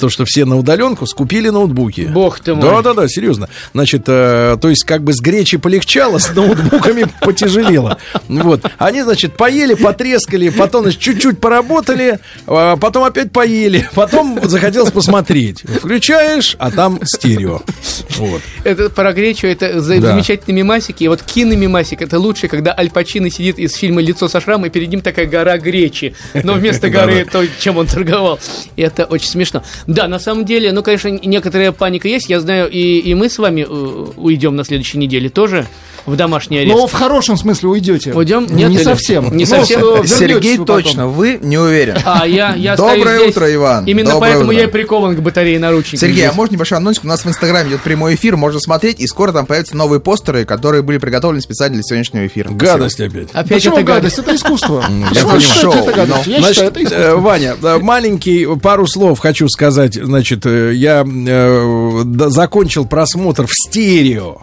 [0.00, 2.02] То, что все на удаленку, скупили ноутбуки.
[2.12, 2.62] Бог ты мой.
[2.62, 3.48] Да, да, да, серьезно.
[3.72, 7.96] Значит, э, то есть как бы с гречи полегчало, с ноутбуками потяжелело.
[8.28, 8.62] Вот.
[8.78, 15.62] Они, значит, поели, потрескали, потом, значит, чуть-чуть поработали, а потом опять поели, потом захотелось посмотреть.
[15.62, 17.62] Включаешь, а там стерео.
[18.16, 18.40] Вот.
[18.64, 19.80] Это про гречу, это Да.
[19.80, 21.04] замечательные мимасики.
[21.04, 24.70] И вот киномимасик, это лучше, когда Аль Пачино сидит из фильма «Лицо со шрамом», и
[24.70, 26.14] перед ним такая гора гречи.
[26.42, 28.38] Но вместо горы то, чем он торговал.
[28.76, 29.62] И это очень смешно.
[29.86, 32.28] Да, на самом деле, ну, конечно, некоторая паника есть.
[32.28, 35.66] Я знаю, и, и мы с вами э, уйдем на следующей неделе тоже
[36.06, 36.74] в домашний арест.
[36.74, 38.12] Но в хорошем смысле уйдете.
[38.12, 38.46] Уйдем?
[38.48, 39.36] Нет, не или- совсем.
[39.36, 39.80] не Ну, совсем.
[39.80, 40.82] вернетесь Сергей вы потом.
[40.82, 41.96] точно, вы не уверен.
[42.04, 43.30] А, я, я Доброе здесь.
[43.36, 43.84] утро, Иван.
[43.86, 44.60] Именно Доброе поэтому утро.
[44.60, 46.00] я и прикован к батарее наручников.
[46.00, 46.36] Сергей, а здесь.
[46.36, 47.04] может небольшой анонсик?
[47.04, 50.44] У нас в Инстаграме идет прямой эфир, можно смотреть, и скоро там появятся новые постеры,
[50.44, 52.50] которые были приготовлены специально для сегоднячного эфира.
[52.50, 53.28] Гадость опять.
[53.32, 54.18] Опять Почему это гадость?
[54.18, 54.84] Это искусство.
[55.12, 56.24] Я понимаю.
[56.38, 57.14] Значит, это э.
[57.16, 59.94] Ваня, э, маленький пару слов хочу сказать.
[59.94, 64.38] Значит, э, я э, закончил просмотр в стерео.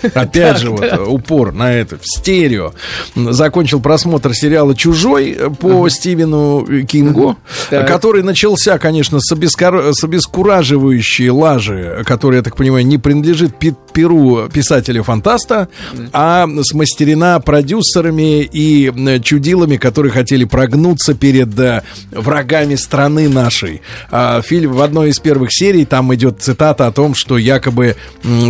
[0.14, 2.72] Опять же, вот, упор на это, в стерео.
[3.14, 7.36] Закончил просмотр сериала «Чужой» по Стивену Кингу,
[7.70, 13.54] который начался, конечно, с, обескураживающей лажи, которая, я так понимаю, не принадлежит
[13.92, 15.68] перу писателя-фантаста,
[16.12, 18.92] а смастерена продюсерами и
[19.22, 23.82] чудилами, которые хотели прогнуться перед э, врагами страны нашей.
[24.10, 27.96] А, Фильм в одной из первых серий, там идет цитата о том, что якобы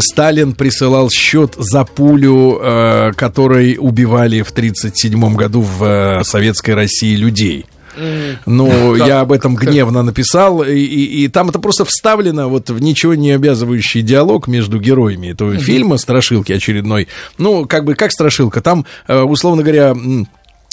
[0.01, 7.17] Сталин присылал счет за пулю, э, которой убивали в 1937 году в э, советской России
[7.17, 7.67] людей.
[8.47, 12.81] Ну, я об этом гневно написал, и, и- и там это просто вставлено вот в
[12.81, 17.09] ничего не обязывающий диалог между героями этого фильма «Страшилки» очередной.
[17.39, 19.95] Ну, как бы как страшилка, там, э, условно говоря,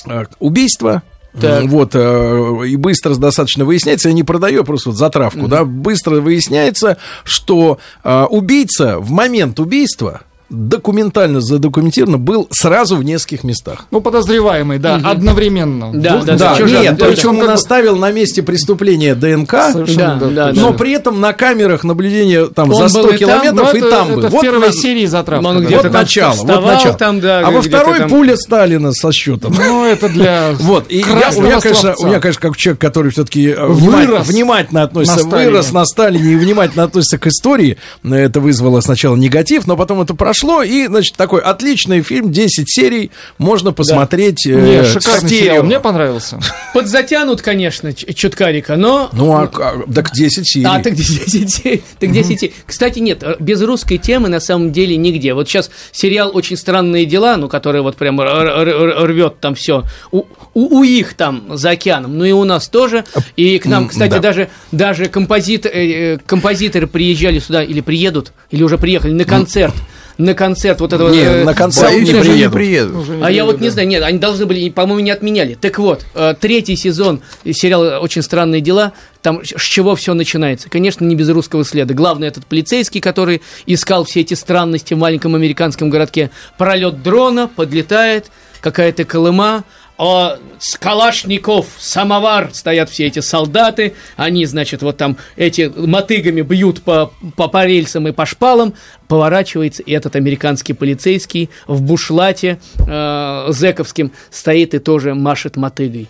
[0.08, 1.04] э, убийство,
[1.40, 1.66] Так.
[1.66, 6.98] вот, э, и быстро достаточно выясняется, я не продаю, просто вот затравку, да, быстро выясняется,
[7.24, 13.86] что э, убийца в момент убийства документально задокументировано был сразу в нескольких местах.
[13.92, 15.92] Ну, подозреваемый, да, одновременно.
[15.94, 17.30] Да, да, Да, нет, да, то есть да.
[17.30, 21.34] он как наставил на месте преступления ДНК, Совершенно, Да, да, да, но при этом на
[21.34, 24.20] камерах наблюдения там Он за был 100 и там, километров Ну, и это- там был.
[24.20, 25.48] Это в Вот первой на- серии затравка.
[25.48, 25.70] Он да.
[25.70, 26.94] вот там начало, вот начало.
[26.96, 28.10] там, да, а во второй там.
[28.10, 29.54] пуля Сталина со счетом.
[29.58, 33.12] Ну, это для Вот, и я, у, меня, конечно, у меня, конечно, как человек, который
[33.12, 37.78] все-таки Вырос внимательно относится, вырос на Сталине и внимательно относится к истории,
[38.10, 40.37] это вызвало сначала негатив, но потом это прошло.
[40.38, 45.44] Пошло, и, значит, такой отличный фильм, 10 серий, можно посмотреть э, Не, шикарный стерео.
[45.44, 46.40] сериал, мне понравился.
[46.74, 49.10] Подзатянут, конечно, чуткарика, но...
[49.14, 50.66] Ну, а, а, так 10 серий.
[50.66, 51.84] А, так 10 серий.
[52.00, 52.54] Так 10 серий.
[52.66, 55.34] Кстати, нет, э, без русской темы на самом деле нигде.
[55.34, 59.84] Вот сейчас сериал «Очень странные дела», ну, который вот прям рвет там все.
[60.12, 60.24] У,
[60.54, 63.06] у- у их там за океаном, ну и у нас тоже.
[63.36, 64.20] И к нам, кстати, да.
[64.20, 69.74] даже, даже композит, э, э, композиторы приезжали сюда или приедут, или уже приехали на концерт.
[70.18, 71.10] На концерт вот этого...
[71.10, 72.54] Не, э, на концерт не уже не приедут.
[72.54, 73.24] приеду.
[73.24, 75.54] а я вот не знаю, нет, они должны были, по-моему, не отменяли.
[75.54, 80.70] Так вот, э, третий сезон сериала «Очень странные дела», там с чего все начинается?
[80.70, 81.94] Конечно, не без русского следа.
[81.94, 86.32] Главный этот полицейский, который искал все эти странности в маленьком американском городке.
[86.58, 88.32] Пролет дрона, подлетает,
[88.62, 89.66] какая-то колыма,
[89.98, 96.84] а с калашников, самовар стоят все эти солдаты, они, значит, вот там эти мотыгами бьют
[96.84, 98.74] по, по, по рельсам и по шпалам,
[99.08, 106.08] поворачивается и этот американский полицейский в бушлате э, зэковским стоит и тоже машет мотыгой.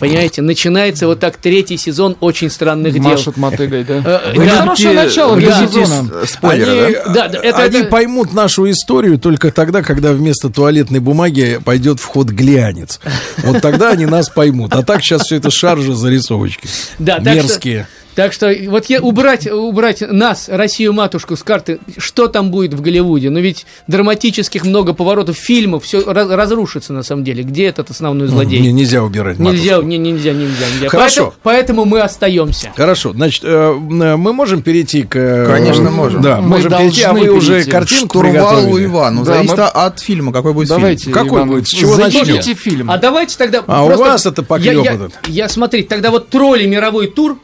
[0.00, 3.02] Понимаете, начинается вот так третий сезон очень странных дел.
[3.02, 3.94] Машет мотыгой, да.
[4.04, 4.56] Э, да.
[4.56, 5.66] хорошее начало для Да.
[5.66, 6.10] сезона.
[6.26, 7.12] Спойлеры, они, да?
[7.14, 12.00] Да, да, это- они это- поймут нашу историю только тогда, когда вместо туалетной бумаги пойдет
[12.00, 12.98] в ход глянец.
[13.44, 14.72] Вот тогда они нас поймут.
[14.74, 16.66] А так сейчас все это шаржи зарисовочки.
[16.98, 17.86] Да, так что- Мерзкие.
[18.14, 22.80] Так что вот я, убрать, убрать нас, Россию матушку с карты, что там будет в
[22.80, 23.30] Голливуде?
[23.30, 27.42] Ну ведь драматических много поворотов фильмов, все разрушится на самом деле.
[27.44, 28.60] Где этот основной злодей?
[28.60, 29.88] Не, нельзя убирать Нельзя, матушку.
[29.88, 30.88] не, нельзя, нельзя, нельзя.
[30.88, 31.34] Хорошо.
[31.42, 32.70] Поэтому, поэтому мы остаемся.
[32.76, 35.16] Хорошо, значит, э, мы можем перейти к...
[35.16, 36.20] э, Конечно, можем.
[36.20, 37.70] Да, Мы можем перейти, а вы должны уже перейти.
[37.70, 38.84] картинку Штурвал приготовили.
[38.86, 39.14] Иван.
[39.16, 41.14] Ну, Да, зависит мы- от фильма, какой будет Давайте, фильм.
[41.14, 41.68] Какой Иван, будет?
[41.68, 42.42] С чего начнем?
[42.56, 42.90] фильм.
[42.90, 43.62] А давайте тогда...
[43.66, 46.66] А у просто- вас это поклёп я, я, я, смотрите, тогда вот «Тролли.
[46.66, 47.38] Мировой тур»,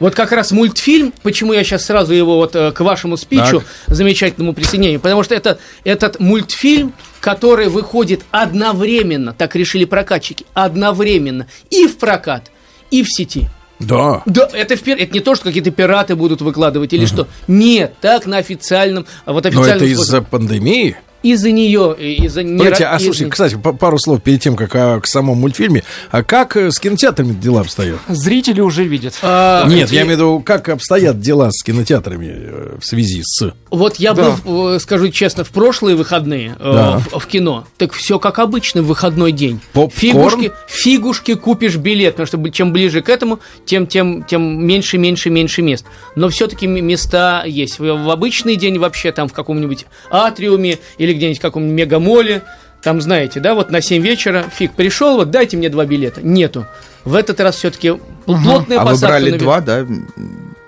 [0.00, 4.52] вот как раз мультфильм, почему я сейчас сразу его вот э, к вашему спичу, замечательному
[4.52, 11.98] присоединению, потому что это этот мультфильм, который выходит одновременно, так решили прокатчики, одновременно и в
[11.98, 12.50] прокат,
[12.90, 13.48] и в сети.
[13.78, 14.22] Да.
[14.26, 17.28] Да, это, в это не то, что какие-то пираты будут выкладывать или что.
[17.46, 20.96] Нет, так на официальном, вот Но официальном это из-за пандемии?
[21.22, 25.00] Из-за нее, из-за не а из- слушайте, кстати, па- пару слов перед тем, как а,
[25.00, 25.82] к самому мультфильме.
[26.10, 27.98] А как э, с кинотеатрами дела обстоят?
[28.08, 29.14] Зрители уже видят.
[29.22, 33.22] А, Нет, и- я имею в виду, как обстоят дела с кинотеатрами э, в связи
[33.24, 33.52] с...
[33.70, 34.36] Вот я Да.
[34.44, 36.98] был, э, скажу честно, в прошлые выходные э, Да.
[36.98, 37.66] в, в кино.
[37.76, 39.60] Так все как обычно в выходной день.
[39.72, 39.90] Попкорн?
[39.98, 45.30] Фигушки, фигушки купишь билет, потому что чем ближе к этому, тем, тем, тем меньше, меньше,
[45.30, 45.84] меньше мест.
[46.16, 47.78] Но все-таки места есть.
[47.78, 52.42] В, в обычный день вообще там в каком-нибудь атриуме или где-нибудь в каком-нибудь мегамоле.
[52.82, 56.20] Там, знаете, да, вот на 7 вечера, фиг, пришел, вот дайте мне два билета.
[56.22, 56.64] Нету.
[57.04, 59.86] В этот раз все-таки плотная А вы посадка брали на два, да?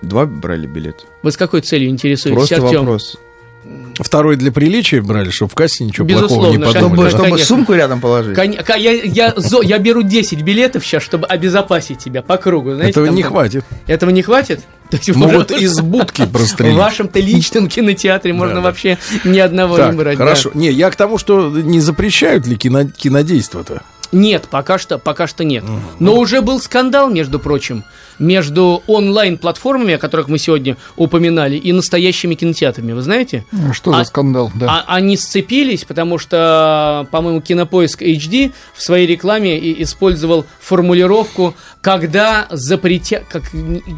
[0.01, 1.05] Два брали билет?
[1.23, 2.79] Вы с какой целью интересуетесь, Просто Артем?
[2.81, 3.17] вопрос.
[3.95, 6.95] Второй для приличия брали, чтобы в кассе ничего Безусловно, плохого не подумали.
[6.95, 7.45] Чтобы, чтобы конечно.
[7.45, 8.35] сумку рядом положить?
[8.35, 12.71] Кон- Я, я, зо- я беру 10 билетов сейчас, чтобы обезопасить тебя по кругу.
[12.73, 13.63] Знаете, Этого там не там- хватит.
[13.87, 14.61] Этого не хватит?
[15.07, 16.75] Ну вот из будки В прострелить.
[16.77, 20.17] вашем-то личном кинотеатре можно вообще ни одного не брать.
[20.17, 20.51] хорошо.
[20.53, 23.81] Не, я к тому, что не запрещают ли кино, кинодейство-то?
[24.11, 25.63] Нет, пока что, пока что нет.
[25.99, 27.83] Но уже был скандал, между прочим,
[28.21, 32.93] между онлайн-платформами, о которых мы сегодня упоминали, и настоящими кинотеатрами.
[32.93, 33.43] Вы знаете?
[33.73, 34.51] Что А- за скандал?
[34.55, 34.83] Да.
[34.87, 43.23] А- они сцепились, потому что, по-моему, Кинопоиск HD в своей рекламе использовал формулировку, когда запретят,
[43.29, 43.43] как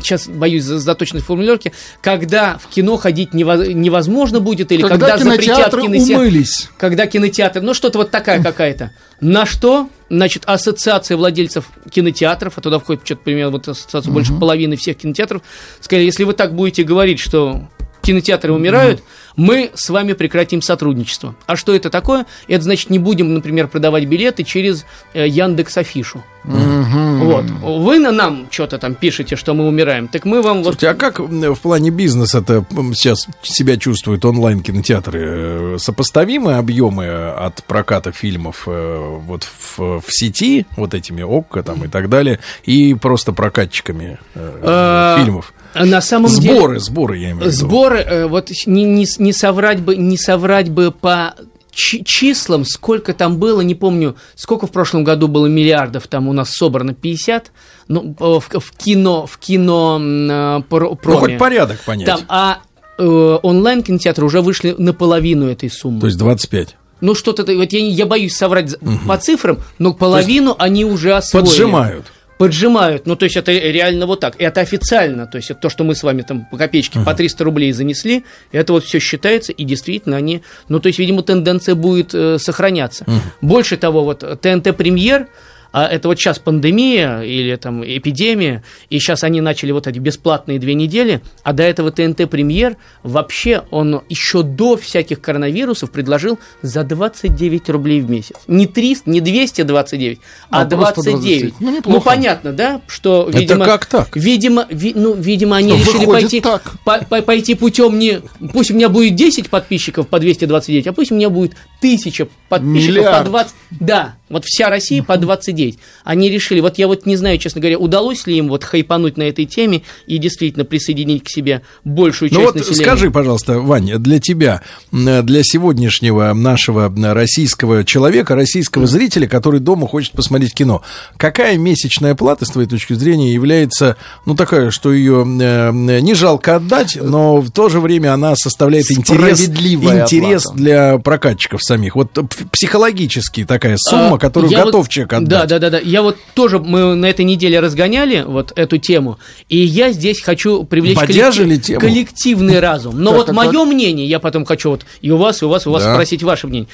[0.02, 5.12] сейчас боюсь за, за точность формулировки, когда в кино ходить нево- невозможно будет или когда,
[5.12, 6.70] Когда запретят кинотеатры кинотеатр- умылись.
[6.78, 8.92] когда кинотеатр, ну что-то вот такая какая-то.
[9.24, 14.76] На что, значит, ассоциация владельцев кинотеатров, а туда входит что-то примерно вот ассоциация больше половины
[14.76, 15.42] всех кинотеатров,
[15.80, 17.70] сказали, если вы так будете говорить, что
[18.02, 19.02] кинотеатры умирают,
[19.36, 21.36] мы с вами прекратим сотрудничество.
[21.46, 22.26] А что это такое?
[22.48, 26.24] Это значит, не будем, например, продавать билеты через э, Яндекс Афишу.
[26.44, 27.46] Вот.
[27.62, 30.74] Вы на нам что-то там пишете, что мы умираем, так мы вам вот...
[30.76, 35.20] Слушайте, а как в плане бизнеса-то м, сейчас себя чувствуют онлайн-кинотеатры?
[35.24, 41.86] Э, Сопоставимы объемы от проката фильмов э, вот в, в сети, вот этими ОККО там
[41.86, 45.54] и так далее, и просто прокатчиками э, А, фильмов?
[45.76, 46.80] На самом Сборы, деле...
[46.80, 47.52] сборы, я имею в виду.
[47.52, 51.34] Сборы, э, вот не, не, не соврать бы, не соврать бы по
[51.72, 56.34] чи- числам, сколько там было, не помню, сколько в прошлом году было миллиардов, там у
[56.34, 57.52] нас собрано 50,
[57.88, 62.06] ну, э, в, в кино, в кино э, про- Ну, хоть порядок понять.
[62.08, 62.60] Там, а
[62.98, 66.02] э, онлайн-кинотеатры уже вышли наполовину этой суммы.
[66.02, 66.76] То есть 25.
[67.02, 71.48] Ну, что-то, вот я, я боюсь соврать за- по цифрам, но половину они уже освоили.
[71.48, 72.06] Поджимают.
[72.44, 73.08] Поджимают.
[73.08, 74.36] Ну, то есть это реально вот так.
[74.38, 75.28] Это официально.
[75.28, 78.26] То есть это то, что мы с вами там по копеечке, по 300 рублей занесли,
[78.52, 80.44] это вот все считается, и действительно они...
[80.68, 83.06] Ну, то есть, видимо, тенденция будет э, сохраняться.
[83.40, 85.30] Больше того, вот ТНТ Премьер,
[85.74, 90.60] а это вот сейчас пандемия или там эпидемия, и сейчас они начали вот эти бесплатные
[90.60, 96.84] две недели, а до этого ТНТ Премьер вообще он еще до всяких коронавирусов предложил за
[96.84, 98.36] 29 рублей в месяц.
[98.48, 100.20] Не 300, не 229,
[100.50, 101.42] а, А, просто 29.
[101.42, 101.54] 29.
[101.60, 102.06] Ну, неплохо.
[102.06, 103.66] понятно, да, что, Это видимо...
[103.66, 104.16] как так?
[104.16, 106.74] Видимо, ви- ну, видимо, они Ну, решили пойти, так.
[106.86, 108.22] по- по- пойти путем не...
[108.54, 112.96] Пусть у меня будет 10 подписчиков по 229, а пусть у меня будет 1000 подписчиков
[112.96, 113.26] Миллиард.
[113.26, 113.54] по 20...
[113.72, 115.78] Да, вот вся Россия по 29.
[116.04, 119.24] Они решили, вот я вот не знаю, честно говоря, удалось ли им вот хайпануть на
[119.24, 122.84] этой теме и действительно присоединить к себе большую часть Ну вот населения.
[122.84, 124.62] скажи, пожалуйста, Ваня, для тебя,
[124.92, 130.82] для сегодняшнего нашего российского человека, российского зрителя, который дома хочет посмотреть кино,
[131.18, 136.98] какая месячная плата, с твоей точки зрения, является, ну, такая, что ее не жалко отдать,
[137.02, 140.58] но в то же время она составляет интерес, интерес оплата.
[140.58, 141.96] для прокатчиков самих.
[141.96, 142.10] Вот
[142.52, 145.30] психологически такая сумма, А, которую готов вот- человек отдать.
[145.30, 145.80] Да, да, да, да.
[145.80, 149.18] Я вот тоже мы на этой неделе разгоняли вот эту тему,
[149.50, 151.80] и я здесь хочу привлечь Бодяжили тему?
[151.82, 153.00] коллективный разум.
[153.00, 153.68] Но Так, вот так, мое так.
[153.68, 155.94] мнение, я потом хочу вот и у вас, и у вас, и у вас Да.
[155.94, 156.68] спросить ваше мнение.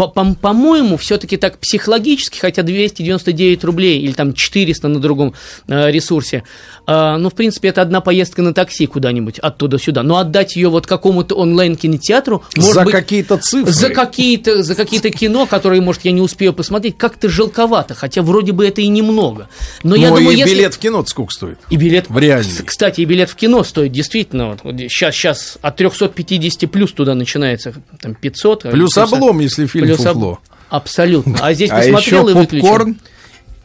[0.00, 5.34] По- по- По-моему, все-таки так психологически, хотя 299 рублей или там 400 на другом
[5.68, 6.42] э, ресурсе,
[6.86, 10.02] э, ну, в принципе, это одна поездка на такси куда-нибудь оттуда сюда.
[10.02, 13.70] Но отдать ее вот какому-то онлайн-кинотеатру, За быть, какие-то цифры.
[13.70, 18.52] за какие-то, за какие-то кино, которые, может, я не успею посмотреть, как-то жалковато, хотя вроде
[18.52, 19.50] бы это и немного.
[19.82, 20.54] Но я Ну, думаю, и если...
[20.54, 21.58] билет в кино сколько стоит?
[21.68, 22.50] И билет, В реальный.
[22.64, 24.56] Кстати, и билет в кино стоит действительно.
[24.62, 28.64] Вот, сейчас, сейчас от 350 плюс туда начинается там 500.
[28.64, 30.38] а Плюс облом, если фильм плюс об- фуфло.
[30.68, 31.36] Абсолютно.
[31.40, 32.66] А здесь А посмотрел еще и выключил.
[32.68, 32.96] попкорн.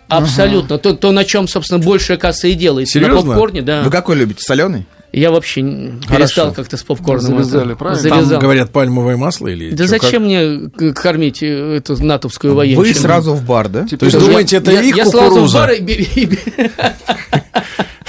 [0.08, 0.78] Абсолютно.
[0.78, 3.00] То, то, на чем, собственно, большая касса и делается.
[3.00, 3.32] На Серьезно?
[3.32, 3.82] попкорне, да.
[3.84, 4.86] Вы какой любите, соленый?
[5.12, 7.26] Я вообще н- перестал как-то с попкорном.
[7.44, 8.04] Завязали, это- правильно?
[8.10, 8.40] Там, Завязал.
[8.42, 10.02] говорят, пальмовое масло или Да как?
[10.02, 12.82] зачем мне к- кормить э, эту натовскую военщину?
[12.86, 13.86] Вы сразу в бар, да?
[13.88, 15.58] То есть Я- думаете, это я, их я сразу в кукуруза?
[15.60, 16.30] бар и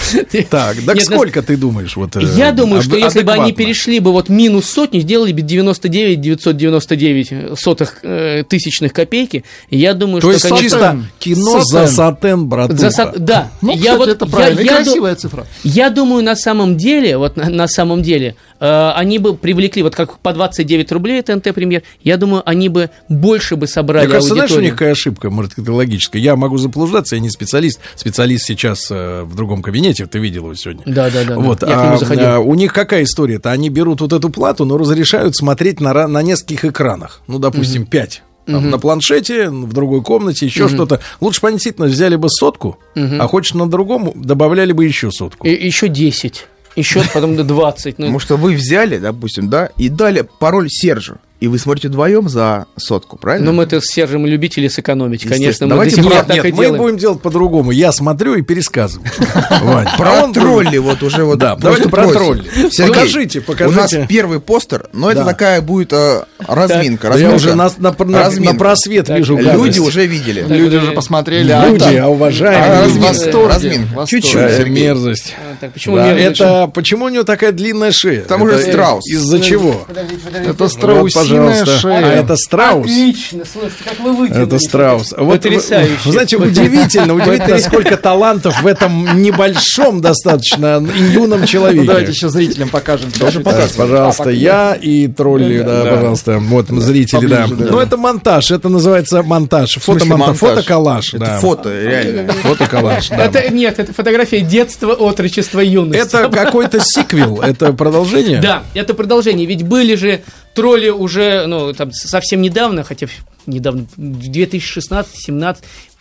[0.50, 1.96] Так, так ну, сколько ты думаешь?
[1.96, 5.42] Вот, э, Я думаю, что если бы они перешли бы вот минус сотню, сделали бы
[5.42, 11.86] 99 999 сотых э, тысячных копейки, я думаю, То что, есть конечно, чисто кино за
[11.86, 12.46] Сатен.
[12.46, 13.12] братуха.
[13.16, 13.50] да.
[13.60, 14.64] Ну, кстати, это правильно.
[14.64, 15.46] Красивая цифра.
[15.64, 20.18] Я думаю, на самом деле, вот на, самом деле, э, они бы привлекли, вот как
[20.18, 24.50] по 29 рублей ТНТ премьер, я думаю, они бы больше бы собрали Мне кажется, знаешь,
[24.50, 24.70] у аудиторию.
[24.70, 26.20] них какая ошибка маркетологическая?
[26.20, 27.80] Я могу заблуждаться, я не специалист.
[27.94, 30.82] Специалист сейчас э, в другом кабинете, ты видел его сегодня.
[30.86, 31.36] Да, да, да.
[31.38, 32.24] Вот, Я к нему а, заходил.
[32.26, 33.50] а, у них какая история-то?
[33.50, 37.20] Они берут вот эту плату, но разрешают смотреть на, на нескольких экранах.
[37.26, 38.22] Ну, допустим, пять.
[38.46, 41.00] Там, На планшете, в другой комнате, еще что-то.
[41.20, 45.46] Лучше бы они действительно взяли бы сотку, а хочешь на другом, добавляли бы еще сотку.
[45.48, 46.46] И- еще 10.
[46.76, 47.98] Еще потом до 20.
[47.98, 51.16] Ну, Потому что вы взяли, допустим, да, и дали пароль Сержу.
[51.38, 53.52] И вы смотрите вдвоем за сотку, правильно?
[53.52, 56.62] Ну, мы-то с Сержем любители сэкономить, конечно, мы Давайте пор Нет, так и нет, мы
[56.62, 56.82] делаем.
[56.82, 57.72] будем делать по-другому.
[57.72, 59.06] Я смотрю и пересказываю.
[59.62, 62.44] Вань, а Про тролли вот уже вот Да, давайте про тролли.
[62.70, 63.78] Сергей, Покажите, покажите.
[63.78, 67.08] У нас первый постер, но это такая будет э, разминка.
[67.08, 67.34] Я разминка.
[67.34, 69.36] уже на, просвет вижу.
[69.36, 70.42] Люди уже видели.
[70.48, 71.52] Люди уже посмотрели.
[71.52, 74.06] а Люди, а уважаемые разминка.
[74.06, 75.34] Чуть-чуть, мерзость.
[75.60, 78.22] Это почему у него такая длинная шея?
[78.22, 79.06] Потому что страус.
[79.06, 79.86] Из-за чего?
[80.32, 81.66] Это страусиная пожалуйста.
[81.78, 81.96] шея.
[81.96, 82.86] А это страус?
[82.86, 84.46] Отлично, слушайте, как вы вытянули.
[84.46, 85.14] Это страус.
[85.16, 85.98] Вот, Потрясающе.
[86.04, 91.84] вы знаете, удивительно, удивительно, сколько талантов в этом небольшом достаточно юном человеке.
[91.86, 93.10] давайте еще зрителям покажем.
[93.12, 93.76] Тоже показывать.
[93.76, 97.46] пожалуйста, я и тролли, да, пожалуйста, вот зрители, да.
[97.46, 97.66] Да.
[97.70, 100.38] Ну, это монтаж, это называется монтаж, фотомонтаж, монтаж?
[100.38, 101.38] фотоколлаж, Это да.
[101.38, 102.32] фото, реально.
[102.32, 103.16] Фотоколлаж, да.
[103.16, 106.02] Это, нет, это фотография детства, отрочества, юности.
[106.02, 108.40] Это какой-то сиквел, это продолжение?
[108.40, 109.46] Да, это продолжение.
[109.46, 110.20] Ведь были же
[110.54, 111.15] тролли уже,
[111.46, 115.56] ну, там, совсем недавно, хотя в- недавно, 2016-17,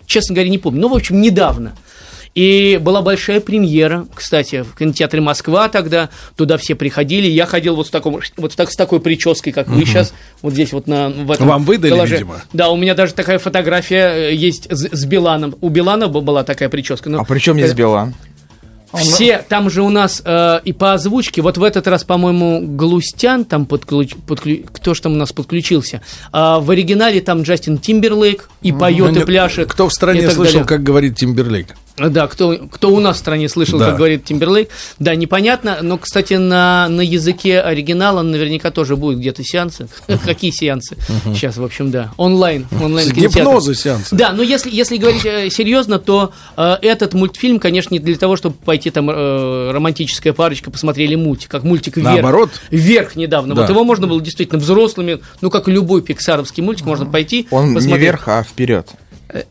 [0.06, 0.82] честно говоря, не помню.
[0.82, 1.76] Ну, в общем, недавно.
[2.34, 7.88] И была большая премьера, кстати, в кинотеатре Москва тогда, туда все приходили, я ходил вот
[7.88, 11.32] с, таком, вот так, с такой прической, как вы сейчас, вот здесь вот на в
[11.32, 12.16] этом Вам выдали, коллаже.
[12.16, 12.42] видимо?
[12.52, 15.56] Да, у меня даже такая фотография э, есть с, с Биланом.
[15.62, 17.10] У Билана была такая прическа.
[17.10, 18.14] но- А при чем здесь Билан?
[18.94, 23.46] Все, там же у нас э, и по озвучке, вот в этот раз, по-моему, Галустян
[23.46, 26.02] там подключ, подклю- кто ж там у нас подключился.
[26.32, 29.72] А в оригинале там Джастин Тимберлейк и поет, и Ну, не- пляшет.
[29.72, 30.66] Кто в и стране слышал, далее.
[30.68, 31.76] как говорит Тимберлейк?
[31.98, 33.88] Да, кто, кто у нас в стране слышал, Да.
[33.88, 34.70] как говорит Тимберлейк.
[35.00, 39.88] Да, непонятно, но, кстати, на, на языке оригинала наверняка тоже будут где-то сеансы.
[40.26, 40.98] Какие сеансы?
[41.26, 42.12] Сейчас, в общем, да.
[42.18, 42.68] Онлайн.
[42.84, 44.16] онлайн С гипноза сеансы.
[44.16, 48.36] Да, но если, если говорить э, серьезно, то э, этот мультфильм, конечно, не для того,
[48.36, 52.14] чтобы пойти там э, романтическая парочка, посмотрели мультик, как мультик «Вверх».
[52.14, 52.50] Наоборот.
[52.72, 53.56] «Вверх» недавно.
[53.56, 53.62] Да.
[53.62, 57.70] Вот его можно было действительно взрослыми, ну, как и любой пиксаровский мультик, можно пойти, Он
[57.70, 58.02] не посмотреть.
[58.02, 58.90] вверх, а вперед.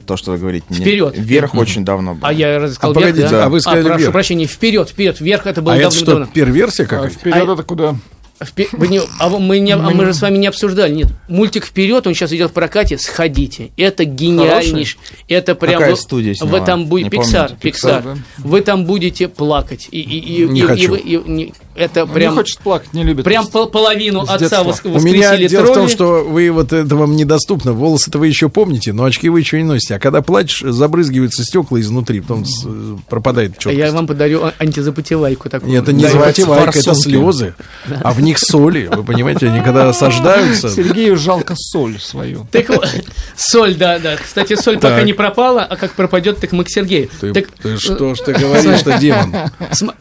[0.07, 0.67] То, что вы говорите.
[0.71, 1.15] не- Вперед.
[1.17, 2.27] Вверх очень давно был.
[2.27, 3.45] А я разве сказал А вверх, погодите, да?
[3.45, 4.13] а вы сказали прошу вверх.
[4.13, 6.25] прощения, вперед, вперед, вверх это было А это давно-давно.
[6.27, 7.15] что, перверсия какая-то?
[7.15, 7.95] Вперед это куда?
[8.41, 10.93] Впе- вы не- а вы- мы, не- а мы же с вами не обсуждали.
[10.93, 12.99] Нет, мультик вперед, он сейчас идет в прокате.
[12.99, 13.71] Сходите.
[13.77, 14.99] Это гениальнейший.
[15.29, 15.75] Это прям.
[15.75, 16.61] Какая вы, студия Вы сняла?
[16.67, 17.17] там будете.
[17.17, 18.17] Pixar, да.
[18.39, 19.89] Вы там будете плакать.
[19.93, 20.91] И, и, и, Не и- и хочу.
[20.91, 22.33] вы- и- не- это Он прям.
[22.33, 23.25] не хочет плакать, не любит.
[23.25, 24.63] Прям пол- половину отца детства.
[24.65, 27.73] воск- У меня воскресили дело в том, что вы вот это вам недоступно.
[27.73, 29.97] Волосы-то вы еще помните, но очки вы еще не носите.
[29.97, 33.79] А когда плачешь, забрызгиваются стекла изнутри, потом с- э, пропадает А четкость.
[33.79, 35.71] Я вам подарю а- антизапотевайку такую.
[35.73, 37.55] Нет, это не Да, запотевайка, это слезы.
[38.03, 40.69] А в них соли, вы понимаете, они когда осаждаются...
[40.71, 42.47] Сергею жалко соль свою.
[42.51, 42.89] Так вот,
[43.37, 44.17] соль, да, да.
[44.17, 47.09] Кстати, соль пока не пропала, а как пропадет, так мы к Сергею.
[47.21, 49.35] Ты, Так, ты что ж ты говоришь-то, демон?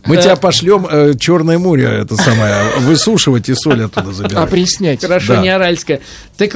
[0.06, 0.88] Мы э, тебя пошлем
[1.20, 4.48] Черное море, это самое, высушивать и соль оттуда забирать.
[4.48, 5.02] Опреснять.
[5.02, 5.42] Хорошо, Да.
[5.42, 6.02] не аральская.
[6.38, 6.52] Так,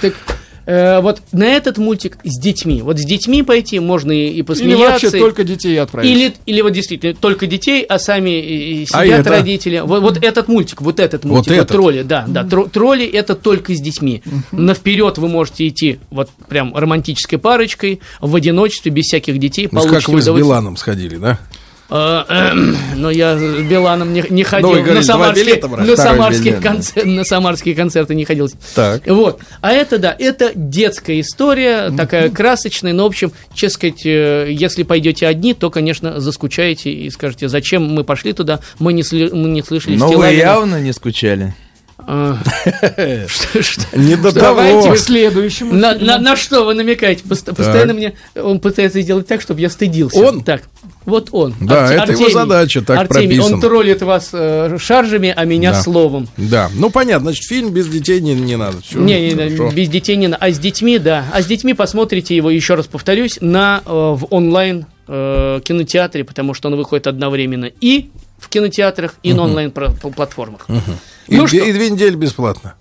[0.00, 0.14] так
[0.66, 2.82] э, вот на этот мультик с детьми.
[2.82, 5.06] Вот с детьми пойти можно и, и Или посмеяться.
[5.06, 6.10] вообще только детей отправить.
[6.10, 9.30] Или, или вот действительно только детей, а сами и- и А сидят это?
[9.30, 9.78] родители.
[9.84, 11.68] Вот, вот этот мультик, вот этот Вот мультик, вот, этот?
[11.68, 14.22] тролли, да, да, тро- тролли это только с детьми.
[14.50, 19.68] На вперед вы можете идти вот прям романтической парочкой в одиночестве без всяких детей.
[19.70, 20.26] Ну, как вы с.
[20.26, 21.38] Биланом сходили, да?
[21.88, 24.70] А, эм, Но я с Биланом не, не ходил.
[24.70, 28.48] Ну, говорили, на самарские, на, самарские концер- на самарские концерты не ходил.
[28.74, 29.06] Так.
[29.06, 29.40] Вот.
[29.60, 32.92] А это, да, это детская история, такая красочная.
[32.92, 37.84] Но, в общем, честно сказать, э, если пойдете одни, то, конечно, заскучаете и скажете, зачем
[37.84, 40.40] мы пошли туда, мы не, сли- мы не слышали Но вы Стилавина».
[40.40, 41.54] явно не скучали.
[43.28, 45.72] Что- что- Не до Давайте к следующему.
[45.74, 47.24] На, что вы намекаете?
[47.24, 50.18] Пост- Постоянно мне он пытается сделать так, чтобы я стыдился.
[50.20, 50.44] Он?
[50.44, 50.62] Так,
[51.04, 51.54] вот он.
[51.60, 53.60] Да, это его задача, так Артемий, он прописано.
[53.60, 55.82] троллит вас э, шаржами, а меня Да.
[55.82, 56.28] словом.
[56.36, 58.80] Да, ну понятно, значит, фильм без детей не, не надо.
[58.82, 60.36] Всё, Не, не, без детей не на.
[60.36, 61.24] А с детьми, да.
[61.32, 66.54] А с детьми посмотрите его, еще раз повторюсь, на, э, в онлайн э, кинотеатре, потому
[66.54, 70.66] что он выходит одновременно и в кинотеатрах, и на онлайн-платформах.
[71.28, 71.68] И, Ну две- что?
[71.68, 72.74] и две недели бесплатно.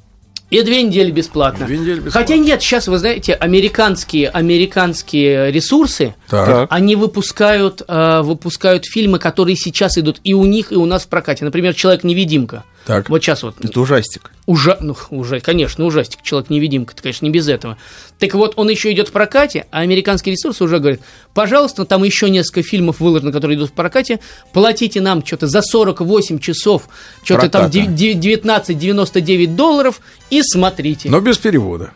[0.51, 1.65] И две недели бесплатно.
[1.65, 2.19] Две недели бесплатно.
[2.21, 6.67] Хотя нет, сейчас, вы знаете, американские, американские ресурсы, Так.
[6.69, 11.07] они выпускают, э, выпускают фильмы, которые сейчас идут и у них, и у нас в
[11.07, 11.45] прокате.
[11.45, 12.63] Например, «Человек-невидимка».
[12.85, 13.09] Так.
[13.09, 14.31] Вот сейчас вот Это ужастик.
[14.45, 14.77] Ужа...
[14.79, 17.77] Ну, уже, конечно, ужастик, человек-невидимка, это, конечно, не без этого.
[18.19, 20.99] Так вот, он еще идет в прокате, а американские ресурсы уже говорят,
[21.33, 24.19] пожалуйста, там еще несколько фильмов выложено, которые идут в прокате,
[24.53, 26.87] платите нам что-то за 48 часов,
[27.23, 27.87] что-то там Проката.
[27.91, 29.99] дев- дев- 19,99 долларов
[30.29, 31.09] и смотрите.
[31.09, 31.91] Но без перевода.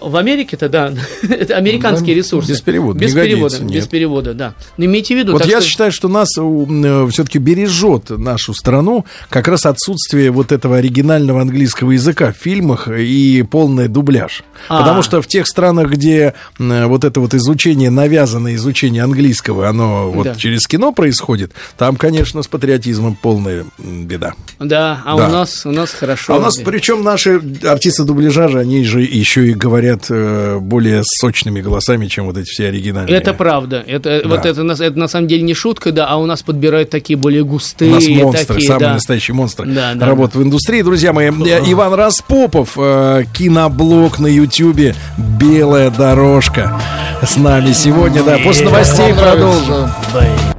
[0.00, 0.92] В Америке-то, да,
[1.22, 2.50] это американские ресурсы.
[2.50, 4.54] без перевода, Без перевода, годится, без перевода, да.
[4.76, 9.48] Но имейте в виду, Вот я что- считаю, что нас все-таки бережет нашу страну как
[9.48, 14.42] раз отсутствие вот этого оригинального английского языка в фильмах и полный дубляж.
[14.68, 14.80] А.
[14.80, 20.10] Потому что в тех странах, где м, вот это вот изучение, навязанное изучение английского, оно
[20.10, 20.34] вот Да.
[20.34, 24.34] через кино происходит, там, конечно, с патриотизмом полная беда.
[24.58, 25.28] Да, а Да.
[25.28, 26.34] у нас у нас хорошо.
[26.34, 31.02] А у нас, причем наши артисты дубляжа, же, они же еще и говорят э, более
[31.04, 33.16] сочными голосами, чем вот эти все оригинальные.
[33.16, 33.82] Это правда.
[33.86, 34.28] Это, Да.
[34.28, 37.16] вот это, на- это на самом деле не шутка, да, а у нас подбирают такие
[37.16, 37.90] более густые.
[37.90, 38.92] У нас монстры, такие, самые да.
[38.94, 40.82] настоящие монстры Да, да, работают в индустрии.
[40.82, 46.80] Друзья мои, э, Иван Распопов, э, киноблог на Ютьюбе «Белая дорожка»
[47.22, 48.22] с нами сегодня.
[48.22, 50.53] Да, после новостей продолжим.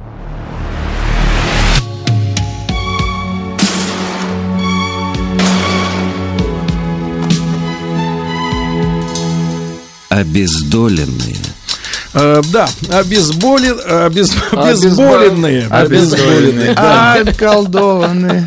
[10.08, 11.36] Обездоленные.
[12.14, 15.66] Э, да, обезболен, обез- обезболенные.
[15.68, 17.16] Обезболенные, да.
[17.26, 18.46] Околдованные.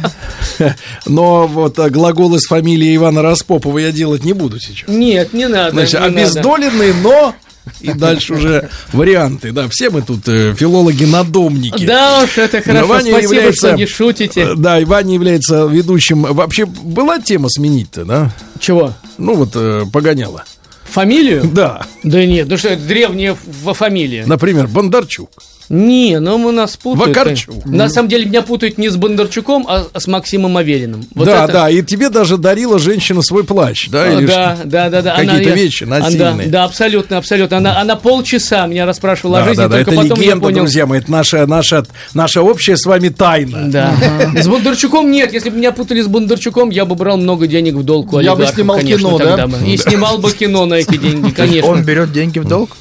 [1.05, 4.87] Но вот э, глаголы с фамилией Ивана Распопова я делать не буду сейчас.
[4.89, 5.71] Нет, не надо.
[5.71, 6.21] Значит, не надо.
[6.21, 7.35] обездоленные, но...
[7.81, 9.51] И дальше уже варианты.
[9.51, 11.85] Да, все мы тут э, филологи-надомники.
[11.85, 12.87] Да уж, это хорошо.
[12.87, 14.41] Ваня Спасибо, является- что не шутите.
[14.41, 16.23] Э, Да, и Ваня является ведущим.
[16.23, 18.31] Вообще, была тема сменить-то, да?
[18.59, 18.93] Чего?
[19.19, 20.43] Ну вот, э, погоняла.
[20.91, 21.43] Фамилию?
[21.53, 21.85] Да.
[22.03, 24.25] Да нет, ну что, это древняя фамилия.
[24.25, 25.29] Например, Бондарчук.
[25.69, 27.15] Не, ну мы нас путают.
[27.15, 27.65] Вакарчук.
[27.65, 31.05] На самом деле меня путают не с Бондарчуком, а с Максимом Авериным.
[31.13, 34.03] Вот да, это- да, и тебе даже дарила женщина свой плащ, да?
[34.03, 34.67] А, или да, что?
[34.67, 35.15] да, да, да.
[35.15, 36.47] Какие-то Она- вещи насильные.
[36.47, 37.57] Да, да, абсолютно, абсолютно.
[37.57, 40.43] Она, она полчаса меня расспрашивала о Да, жизни, да, да, только это потом я легенда,
[40.45, 40.57] понял.
[40.61, 41.85] друзья мои, это наша, наша,
[42.15, 43.69] наша общая с вами тайна.
[43.69, 43.93] Да.
[44.35, 45.33] С Бондарчуком нет.
[45.33, 48.35] Если бы меня путали с Бондарчуком, я бы брал много денег в долг у Я
[48.35, 49.47] бы снимал конечно, кино, да?
[49.67, 51.69] И снимал бы кино на эти деньги, конечно.
[51.69, 52.71] Он берет деньги в долг?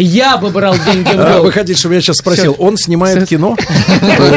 [0.00, 1.46] Я бы брал деньги в А, долг.
[1.46, 3.56] Вы хотите, чтобы я сейчас спросил, он снимает кино?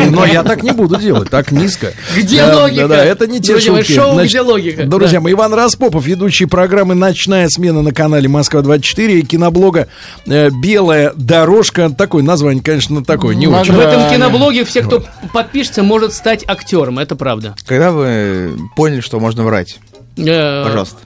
[0.09, 1.93] Но я так не буду делать, так низко.
[2.17, 2.88] Где логика?
[2.88, 3.93] Да, это не те шутки.
[3.93, 9.21] шоу «Где логика?» Друзья мои, Иван Распопов, ведущий программы «Ночная смена» на канале «Москва-24» и
[9.21, 9.88] киноблога
[10.25, 11.89] э, «Белая дорожка».
[11.91, 13.73] Такое название, конечно, такое, не очень.
[13.73, 16.97] В этом киноблоге все, кто подпишется, может стать актером.
[16.97, 17.55] Это правда.
[17.67, 19.77] Когда вы поняли, что можно врать?
[20.17, 20.97] Э, Пожалуйста.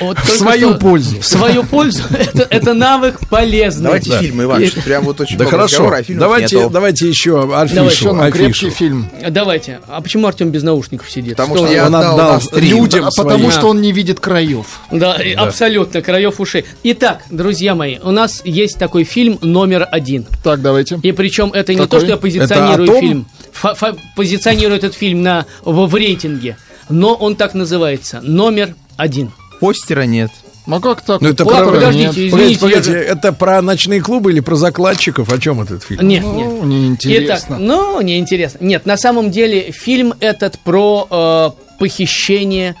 [0.00, 1.20] вот В свою что- пользу.
[1.20, 2.02] В свою пользу.
[2.10, 3.84] Это, это навык полезный.
[3.84, 4.18] Давайте Да.
[4.20, 6.70] фильмы, Иван, что прям вот очень Да много хорошо, а фильмов давайте, нету.
[6.70, 7.74] давайте еще афишу.
[7.76, 9.08] Давай, Еще крепкий фильм.
[9.30, 9.78] Давайте.
[9.86, 11.36] А почему Артем без наушников сидит?
[11.36, 13.28] Потому Что что он- я Он отдал отдал людям А своим.
[13.30, 14.66] потому что он не видит краев.
[14.90, 16.64] Да, и абсолютно, краев ушей.
[16.82, 20.26] Итак, друзья мои, у нас есть такой фильм номер один.
[20.42, 20.98] Так, давайте.
[21.04, 21.90] И причем это не Какой?
[21.90, 23.26] то, что я позиционирую фильм.
[24.16, 26.56] Позиционирую этот фильм на, в, в рейтинге.
[26.88, 28.20] Но он так называется.
[28.22, 29.30] Номер один.
[29.60, 30.30] Постера нет.
[30.66, 31.20] Ну как так?
[31.22, 31.74] Ну, это Ладно, про...
[31.76, 32.16] подождите, Нет.
[32.18, 32.30] извините.
[32.30, 35.32] Погодите, я погодите, же- это про ночные клубы или про закладчиков?
[35.32, 36.06] О чем этот фильм?
[36.06, 36.64] Нет, Ну, нет.
[36.64, 37.54] неинтересно.
[37.54, 38.58] Итак, ну, неинтересно.
[38.62, 42.74] Нет, на самом деле фильм этот про э, похищение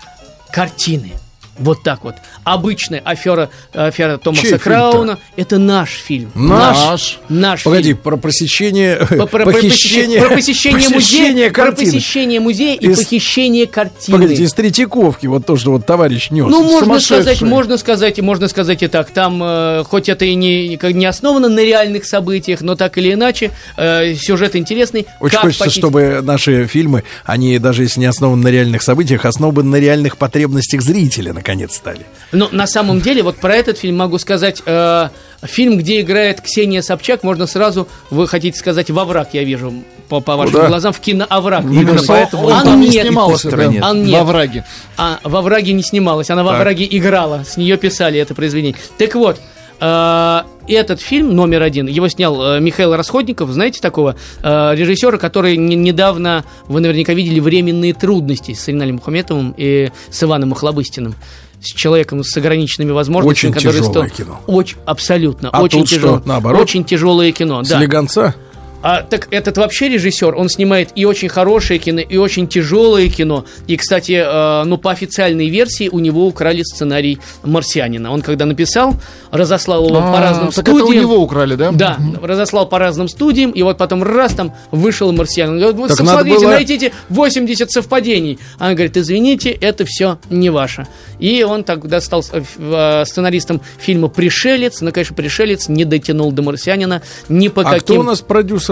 [0.52, 1.12] картины.
[1.58, 2.14] Вот так вот.
[2.44, 4.58] Обычная афера, афера Томаса Чей?
[4.58, 5.18] Крауна.
[5.36, 6.30] Это наш фильм.
[6.34, 7.18] Наш?
[7.28, 7.98] Наш Погоди, фильм.
[7.98, 8.96] про посещение...
[8.96, 10.20] Про, похищение...
[10.20, 14.18] посещение, про посещение музея, про посещение музея и Из- похищение картины.
[14.18, 16.46] Погодите, из Третьяковки, вот то, что вот товарищ нес.
[16.48, 19.10] Ну, можно сказать, можно сказать, и можно сказать и так.
[19.10, 23.50] Там, э, хоть это и не, не основано на реальных событиях, но так или иначе,
[23.76, 25.06] э, сюжет интересный.
[25.20, 29.24] Очень Как хочется, похитить- чтобы наши фильмы, они даже если не основаны на реальных событиях,
[29.24, 32.04] основаны на реальных потребностях зрителя, наконец, стали.
[32.32, 35.08] Но на самом деле, вот про этот фильм могу сказать, э,
[35.42, 39.72] фильм, где играет Ксения Собчак, можно сразу, вы хотите сказать, во враг, я вижу
[40.10, 40.68] по, по вашим да.
[40.68, 41.64] глазам, в киноовраг.
[41.64, 43.82] Ну, Именно поэтому он а там не нет, снимался, постера да, нет.
[43.84, 44.18] А нет.
[44.18, 44.64] во враге.
[44.98, 46.60] А во враге не снималась, она во Так.
[46.60, 48.76] враге играла, с нее писали это произведение.
[48.98, 49.40] Так вот,
[49.80, 55.76] этот фильм номер один, его снял э, Михаил Расходников, знаете такого э, режиссера, который не-
[55.76, 61.14] недавно, вы наверняка видели «Временные трудности» с Риналем Мухаметовым и с Иваном Охлобыстиным.
[61.60, 64.40] С человеком с ограниченными возможностями, Очень который тяжелое стал- кино.
[64.46, 66.22] Очень, абсолютно, А очень тут что, тяжелое.
[66.24, 66.60] наоборот?
[66.62, 67.78] Очень тяжелое кино, да.
[67.80, 68.34] Слегонца?
[68.80, 73.44] А, так этот вообще режиссер, он снимает и очень хорошее кино, и очень тяжелое кино.
[73.66, 78.12] И, кстати, э, ну, по официальной версии у него украли сценарий «Марсианина».
[78.12, 78.94] Он когда написал,
[79.32, 80.76] разослал его по А, разным так студиям.
[80.76, 81.72] это у него украли, да?
[81.72, 85.54] Да, разослал по разным студиям, и вот потом раз там вышел «Марсианин».
[85.54, 88.38] Он говорит, вот Так смотрите, было- найдите 80 совпадений.
[88.58, 90.86] Она говорит, извините, это все не ваше.
[91.18, 96.42] И он тогда стал э, э, сценаристом фильма «Пришелец», но, конечно, «Пришелец» не дотянул до
[96.42, 97.80] «Марсианина» ни по А каким...
[97.80, 98.20] кто у нас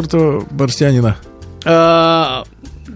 [0.03, 1.17] продюсер-то «Марсианина»?
[1.65, 2.45] А,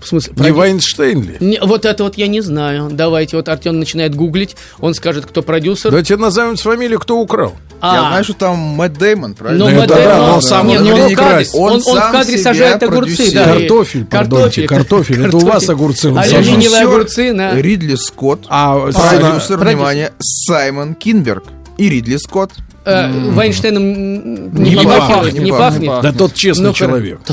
[0.01, 0.35] в смысле?
[0.37, 1.37] Не Вайнштейн ли?
[1.41, 2.89] Не, вот это вот я не знаю.
[2.93, 5.91] Давайте, вот Артем начинает гуглить, он скажет, кто продюсер.
[5.91, 7.55] Давайте назовем с фамилию, кто украл.
[7.83, 9.65] А, Я знаю, что там Мэтт Дэймон, правильно?
[9.65, 11.47] ну, это Мэтт да, Дэймон, но сам нет, он ну, не в кадре-.
[11.55, 13.43] Он, Он он в сам кадре сажает огурцы, да.
[13.43, 15.27] и- Картофель, пардоньте, картофель.
[15.27, 16.19] Это у вас огурцы он.
[16.19, 17.55] Алюминиевые огурцы, да.
[17.55, 18.41] Ридли Скотт.
[18.49, 19.59] А, Продюсер, Продюсер.
[19.59, 21.45] внимание, Саймон Кинберг.
[21.81, 22.53] И Ридли Скотт.
[22.85, 25.89] Э, Вайнштейном не, Не попахивает, пахнет, не не пахнет.
[25.89, 26.13] пахнет.
[26.13, 27.21] Да тот честный Ну, человек.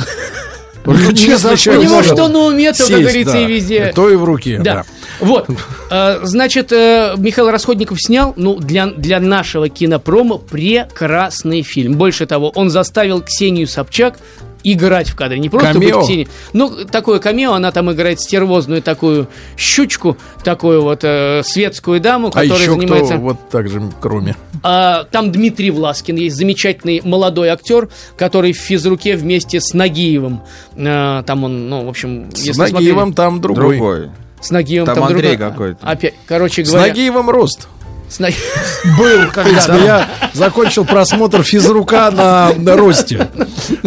[0.89, 3.41] Ну, Честный У человек него может что на уме, то, как говорится, да.
[3.41, 3.91] и везде.
[3.93, 4.73] То и в руке, Да.
[4.73, 4.85] да.
[5.19, 5.49] Вот.
[5.91, 11.95] Э, Значит, э, Михаил Расходников снял, ну, для, для нашего кинопрома прекрасный фильм.
[11.95, 14.17] Больше того, он заставил Ксению Собчак
[14.63, 15.39] играть в кадре.
[15.39, 15.97] Не просто Камео?
[15.97, 16.27] быть Ксенией.
[16.53, 19.27] Ну, такое камео, она там играет стервозную такую
[19.57, 23.13] щучку, такую вот э, светскую даму, А которая еще занимается...
[23.15, 24.35] кто вот так же, кроме?
[24.63, 30.41] А, там Дмитрий Власкин есть, замечательный молодой актер, который в физруке вместе с Нагиевым.
[30.77, 33.77] А, там он, ну, в общем, С если Нагиевым смотрели- там другой.
[33.77, 34.09] Другой.
[34.39, 35.79] С Нагиевым Там там, Андрей другой- какой-то.
[35.87, 36.89] Опять, короче С говоря...
[36.89, 37.67] Нагиевым рост.
[38.09, 38.35] С Наги-
[38.97, 43.27] Был принципе, я закончил просмотр физрука на, на росте.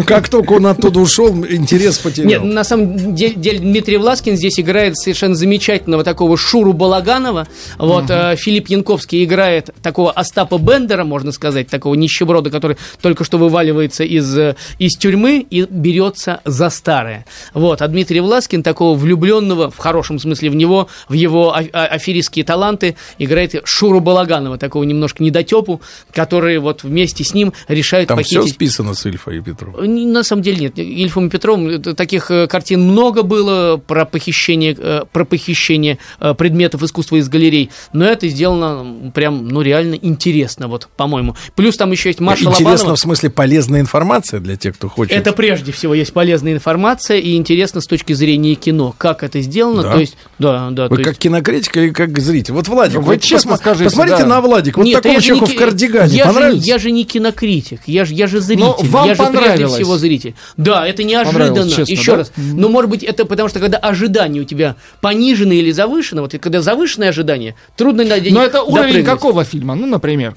[0.05, 2.29] Как только он оттуда ушел, интерес потерял.
[2.29, 7.47] Нет, на самом де- деле Дмитрий Власкин здесь играет совершенно замечательного такого Шуру Балаганова.
[7.79, 13.37] Вот э, Филипп Янковский играет такого Остапа Бендера, можно сказать, такого нищеброда, который только что
[13.39, 17.25] вываливается из, э, из тюрьмы и берется за старое.
[17.55, 21.85] Вот, а Дмитрий Власкин такого влюбленного, в хорошем смысле в него, в его а- а-
[21.87, 24.10] аферистские таланты, играет Шуру Балаганова.
[24.11, 25.81] Балаганова, такого немножко недотепу,
[26.13, 28.55] который вот вместе с ним решает Там все похитить...
[28.55, 30.11] списано с Ильфой и Петровым.
[30.11, 30.77] На самом деле нет.
[30.77, 35.97] Ильфом и Петром э, таких э, картин много было про похищение, э, про похищение
[36.37, 41.35] предметов искусства из галерей, но это сделано прям, ну, реально интересно, вот, по-моему.
[41.55, 42.95] Плюс там еще есть Маша Интересно Лобанова.
[42.95, 45.13] в смысле полезная информация для тех, кто хочет.
[45.13, 49.83] Это прежде всего есть полезная информация и интересно с точки зрения кино, как это сделано.
[49.83, 49.93] Да?
[49.93, 50.87] То есть, да, да.
[50.89, 52.53] Вы как есть- кинокритик или как зритель?
[52.53, 54.35] Вот, Владик, Вы вот честно посма- скажите, посмотрите да.
[54.35, 54.77] на Владик.
[54.77, 56.15] Вот Нет, такого я же человека не в кардигане.
[56.15, 56.67] я же, не- Понравится?
[56.67, 58.63] я же не кинокритик, я же, я же зритель.
[58.63, 59.73] Но вам я же прежде понравилось.
[59.75, 60.35] всего зритель.
[60.57, 61.45] Да, это неожиданно.
[61.47, 62.17] Понравилось, честно, Еще да?
[62.19, 62.31] раз.
[62.37, 66.61] Но может быть это потому, что когда ожидания у тебя понижены или завышены, вот когда
[66.61, 69.05] завышенное ожидание, трудно на день Но это уровень допрыгнуть.
[69.05, 69.75] какого фильма?
[69.75, 70.35] Ну, например.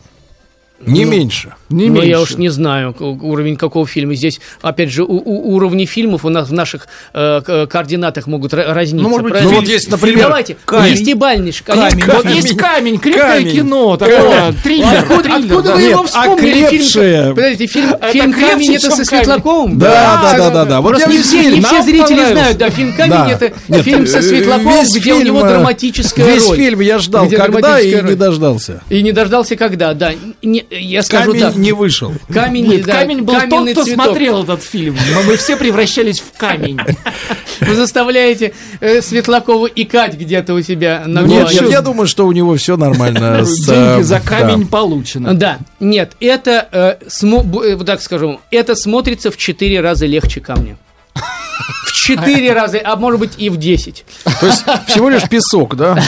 [0.87, 1.55] Не меньше.
[1.71, 2.21] Не ну, я меньше.
[2.23, 4.15] уж не знаю, уровень какого фильма.
[4.15, 8.53] Здесь, опять же, у- у- уровни фильмов у нас в наших э, к- координатах могут
[8.53, 9.03] ра- разниться.
[9.03, 9.53] Ну, может быть, правильно?
[9.53, 10.93] ну, вот есть, например, Давайте, камень.
[10.95, 11.53] десятибальный.
[11.65, 12.05] Камень.
[12.07, 13.53] Вот есть камень, крепкое Камень.
[13.53, 14.99] кино, такое, триллер.
[14.99, 15.75] Откуда, триллер, откуда да.
[15.77, 16.79] вы его вспомнили?
[16.79, 19.79] Фильм, подождите, фильм, Это фильм крепче, «Камень» это со Светлаковым?
[19.79, 20.81] Да, да, да, да, да.
[20.81, 23.31] Вот Просто я не весь все, не фильм- все зрители знают, да, фильм «Камень» Да.
[23.31, 26.57] это Нет, фильм со э, Светлаковым, весь где у фильм, него э, драматическая Весь роль.
[26.57, 28.83] фильм я ждал, когда, и не дождался.
[28.91, 30.13] И не дождался, когда, да.
[30.43, 31.57] Не- я скажу Камень так.
[31.57, 32.13] не вышел.
[32.33, 34.05] Камень, Нет, да, камень был тот, кто цветок.
[34.05, 34.97] смотрел этот фильм.
[35.15, 36.79] Мы, мы все превращались в камень.
[37.61, 42.33] Вы заставляете э, Светлакова икать где-то у себя на Нет, нет, я думаю, что у
[42.33, 43.41] него все нормально.
[43.45, 44.69] с, Деньги э, за камень да.
[44.69, 45.35] получено.
[45.35, 50.41] Да, нет, это, э, смо- э, вот так скажу, это смотрится в 4 раза легче
[50.41, 50.77] камня.
[51.87, 54.05] В 4 раза, а может быть и в 10.
[54.41, 56.03] То есть всего лишь песок, да?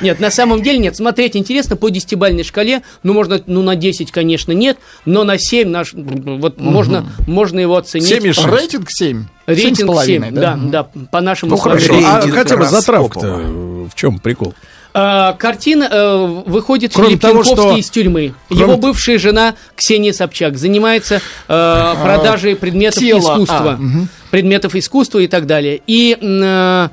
[0.00, 0.96] Нет, на самом деле нет.
[0.96, 2.82] Смотреть интересно по десятибальной шкале.
[3.02, 7.76] Ну, можно, ну, на 10, конечно, нет, но на 7 наш, вот можно, можно его
[7.76, 8.08] оценить.
[8.08, 8.46] Семь и шесть.
[8.46, 9.24] Рейтинг 7.
[9.46, 14.54] Рейтинг 7, да, да, по нашему Ну хорошо, а хотя бы затравка-то в чем прикол?
[14.96, 18.32] А, картина э, выходит Кроме Филипп того, что- из тюрьмы.
[18.46, 21.16] кроме Его бывшая жена Ксения Собчак занимается
[21.48, 24.08] э, продажей предметов тело, искусства, а, мгм.
[24.30, 25.80] предметов искусства и так далее.
[25.88, 26.88] И э,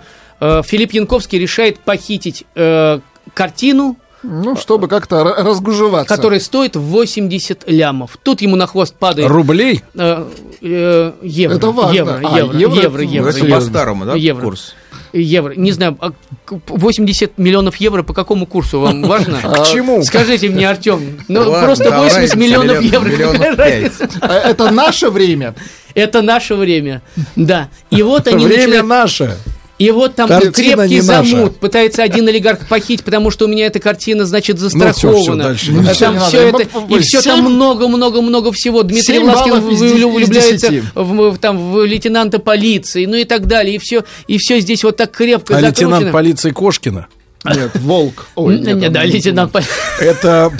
[0.65, 2.99] Филипп Янковский решает похитить э,
[3.33, 6.13] картину, Ну, чтобы как-то ра- разгужеваться.
[6.13, 8.17] которая стоит 80 лямов.
[8.23, 9.83] Тут ему на хвост падает Рублей?
[9.95, 10.25] э,
[10.61, 11.55] э, евро.
[11.55, 11.93] Это важно.
[11.95, 13.55] Евро, А, евро, евро евро, это- евро, Это евро.
[13.55, 14.41] по-старому, да, Евро.
[14.43, 14.75] курс?
[15.13, 15.53] Евро.
[15.55, 16.11] Не знаю, а
[16.45, 19.39] к- 80 миллионов евро по какому курсу вам важно?
[19.41, 20.03] К чему?
[20.03, 23.91] Скажите мне, Артем, ну Ладно, просто там 80 разница, миллионов миллион- евро.
[24.21, 25.53] А Это наше время.
[25.95, 27.01] Это наше время.
[27.35, 27.69] Да.
[27.89, 29.35] И вот они Время наше.
[29.81, 31.57] И вот там Картина крепкий замут.
[31.57, 35.43] Пытается один олигарх похитить, потому что у меня эта картина, значит, всё, застрахована.
[35.45, 36.27] дальше А не там надо.
[36.27, 38.83] все это, и все там много-много-много всего.
[38.83, 43.05] Дмитрий семь Ласкин баллов из влю- десяти- из влюбляется в, в- там, в лейтенанта полиции,
[43.07, 43.75] ну и так далее.
[43.75, 45.89] И все, и все здесь вот так крепко А закручено.
[45.95, 47.07] лейтенант полиции Кошкина?
[47.43, 48.27] Нет, волк.
[48.35, 49.71] Ой, нет, не, он- да, лейтенант полиции.
[49.99, 50.51] Это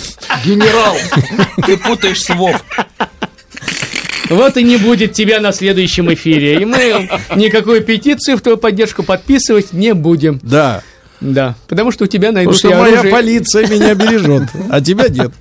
[0.44, 0.96] Генерал.
[1.66, 2.64] Ты путаешь слов.
[4.32, 6.62] Вот и не будет тебя на следующем эфире.
[6.62, 10.40] И мы никакую петицию в твою поддержку подписывать не будем.
[10.44, 10.82] да.
[11.20, 13.12] Да, потому что у тебя Потому найдут что и моя оружие.
[13.12, 15.32] полиция меня бережет, а тебя нет.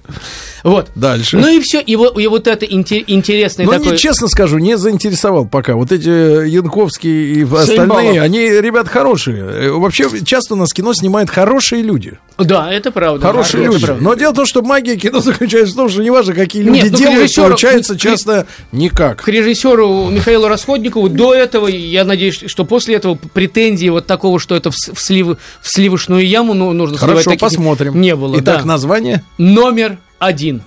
[0.63, 0.91] Вот.
[0.95, 1.39] Дальше.
[1.39, 3.93] Ну и все, и вот, и вот это инте- интересный Ну, такой...
[3.93, 5.75] не, честно скажу, не заинтересовал пока.
[5.75, 6.09] Вот эти
[6.49, 9.39] Янковские и остальные, они, ребят, хорошие.
[9.39, 12.19] Э, Вообще, часто у нас кино снимают хорошие люди.
[12.39, 13.27] Да, это правда.
[13.27, 13.85] Хорошие Это люди.
[13.87, 14.03] правда.
[14.05, 16.93] Но дело в том, что магия кино заключается в том, что неважно, какие люди Нет,
[16.93, 19.23] ну, делают, режиссеру- получается часто никак.
[19.23, 24.55] К режиссеру Михаилу Расходникову до этого, я надеюсь, что после этого претензий вот такого, что
[24.57, 28.01] это в, в, слив- в сливочную яму ну, нужно сливать, Хорошо, таких посмотрим.
[28.01, 28.65] Не было, Итак, да.
[28.67, 29.23] название?
[29.39, 30.63] Номер один.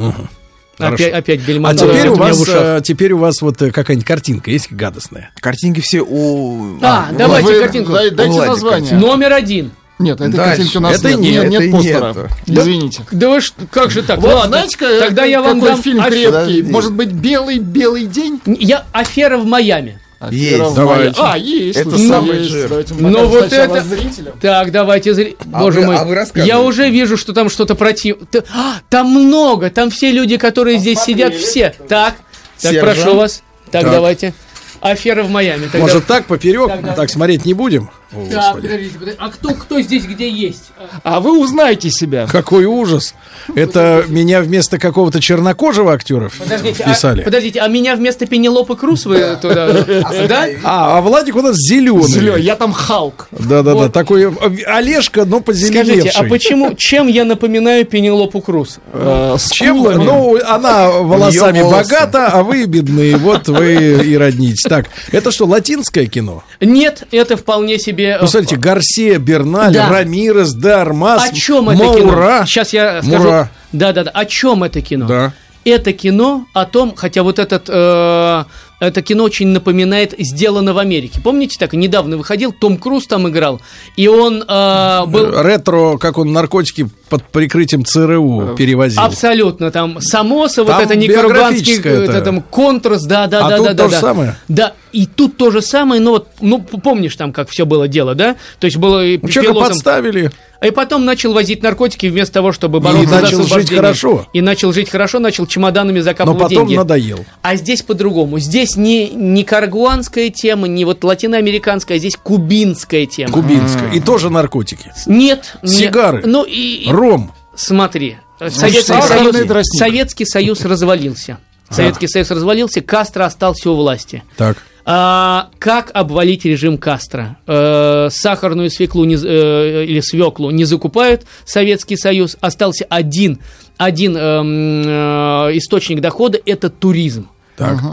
[0.78, 1.04] Хорошо.
[1.06, 1.88] Опять, опять А Бельмондо.
[1.88, 5.32] теперь у, вас, э, теперь у вас вот э, какая-нибудь картинка есть гадостная?
[5.40, 6.80] Картинки все у...
[6.82, 7.92] А, давайте Вы картинку.
[7.94, 8.94] дай- Дайте Владик, название.
[8.96, 9.72] Номер один.
[10.00, 10.56] Нет, этой Дальше.
[10.58, 11.20] картинки у нас Это нет.
[11.20, 12.08] нет, Нет, нет это постера.
[12.08, 12.30] нету.
[12.62, 13.04] Извините.
[13.12, 14.20] Да вы ж, как же так?
[14.20, 16.26] Вот Ладно, знаете, тогда я вам какой дам фильм крепкий?
[16.26, 16.64] Подожди.
[16.64, 18.42] Может быть, «Белый, белый день»?
[18.46, 20.00] Я афера в Майами.
[20.32, 20.60] Есть.
[20.72, 21.22] В Давайте.
[21.22, 21.34] Майами.
[21.34, 21.80] А, есть.
[21.80, 22.50] Это слушай, самый есть.
[22.50, 22.70] жир.
[22.70, 24.34] Давайте Ну, вот это- зрителям.
[24.40, 27.76] Так, давайте, зри- А боже вы- мой, а вы я уже вижу, что там что-то
[27.76, 28.18] против.
[28.54, 31.74] А, там много, там все люди, которые здесь сидят, все.
[31.88, 32.16] Так,
[32.62, 32.82] так, Сержант.
[32.96, 33.44] прошу вас.
[33.72, 33.92] Так, Так.
[33.92, 34.34] давайте.
[34.82, 35.64] Афера в Майами.
[35.64, 36.68] Тогда- Может, так, поперек?
[36.68, 36.94] Так, да.
[36.94, 37.90] Так, смотреть не будем?
[38.16, 38.68] О, Так, Господи.
[38.68, 39.18] подождите, подождите.
[39.20, 40.72] А кто, кто здесь где есть?
[41.04, 42.28] А вы узнаете себя.
[42.32, 43.16] Какой ужас.
[43.56, 49.38] Это меня вместо какого-то чернокожего актера Подождите, а, подождите, а меня вместо Пенелопы Круз вы
[49.42, 49.68] туда?
[50.28, 50.48] Да?
[50.64, 52.08] А, а Владик у нас зеленый.
[52.08, 53.28] Зелё, я там Халк.
[53.32, 56.02] Да-да-да, такой э, Олежка, но позеленевший.
[56.02, 58.80] Скажите, а почему, чем я напоминаю Пенелопу Круз?
[58.94, 59.84] Э, с Чем?
[59.84, 63.18] Ну, она волосами богата, а вы бедные.
[63.18, 63.74] Вот вы
[64.04, 64.64] и роднитесь.
[64.64, 66.44] Так, это что, латинское кино?
[66.62, 68.18] Нет, это вполне себе тебе...
[68.22, 69.90] Ну, смотрите, Гарсия, Берналь, Да.
[69.90, 72.00] Рамирес, Дармас, О чем это Маура.
[72.00, 72.46] кино?
[72.46, 73.48] Сейчас я скажу.
[73.72, 74.12] Да-да-да.
[74.12, 75.08] О чем это кино?
[75.08, 75.34] Да.
[75.66, 78.44] Это кино о том, хотя вот этот, э,
[78.82, 81.22] это кино очень напоминает «Сделано в Америке».
[81.24, 83.62] Помните, так недавно выходил, Том Круз там играл,
[83.96, 85.42] и он э, был...
[85.42, 89.00] Ретро, как он наркотики под прикрытием ЦРУ перевозил.
[89.04, 92.22] Абсолютно, там Самоса, вот Там это никарагуанский, биографическое это.
[92.22, 94.00] там контрас, да, да, А да, тут да, то да, же да.
[94.00, 94.36] самое?
[94.48, 98.16] Да, и тут то же самое, но вот, ну, помнишь там, как все было дело,
[98.16, 98.36] да?
[98.58, 100.32] То есть было и Ну, пилотом- подставили.
[100.66, 104.28] И потом начал возить наркотики вместо того, чтобы бороться за начал жить хорошо.
[104.32, 106.76] И начал жить хорошо, начал чемоданами Но закапывать потом деньги.
[106.78, 107.26] надоел.
[107.42, 108.40] А здесь по-другому.
[108.40, 113.34] Здесь не никарагуанская тема, не вот латиноамериканская, а здесь кубинская тема.
[113.34, 113.92] Кубинская.
[113.92, 114.94] И тоже наркотики.
[115.06, 115.58] Нет.
[115.62, 115.70] нет.
[115.70, 116.24] Сигары.
[116.26, 116.86] Ну и...
[117.04, 117.32] Ром.
[117.56, 118.18] Смотри.
[118.40, 119.80] Советский сахарный Союз, тростник.
[119.80, 121.38] Советский Союз развалился.
[121.70, 124.24] Советский Союз развалился, Кастро остался у власти.
[124.38, 124.58] Так.
[124.86, 127.38] А, как обвалить режим Кастро?
[127.48, 132.38] Э, сахарную свеклу не, э, или свеклу не закупают Советский Союз.
[132.42, 133.40] Остался один,
[133.78, 137.30] один эм, э, источник дохода– это туризм.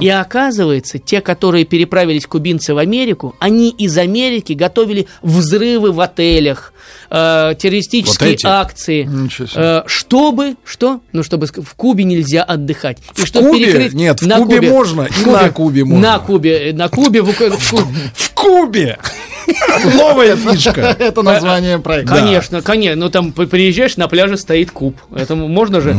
[0.00, 6.72] И оказывается, те, которые переправились кубинцы в Америку, они из Америки готовили взрывы в отелях,
[7.10, 8.46] э, террористические Вот эти?
[8.46, 9.08] акции,
[9.54, 11.00] э, чтобы что?
[11.12, 12.98] Ну чтобы в Кубе нельзя отдыхать.
[13.16, 13.66] И В чтобы Кубе?
[13.66, 16.12] перекрыть- Нет, в на Кубе можно, и на Кубе можно.
[16.12, 17.72] На Кубе, на Кубе, в, в
[18.14, 18.98] В Кубе!
[19.96, 20.80] Новая фишка.
[20.98, 22.14] Это название проекта.
[22.14, 23.04] Конечно, конечно.
[23.04, 24.96] Ну там при- приезжаешь, на пляже стоит куб.
[25.14, 25.98] Это можно же.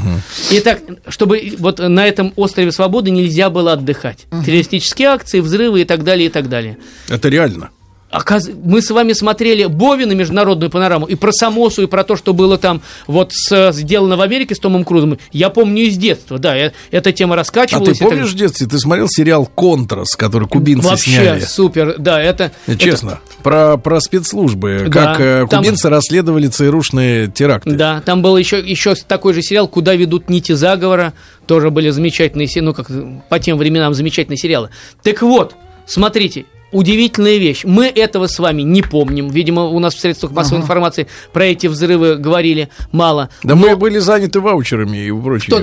[0.52, 4.26] Итак, чтобы вот на этом острове Свободы нельзя было отдыхать.
[4.46, 6.78] Террористические акции, взрывы и так далее, и так далее.
[7.10, 7.70] Это реально.
[8.64, 12.58] Мы с вами смотрели Бовина международную панораму и про Самосу, и про то, что было
[12.58, 15.18] там вот с- сделано в Америке с Томом Крузом.
[15.32, 17.90] Я помню из детства, да, я- эта тема А раскачивалась.
[17.90, 21.40] ты и так- помнишь в детстве, ты смотрел сериал «Контрас», который кубинцы Вообще сняли?
[21.42, 22.52] супер, да, это...
[22.68, 27.72] Не, это- Честно, про, про спецслужбы, Да, как э, там- кубинцы расследовали ЦРУшные теракты.
[27.72, 31.14] Да, там был еще, еще такой же сериал «Куда ведут нити заговора».
[31.48, 32.90] Тоже были замечательные, ну, как
[33.30, 34.70] по тем временам замечательные сериалы.
[35.04, 35.56] Так вот,
[35.86, 37.64] смотрите, удивительная вещь.
[37.64, 39.30] Мы этого с вами не помним.
[39.30, 43.30] Видимо, у нас в средствах массовой информации про эти взрывы говорили мало.
[43.44, 45.54] Да мы были заняты ваучерами и прочей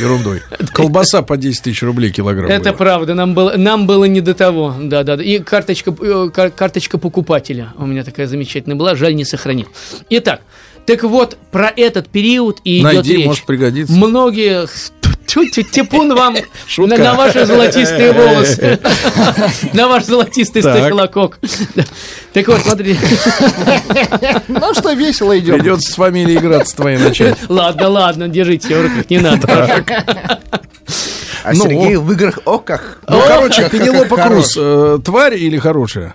[0.00, 0.42] ерундой.
[0.72, 2.50] Колбаса по 10 тысяч рублей килограмм.
[2.50, 2.72] Это была.
[2.72, 4.74] правда, нам было, нам было не до того.
[4.80, 5.22] Да, да, да.
[5.22, 9.68] И карточка, э, кар- карточка покупателя у меня такая замечательная была, жаль, не сохранил.
[10.10, 10.40] Итак,
[10.86, 13.26] так вот, про этот период и идет Найди, речь.
[13.26, 13.92] может пригодится.
[13.94, 14.66] Многие...
[15.26, 16.36] Тьфу, Типун вам
[16.78, 18.78] на, на ваши золотистые волосы.
[19.72, 21.38] На ваш золотистый стафилокок.
[22.32, 22.98] Так вот, смотри.
[24.48, 25.54] Ну что, весело идем.
[25.54, 27.36] Придется с фамилией играться твоей начать.
[27.48, 29.84] Ладно, ладно, держите себя в руках, не надо.
[31.44, 32.98] А Ну, Сергей в играх о как.
[33.06, 34.16] Ну, короче, Пенелопа.
[34.16, 36.14] Круз, э, тварь или хорошая?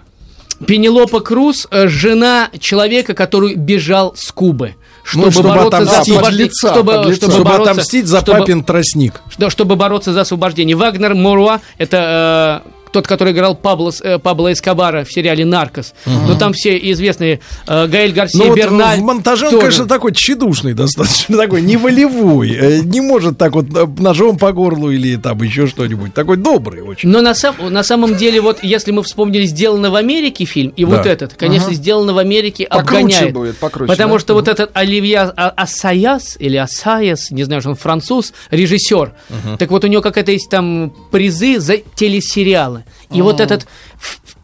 [0.65, 4.75] Пенелопа Круз, э, жена человека, который бежал с Кубы.
[5.13, 6.13] Ну, чтобы бороться за отомстить.
[6.15, 7.15] освобождение- Подлеца, чтобы, подлеца.
[7.17, 9.21] чтобы Чтобы бороться- отомстить за чтобы- папин тростник.
[9.29, 10.75] что- чтобы бороться за освобождение.
[10.75, 15.93] Вагнер Моруа– это э, тот, который играл Пабло, э, Пабло Эскобара в сериале «Наркос».
[16.05, 18.99] Но там все известные э, Гаэль Гарсия Ну, вот Берналь.
[18.99, 19.61] в монтаже он, тоже.
[19.61, 22.51] конечно, такой тщедушный достаточно, такой неволевой.
[22.51, 26.13] э, Не может так вот э, ножом по горлу или там еще что-нибудь.
[26.13, 27.09] Такой добрый очень.
[27.09, 30.85] Но на, сам- на самом деле, вот если мы вспомнили «Сделано в Америке» фильм, и
[30.85, 31.09] вот Да.
[31.11, 33.33] этот, конечно, «Сделано в Америке» Покруче обгоняет.
[33.33, 34.19] будет, покруче, потому да?
[34.19, 39.13] что вот этот Оливье А- Ассаяс, или Ассаяс, не знаю, что он француз, режиссер.
[39.59, 42.78] Так вот, у него какая-то есть там призы за телесериалы.
[43.11, 43.67] И вот этот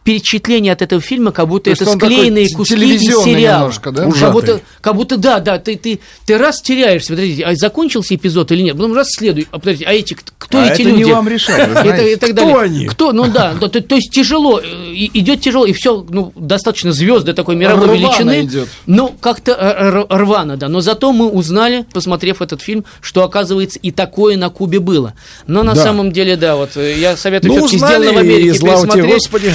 [0.06, 3.58] впечатление от этого фильма, как будто То это склеенные куски из сериала.
[3.60, 4.08] немножко, да?
[4.10, 8.52] Как будто, как будто, да, да, ты, ты, ты раз теряешься, подождите, а закончился эпизод
[8.52, 8.76] или нет?
[8.76, 11.10] Потом раз следует, а подождите, а эти, кто А эти это не люди?
[11.10, 11.74] вам решать, вы
[12.12, 12.86] И так- Кто они?
[12.86, 13.12] Кто?
[13.12, 14.64] Ну да, да, то, то есть тяжело, э,
[14.94, 18.44] идет тяжело, и все, ну, достаточно звезды такой мировой Рвано величины.
[18.44, 18.68] идет.
[18.86, 20.68] Ну, как-то э, р- рвано, да.
[20.68, 25.14] Но зато мы узнали, посмотрев этот фильм, что, оказывается, и такое на Кубе было.
[25.48, 25.82] Но на Да.
[25.82, 29.06] самом деле, да, вот э, я советую Ну, все-таки сделано в Америке пересмотреть.
[29.06, 29.52] Господи.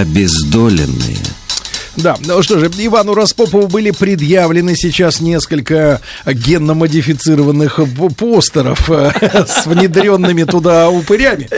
[0.00, 1.18] Обездоленные.
[1.96, 7.80] Да, ну что же, Ивану Распопову были предъявлены сейчас несколько генно-модифицированных
[8.16, 9.10] постеров э,
[9.46, 11.48] с внедренными туда упырями.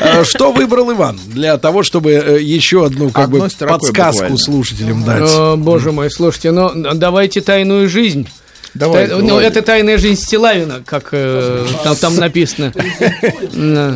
[0.00, 4.38] Э, Что выбрал Иван для того, чтобы э, еще одну как бы подсказку буквально.
[4.38, 5.22] слушателям дать?
[5.30, 8.26] О, боже мой, слушайте, ну давайте тайную жизнь.
[8.74, 12.72] Давай, Та- ну, это тайная жизнь Стилавина, как э, там, там написано.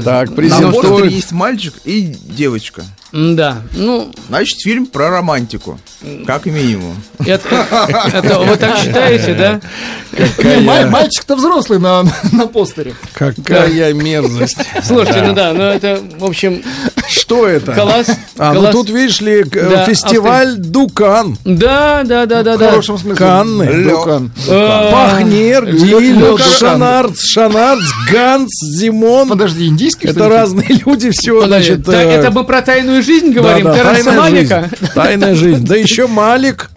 [0.05, 2.85] Так, постере есть мальчик и девочка.
[3.13, 4.11] Да, ну...
[4.29, 5.79] Значит, фильм про романтику,
[6.27, 6.97] как минимум.
[7.25, 9.61] Это, это вы так считаете, да?
[10.43, 12.95] Не, май- Мальчик-то взрослый на, на постере.
[13.15, 14.57] Какая мерзость.
[14.85, 16.63] Слушайте, ну да, ну это, в общем...
[17.09, 17.73] Что это?
[17.73, 18.09] Класс.
[18.37, 18.73] А, ну класс.
[18.73, 21.39] тут, видишь ли, Да, фестиваль Дукан.
[21.45, 22.71] Да, да, да, да, В да.
[22.71, 23.17] хорошем смысле.
[23.17, 23.85] Канны.
[23.85, 24.33] Дукан.
[24.49, 29.29] А, Пахнер, Лё- Лёка Шанарц, Шанарц, Ганс, Зимон.
[29.29, 31.89] Подожди, индийский, Это разные люди, все, значит...
[31.89, 34.71] Это мы про тайную жизнь говорим, да, да, Терренса тайная Малика.
[34.71, 34.93] жизнь.
[34.95, 35.67] Тайная жизнь.
[35.67, 36.71] Да еще Малик.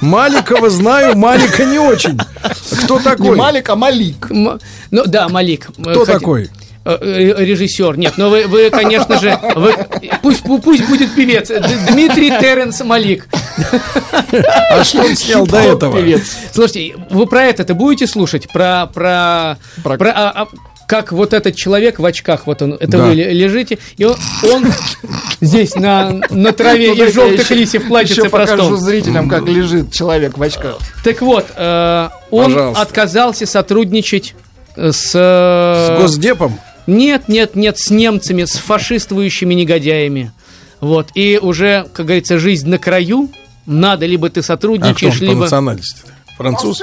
[0.00, 2.18] Маликова знаю, Малика не очень.
[2.84, 3.36] Кто Не такой?
[3.36, 4.30] Малик, а Малик.
[4.30, 4.60] М-
[4.90, 5.68] Ну да, Малик.
[5.80, 6.50] Кто такой?
[6.84, 7.96] Э, э, Режиссер.
[7.96, 9.74] Нет, ну вы, вы, конечно же, вы-
[10.20, 11.48] пусть, пу- пусть будет певец.
[11.88, 13.28] Дмитрий Теренс Малик.
[14.70, 15.96] А что он снял до этого?
[16.52, 18.48] Слушайте, вы про это-то будете слушать?
[18.52, 18.86] Про...
[18.92, 19.58] Про...
[19.84, 20.48] Про- про- а- а
[20.92, 23.06] как вот этот человек в очках, вот он, это Да.
[23.06, 24.14] вы ле- лежите, и он,
[24.52, 24.66] он
[25.40, 28.76] здесь на, на траве Ну, я желтых еще- листьев плачется еще покажу простом.
[28.76, 30.76] зрителям, как лежит человек в очках.
[31.02, 32.82] Так вот, э, он Пожалуйста.
[32.82, 34.34] отказался сотрудничать
[34.76, 35.12] э, с...
[35.12, 36.60] С Госдепом?
[36.86, 40.30] Нет, нет, нет, с немцами, с фашиствующими негодяями.
[40.82, 41.08] Вот.
[41.14, 43.30] И уже, как говорится, жизнь на краю.
[43.64, 45.40] Надо, либо ты А кто он сотрудничаешь, по либо...
[45.42, 46.02] национальности?
[46.42, 46.82] Француз?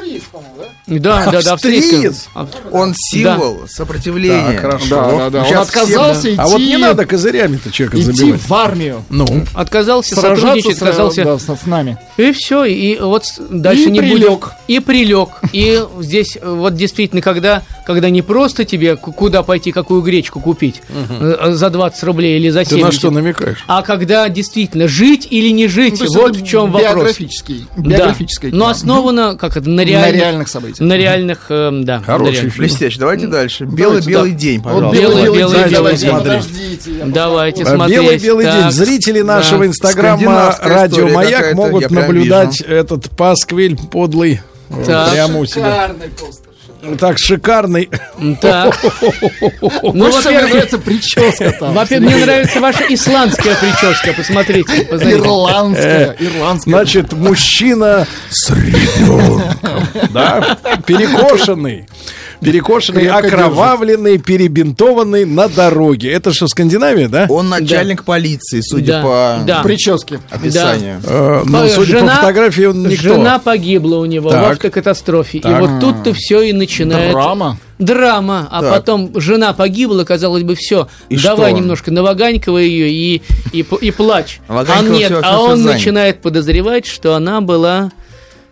[0.88, 2.28] Да, да, да, Австриец.
[2.34, 2.48] австрийская.
[2.72, 4.54] Он символ сопротивления.
[4.54, 4.88] Так, хорошо.
[4.90, 5.40] Да, да, да.
[5.42, 8.42] Он Сейчас отказался всем, идти, А вот не надо козырями-то человека идти забивать.
[8.42, 9.04] в армию.
[9.10, 11.24] Ну, Отказался Сражаться сотрудничать, с, отказался...
[11.26, 11.98] да, с, с нами.
[12.18, 14.30] И все, и вот дальше И не прилег.
[14.30, 14.44] будет.
[14.68, 15.30] И прилег.
[15.54, 20.82] И здесь вот действительно, когда, когда не просто тебе ку- куда пойти, какую гречку купить
[20.90, 23.64] э, за 20 рублей или за ты 70, на что намекаешь?
[23.68, 26.94] а когда действительно жить или не жить, Ну, вот в чем вопрос.
[26.96, 27.68] Биографический.
[27.78, 27.90] Да.
[27.98, 30.16] Биографическое Но основано, как это, на на реальных...
[30.22, 30.80] реальных событиях.
[30.80, 32.02] На реальных, эм, да.
[32.06, 32.58] Хороший реальных.
[32.58, 33.00] Блестяще.
[33.00, 33.66] Давайте дальше.
[33.66, 34.38] Давайте, Белый-белый да.
[34.38, 35.02] день, Вот пожалуйста.
[35.02, 36.12] белый, белый, белый, день.
[36.12, 37.96] Подождите, Давайте смотреть.
[38.00, 38.72] Белый-белый день.
[38.72, 39.36] Зрители Да.
[39.38, 44.42] нашего инстаграма Радио Маяк могут наблюдать этот пасквиль подлый.
[44.70, 45.12] э, Так.
[45.14, 45.64] Прямо у себя.
[45.88, 46.49] Шикарный постер.
[47.00, 47.90] Так, шикарный.
[48.42, 48.78] Так.
[49.62, 51.74] Ну, Больше всего мне нравится прическа там.
[51.74, 54.14] во-первых, мне нравится ваша исландская прическа.
[54.14, 54.82] Посмотрите.
[54.90, 55.18] посмотрите.
[55.18, 56.74] Ирландская, ирландская.
[56.74, 59.44] Значит, мужчина с ребенком,
[60.12, 61.88] да, перекошенный.
[62.42, 66.12] Перекошенный, окровавленный, перебинтованный на дороге.
[66.12, 67.26] Это что, Скандинавия, да?
[67.30, 69.62] Он начальник полиции, судя Да, по да.
[69.64, 70.20] Прически.
[70.30, 71.02] описанию.
[71.04, 73.10] Э, ну, Э, судя по жена- фотографии, он никто.
[73.16, 74.48] Жена погибла у него Так.
[74.48, 75.40] в автокатастрофе.
[75.40, 75.60] И Так.
[75.62, 77.12] вот тут-то все и начинает.
[77.12, 77.58] Драма.
[77.78, 78.48] Драма.
[78.52, 78.74] А Так.
[78.74, 80.88] потом жена погибла, казалось бы, все.
[81.10, 81.60] И Давай что?
[81.60, 83.22] немножко наваганьковай ее и,
[83.54, 84.40] и, и плачь.
[84.48, 87.92] А нет, а он начинает подозревать, что она была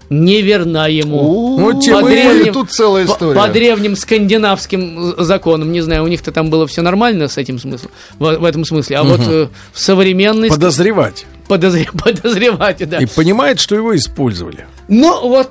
[0.10, 1.58] неверна ему.
[1.60, 3.40] Ну, тем По более, древним- тут целая по- история.
[3.40, 7.60] По, древним скандинавским э, законам, не знаю, у них-то там было все нормально с этим
[7.60, 11.26] смыслом, в, в этом смысле, а вот э, в современной Подозревать.
[11.48, 12.98] подозре- подозревать, да.
[13.00, 14.66] И понимает, что его использовали.
[14.88, 15.50] Ну вот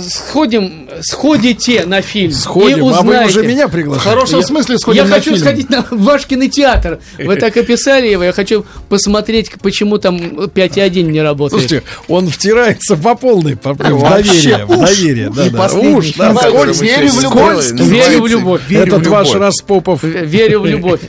[0.00, 2.78] сходим, сходите на фильм Сходим.
[2.78, 3.30] и А вы узнаете.
[3.38, 4.10] уже меня В приглашаете.
[4.10, 5.38] хорошем Я- смысле сходим я на хочу фильм.
[5.38, 6.98] сходить на ваш кинотеатр.
[7.18, 8.24] Вы так описали его.
[8.24, 10.18] Я хочу посмотреть, почему там
[10.48, 11.62] 5.1 не работает.
[11.62, 15.66] Слушайте, он втирается по полной, по, в доверие, в доверие, да, да.
[15.72, 18.60] Уж, да, верю в любовь, верю в любовь.
[18.68, 19.40] «Верю в Этот ваш любовь».
[19.42, 20.02] Распопов.
[20.02, 21.00] В- Верю в любовь.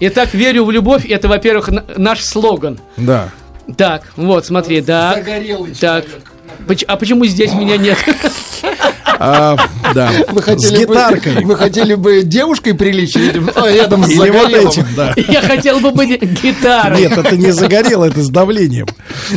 [0.00, 1.06] Итак, верю в любовь.
[1.06, 2.78] Это, во-первых, наш слоган.
[2.96, 3.30] Да.
[3.76, 5.14] Так, вот, смотри, да.
[5.14, 6.04] Загорелый Так.
[6.04, 6.12] Поч-
[6.86, 7.98] А почему здесь меня нет?
[9.24, 9.56] А,
[9.94, 10.10] да.
[10.30, 11.44] Вы С хотели бы- гитаркой.
[11.44, 15.14] вы хотели бы девушкой приличить рядом с Или вот этим, да.
[15.16, 16.98] Я хотел бы быть гитарой.
[17.00, 18.86] Нет, это не загорело, это с давлением.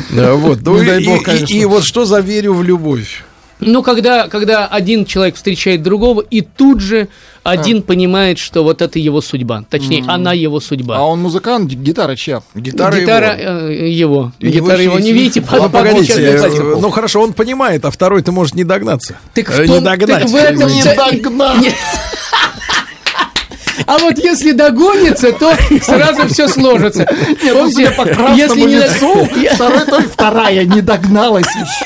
[0.10, 0.62] Да, Вот.
[0.62, 3.24] Ну, Не и, дай бог, и- и вот что за верю в любовь?
[3.62, 7.08] Ну, когда, когда один человек встречает другого, и тут же
[7.44, 9.64] один понимает, что вот это его судьба.
[9.70, 10.98] Точнее, она его судьба.
[10.98, 12.42] А он музыкант, гитара чья?
[12.54, 13.68] Гитара, Гитара его.
[13.70, 14.32] э, его.
[14.40, 15.00] И не Гитара его.
[15.00, 15.16] Не вычислить.
[15.16, 16.82] видите, Ну, по- Ну, по погодите, э, пластиков.
[16.82, 19.16] ну хорошо, он понимает, а второй-то может не догнаться.
[19.34, 20.22] Так Э, в том- не догнать.
[20.24, 21.76] так в этом Не догнать.
[23.88, 27.06] А вот если догонится, то сразу все сложится.
[27.44, 31.86] Нет, ну, судя по красному если не лицу, Я- второй, вторая не догналась еще.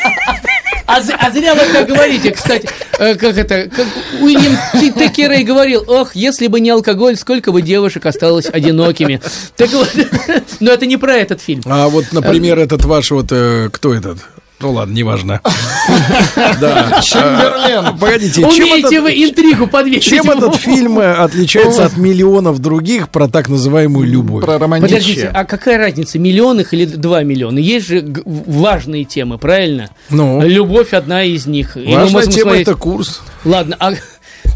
[0.89, 2.67] А, а зря вы так говорите, кстати,
[2.97, 3.85] э, как это, как
[4.21, 9.21] Уильям Текерей говорил, ох, если бы не алкоголь, сколько бы девушек осталось одинокими.
[9.55, 9.87] Так вот,
[10.59, 11.61] но это не про этот фильм.
[11.67, 14.17] А вот, например, этот ваш вот, э, кто этот?
[14.61, 15.41] Ну ладно, неважно.
[16.59, 16.99] Да.
[17.01, 17.85] Чемберлен.
[17.85, 20.03] А, Погодите, чем Умеете вы интригу подвесить?
[20.03, 24.43] чем этот фильм э, отличается от миллионов других про так называемую любовь?
[24.45, 24.99] Про романтичное.
[24.99, 27.59] Подождите, а какая разница, миллион их или два миллиона?
[27.59, 29.89] Есть же важные темы, правильно?
[30.09, 31.75] Ну, Любовь одна из них.
[31.75, 33.21] Мы важная тема это курс.
[33.45, 33.93] Ладно, а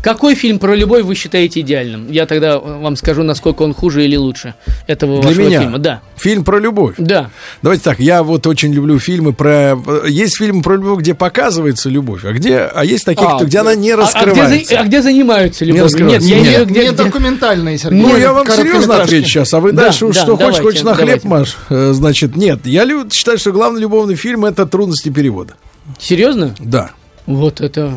[0.04, 2.12] Какой фильм про любовь вы считаете идеальным?
[2.12, 4.54] Я тогда вам скажу, насколько он хуже или лучше
[4.86, 5.78] этого Для вашего меня фильма.
[5.80, 6.02] Да.
[6.18, 6.96] фильм про любовь.
[6.98, 7.30] Да.
[7.62, 9.78] Давайте так, я вот очень люблю фильмы про...
[10.06, 12.58] Есть фильмы про любовь, где показывается любовь, а где...
[12.60, 14.76] А есть такие, А, кто, где она не А- А, где, раскрывается.
[14.76, 15.86] за- а где занимаются Не любовью?
[15.86, 16.28] Нет, раскрывается.
[16.30, 18.02] я Нет, имею где, Не где- документальные, Сергей.
[18.02, 20.62] Ну, я вам серьезно отвечу сейчас, а вы Да, дальше уж да, что хочешь, давайте,
[20.64, 21.24] хочешь на хлеб.
[21.24, 21.56] Маш.
[21.70, 25.54] Э, Значит, нет, я считаю, что главный любовный фильм это трудности перевода.
[25.98, 26.54] Серьезно?
[26.60, 26.92] Да.
[27.26, 27.94] Вот это...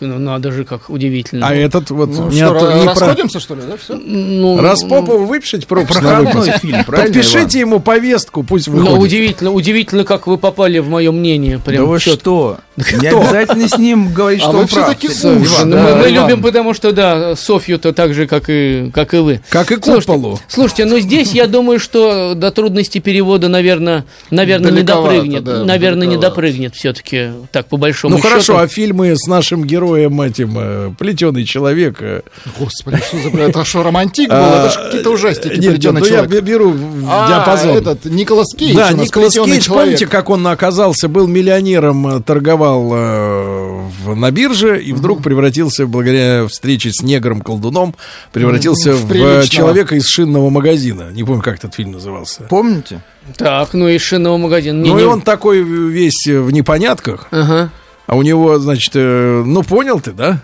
[0.00, 1.46] Ну, надо же, как удивительно.
[1.48, 3.94] А этот вот Ну не что, от- не про- расходимся, что ли, да, все?
[3.96, 6.60] Ну, Распопову выпишите про Проходной выпуск.
[6.60, 8.98] фильм, Подпишите ему повестку, пусть Ну, выходит.
[9.02, 11.58] удивительно, удивительно, как вы попали в мое мнение.
[11.58, 12.20] Прям Да вы чётко.
[12.20, 12.58] что?
[13.00, 14.96] Не обязательно с ним говорить, А что он прав.
[15.24, 19.40] Ну, мы, любим, потому что, да, Софью-то так же, как и, как и вы.
[19.48, 20.38] Как и куполу.
[20.46, 25.44] Слушайте, но здесь я думаю, что до трудности перевода, наверное, наверное, не допрыгнет.
[25.44, 28.58] наверное, не допрыгнет все-таки, так, по большому Ну хорошо, счету.
[28.58, 31.96] а фильмы с нашим героем этим плетеный человек.
[32.00, 32.22] э,
[32.58, 33.38] Господи, что за...
[33.38, 34.36] Это что, романтик был?
[34.36, 36.30] а, Это ж какие-то ужастики, Нет, нет, «Плетёный ну я человек».
[36.30, 37.76] бе- беру в А, диапазон.
[37.76, 39.84] этот, Николас Кейдж Да, Николас «Плетёный Кейдж, человек».
[39.86, 45.86] помните, как он оказался, был миллионером, э, торговал э, в- на бирже и вдруг превратился,
[45.86, 47.94] благодаря встрече с негром-колдуном,
[48.32, 49.46] превратился В в, приличного.
[49.48, 51.10] человека из шинного магазина.
[51.12, 52.42] Не помню, как этот фильм назывался.
[52.48, 53.00] Помните?
[53.36, 54.82] Так, ну из шинного магазина.
[54.82, 57.70] Не, ну не- и он такой весь в непонятках, Ага.
[58.08, 60.40] А у него, значит, э, ну понял ты, да?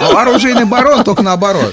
[0.00, 1.72] А оружейный барон только наоборот.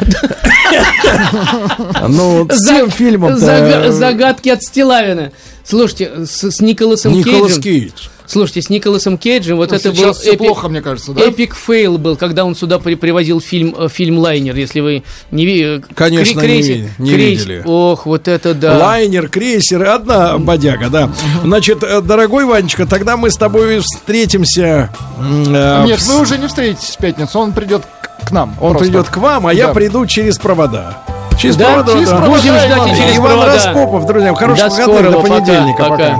[2.08, 5.32] Ну, с тем фильмом зага- Загадки от Стилавина.
[5.66, 7.58] Слушайте, с, Николасом Николас.
[7.58, 8.08] Кейдж.
[8.32, 11.22] Слушайте, с Николасом Кейджем вот Ну, это был сейчас всё эпи- плохо, мне кажется, да?
[11.26, 15.46] epic fail был, когда он сюда при- привозил фильм, э, фильм «Лайнер», если вы не
[15.46, 15.84] видели.
[15.96, 17.62] Конечно, не ви- не видели.
[17.66, 18.78] Ох, вот это да.
[18.78, 21.10] Лайнер, крейсер, одна бодяга, да.
[21.44, 24.90] Значит, э, дорогой Ванечка, тогда мы с тобой встретимся.
[25.20, 27.82] э, Нет, в- вы уже не встретитесь в пятницу, он придет
[28.26, 28.56] к- нам.
[28.62, 28.86] Он просто.
[28.86, 29.74] придет к вам, а я Да.
[29.74, 31.00] приду через провода.
[31.38, 31.94] Через Да, провода.
[31.94, 32.16] через да.
[32.18, 32.92] провода, Будем ждать Иван.
[32.92, 33.54] и через Иван провода.
[33.56, 35.84] Распопов, друзья, хороших До выходных, до понедельника.
[35.84, 35.98] пока.
[35.98, 36.20] пока.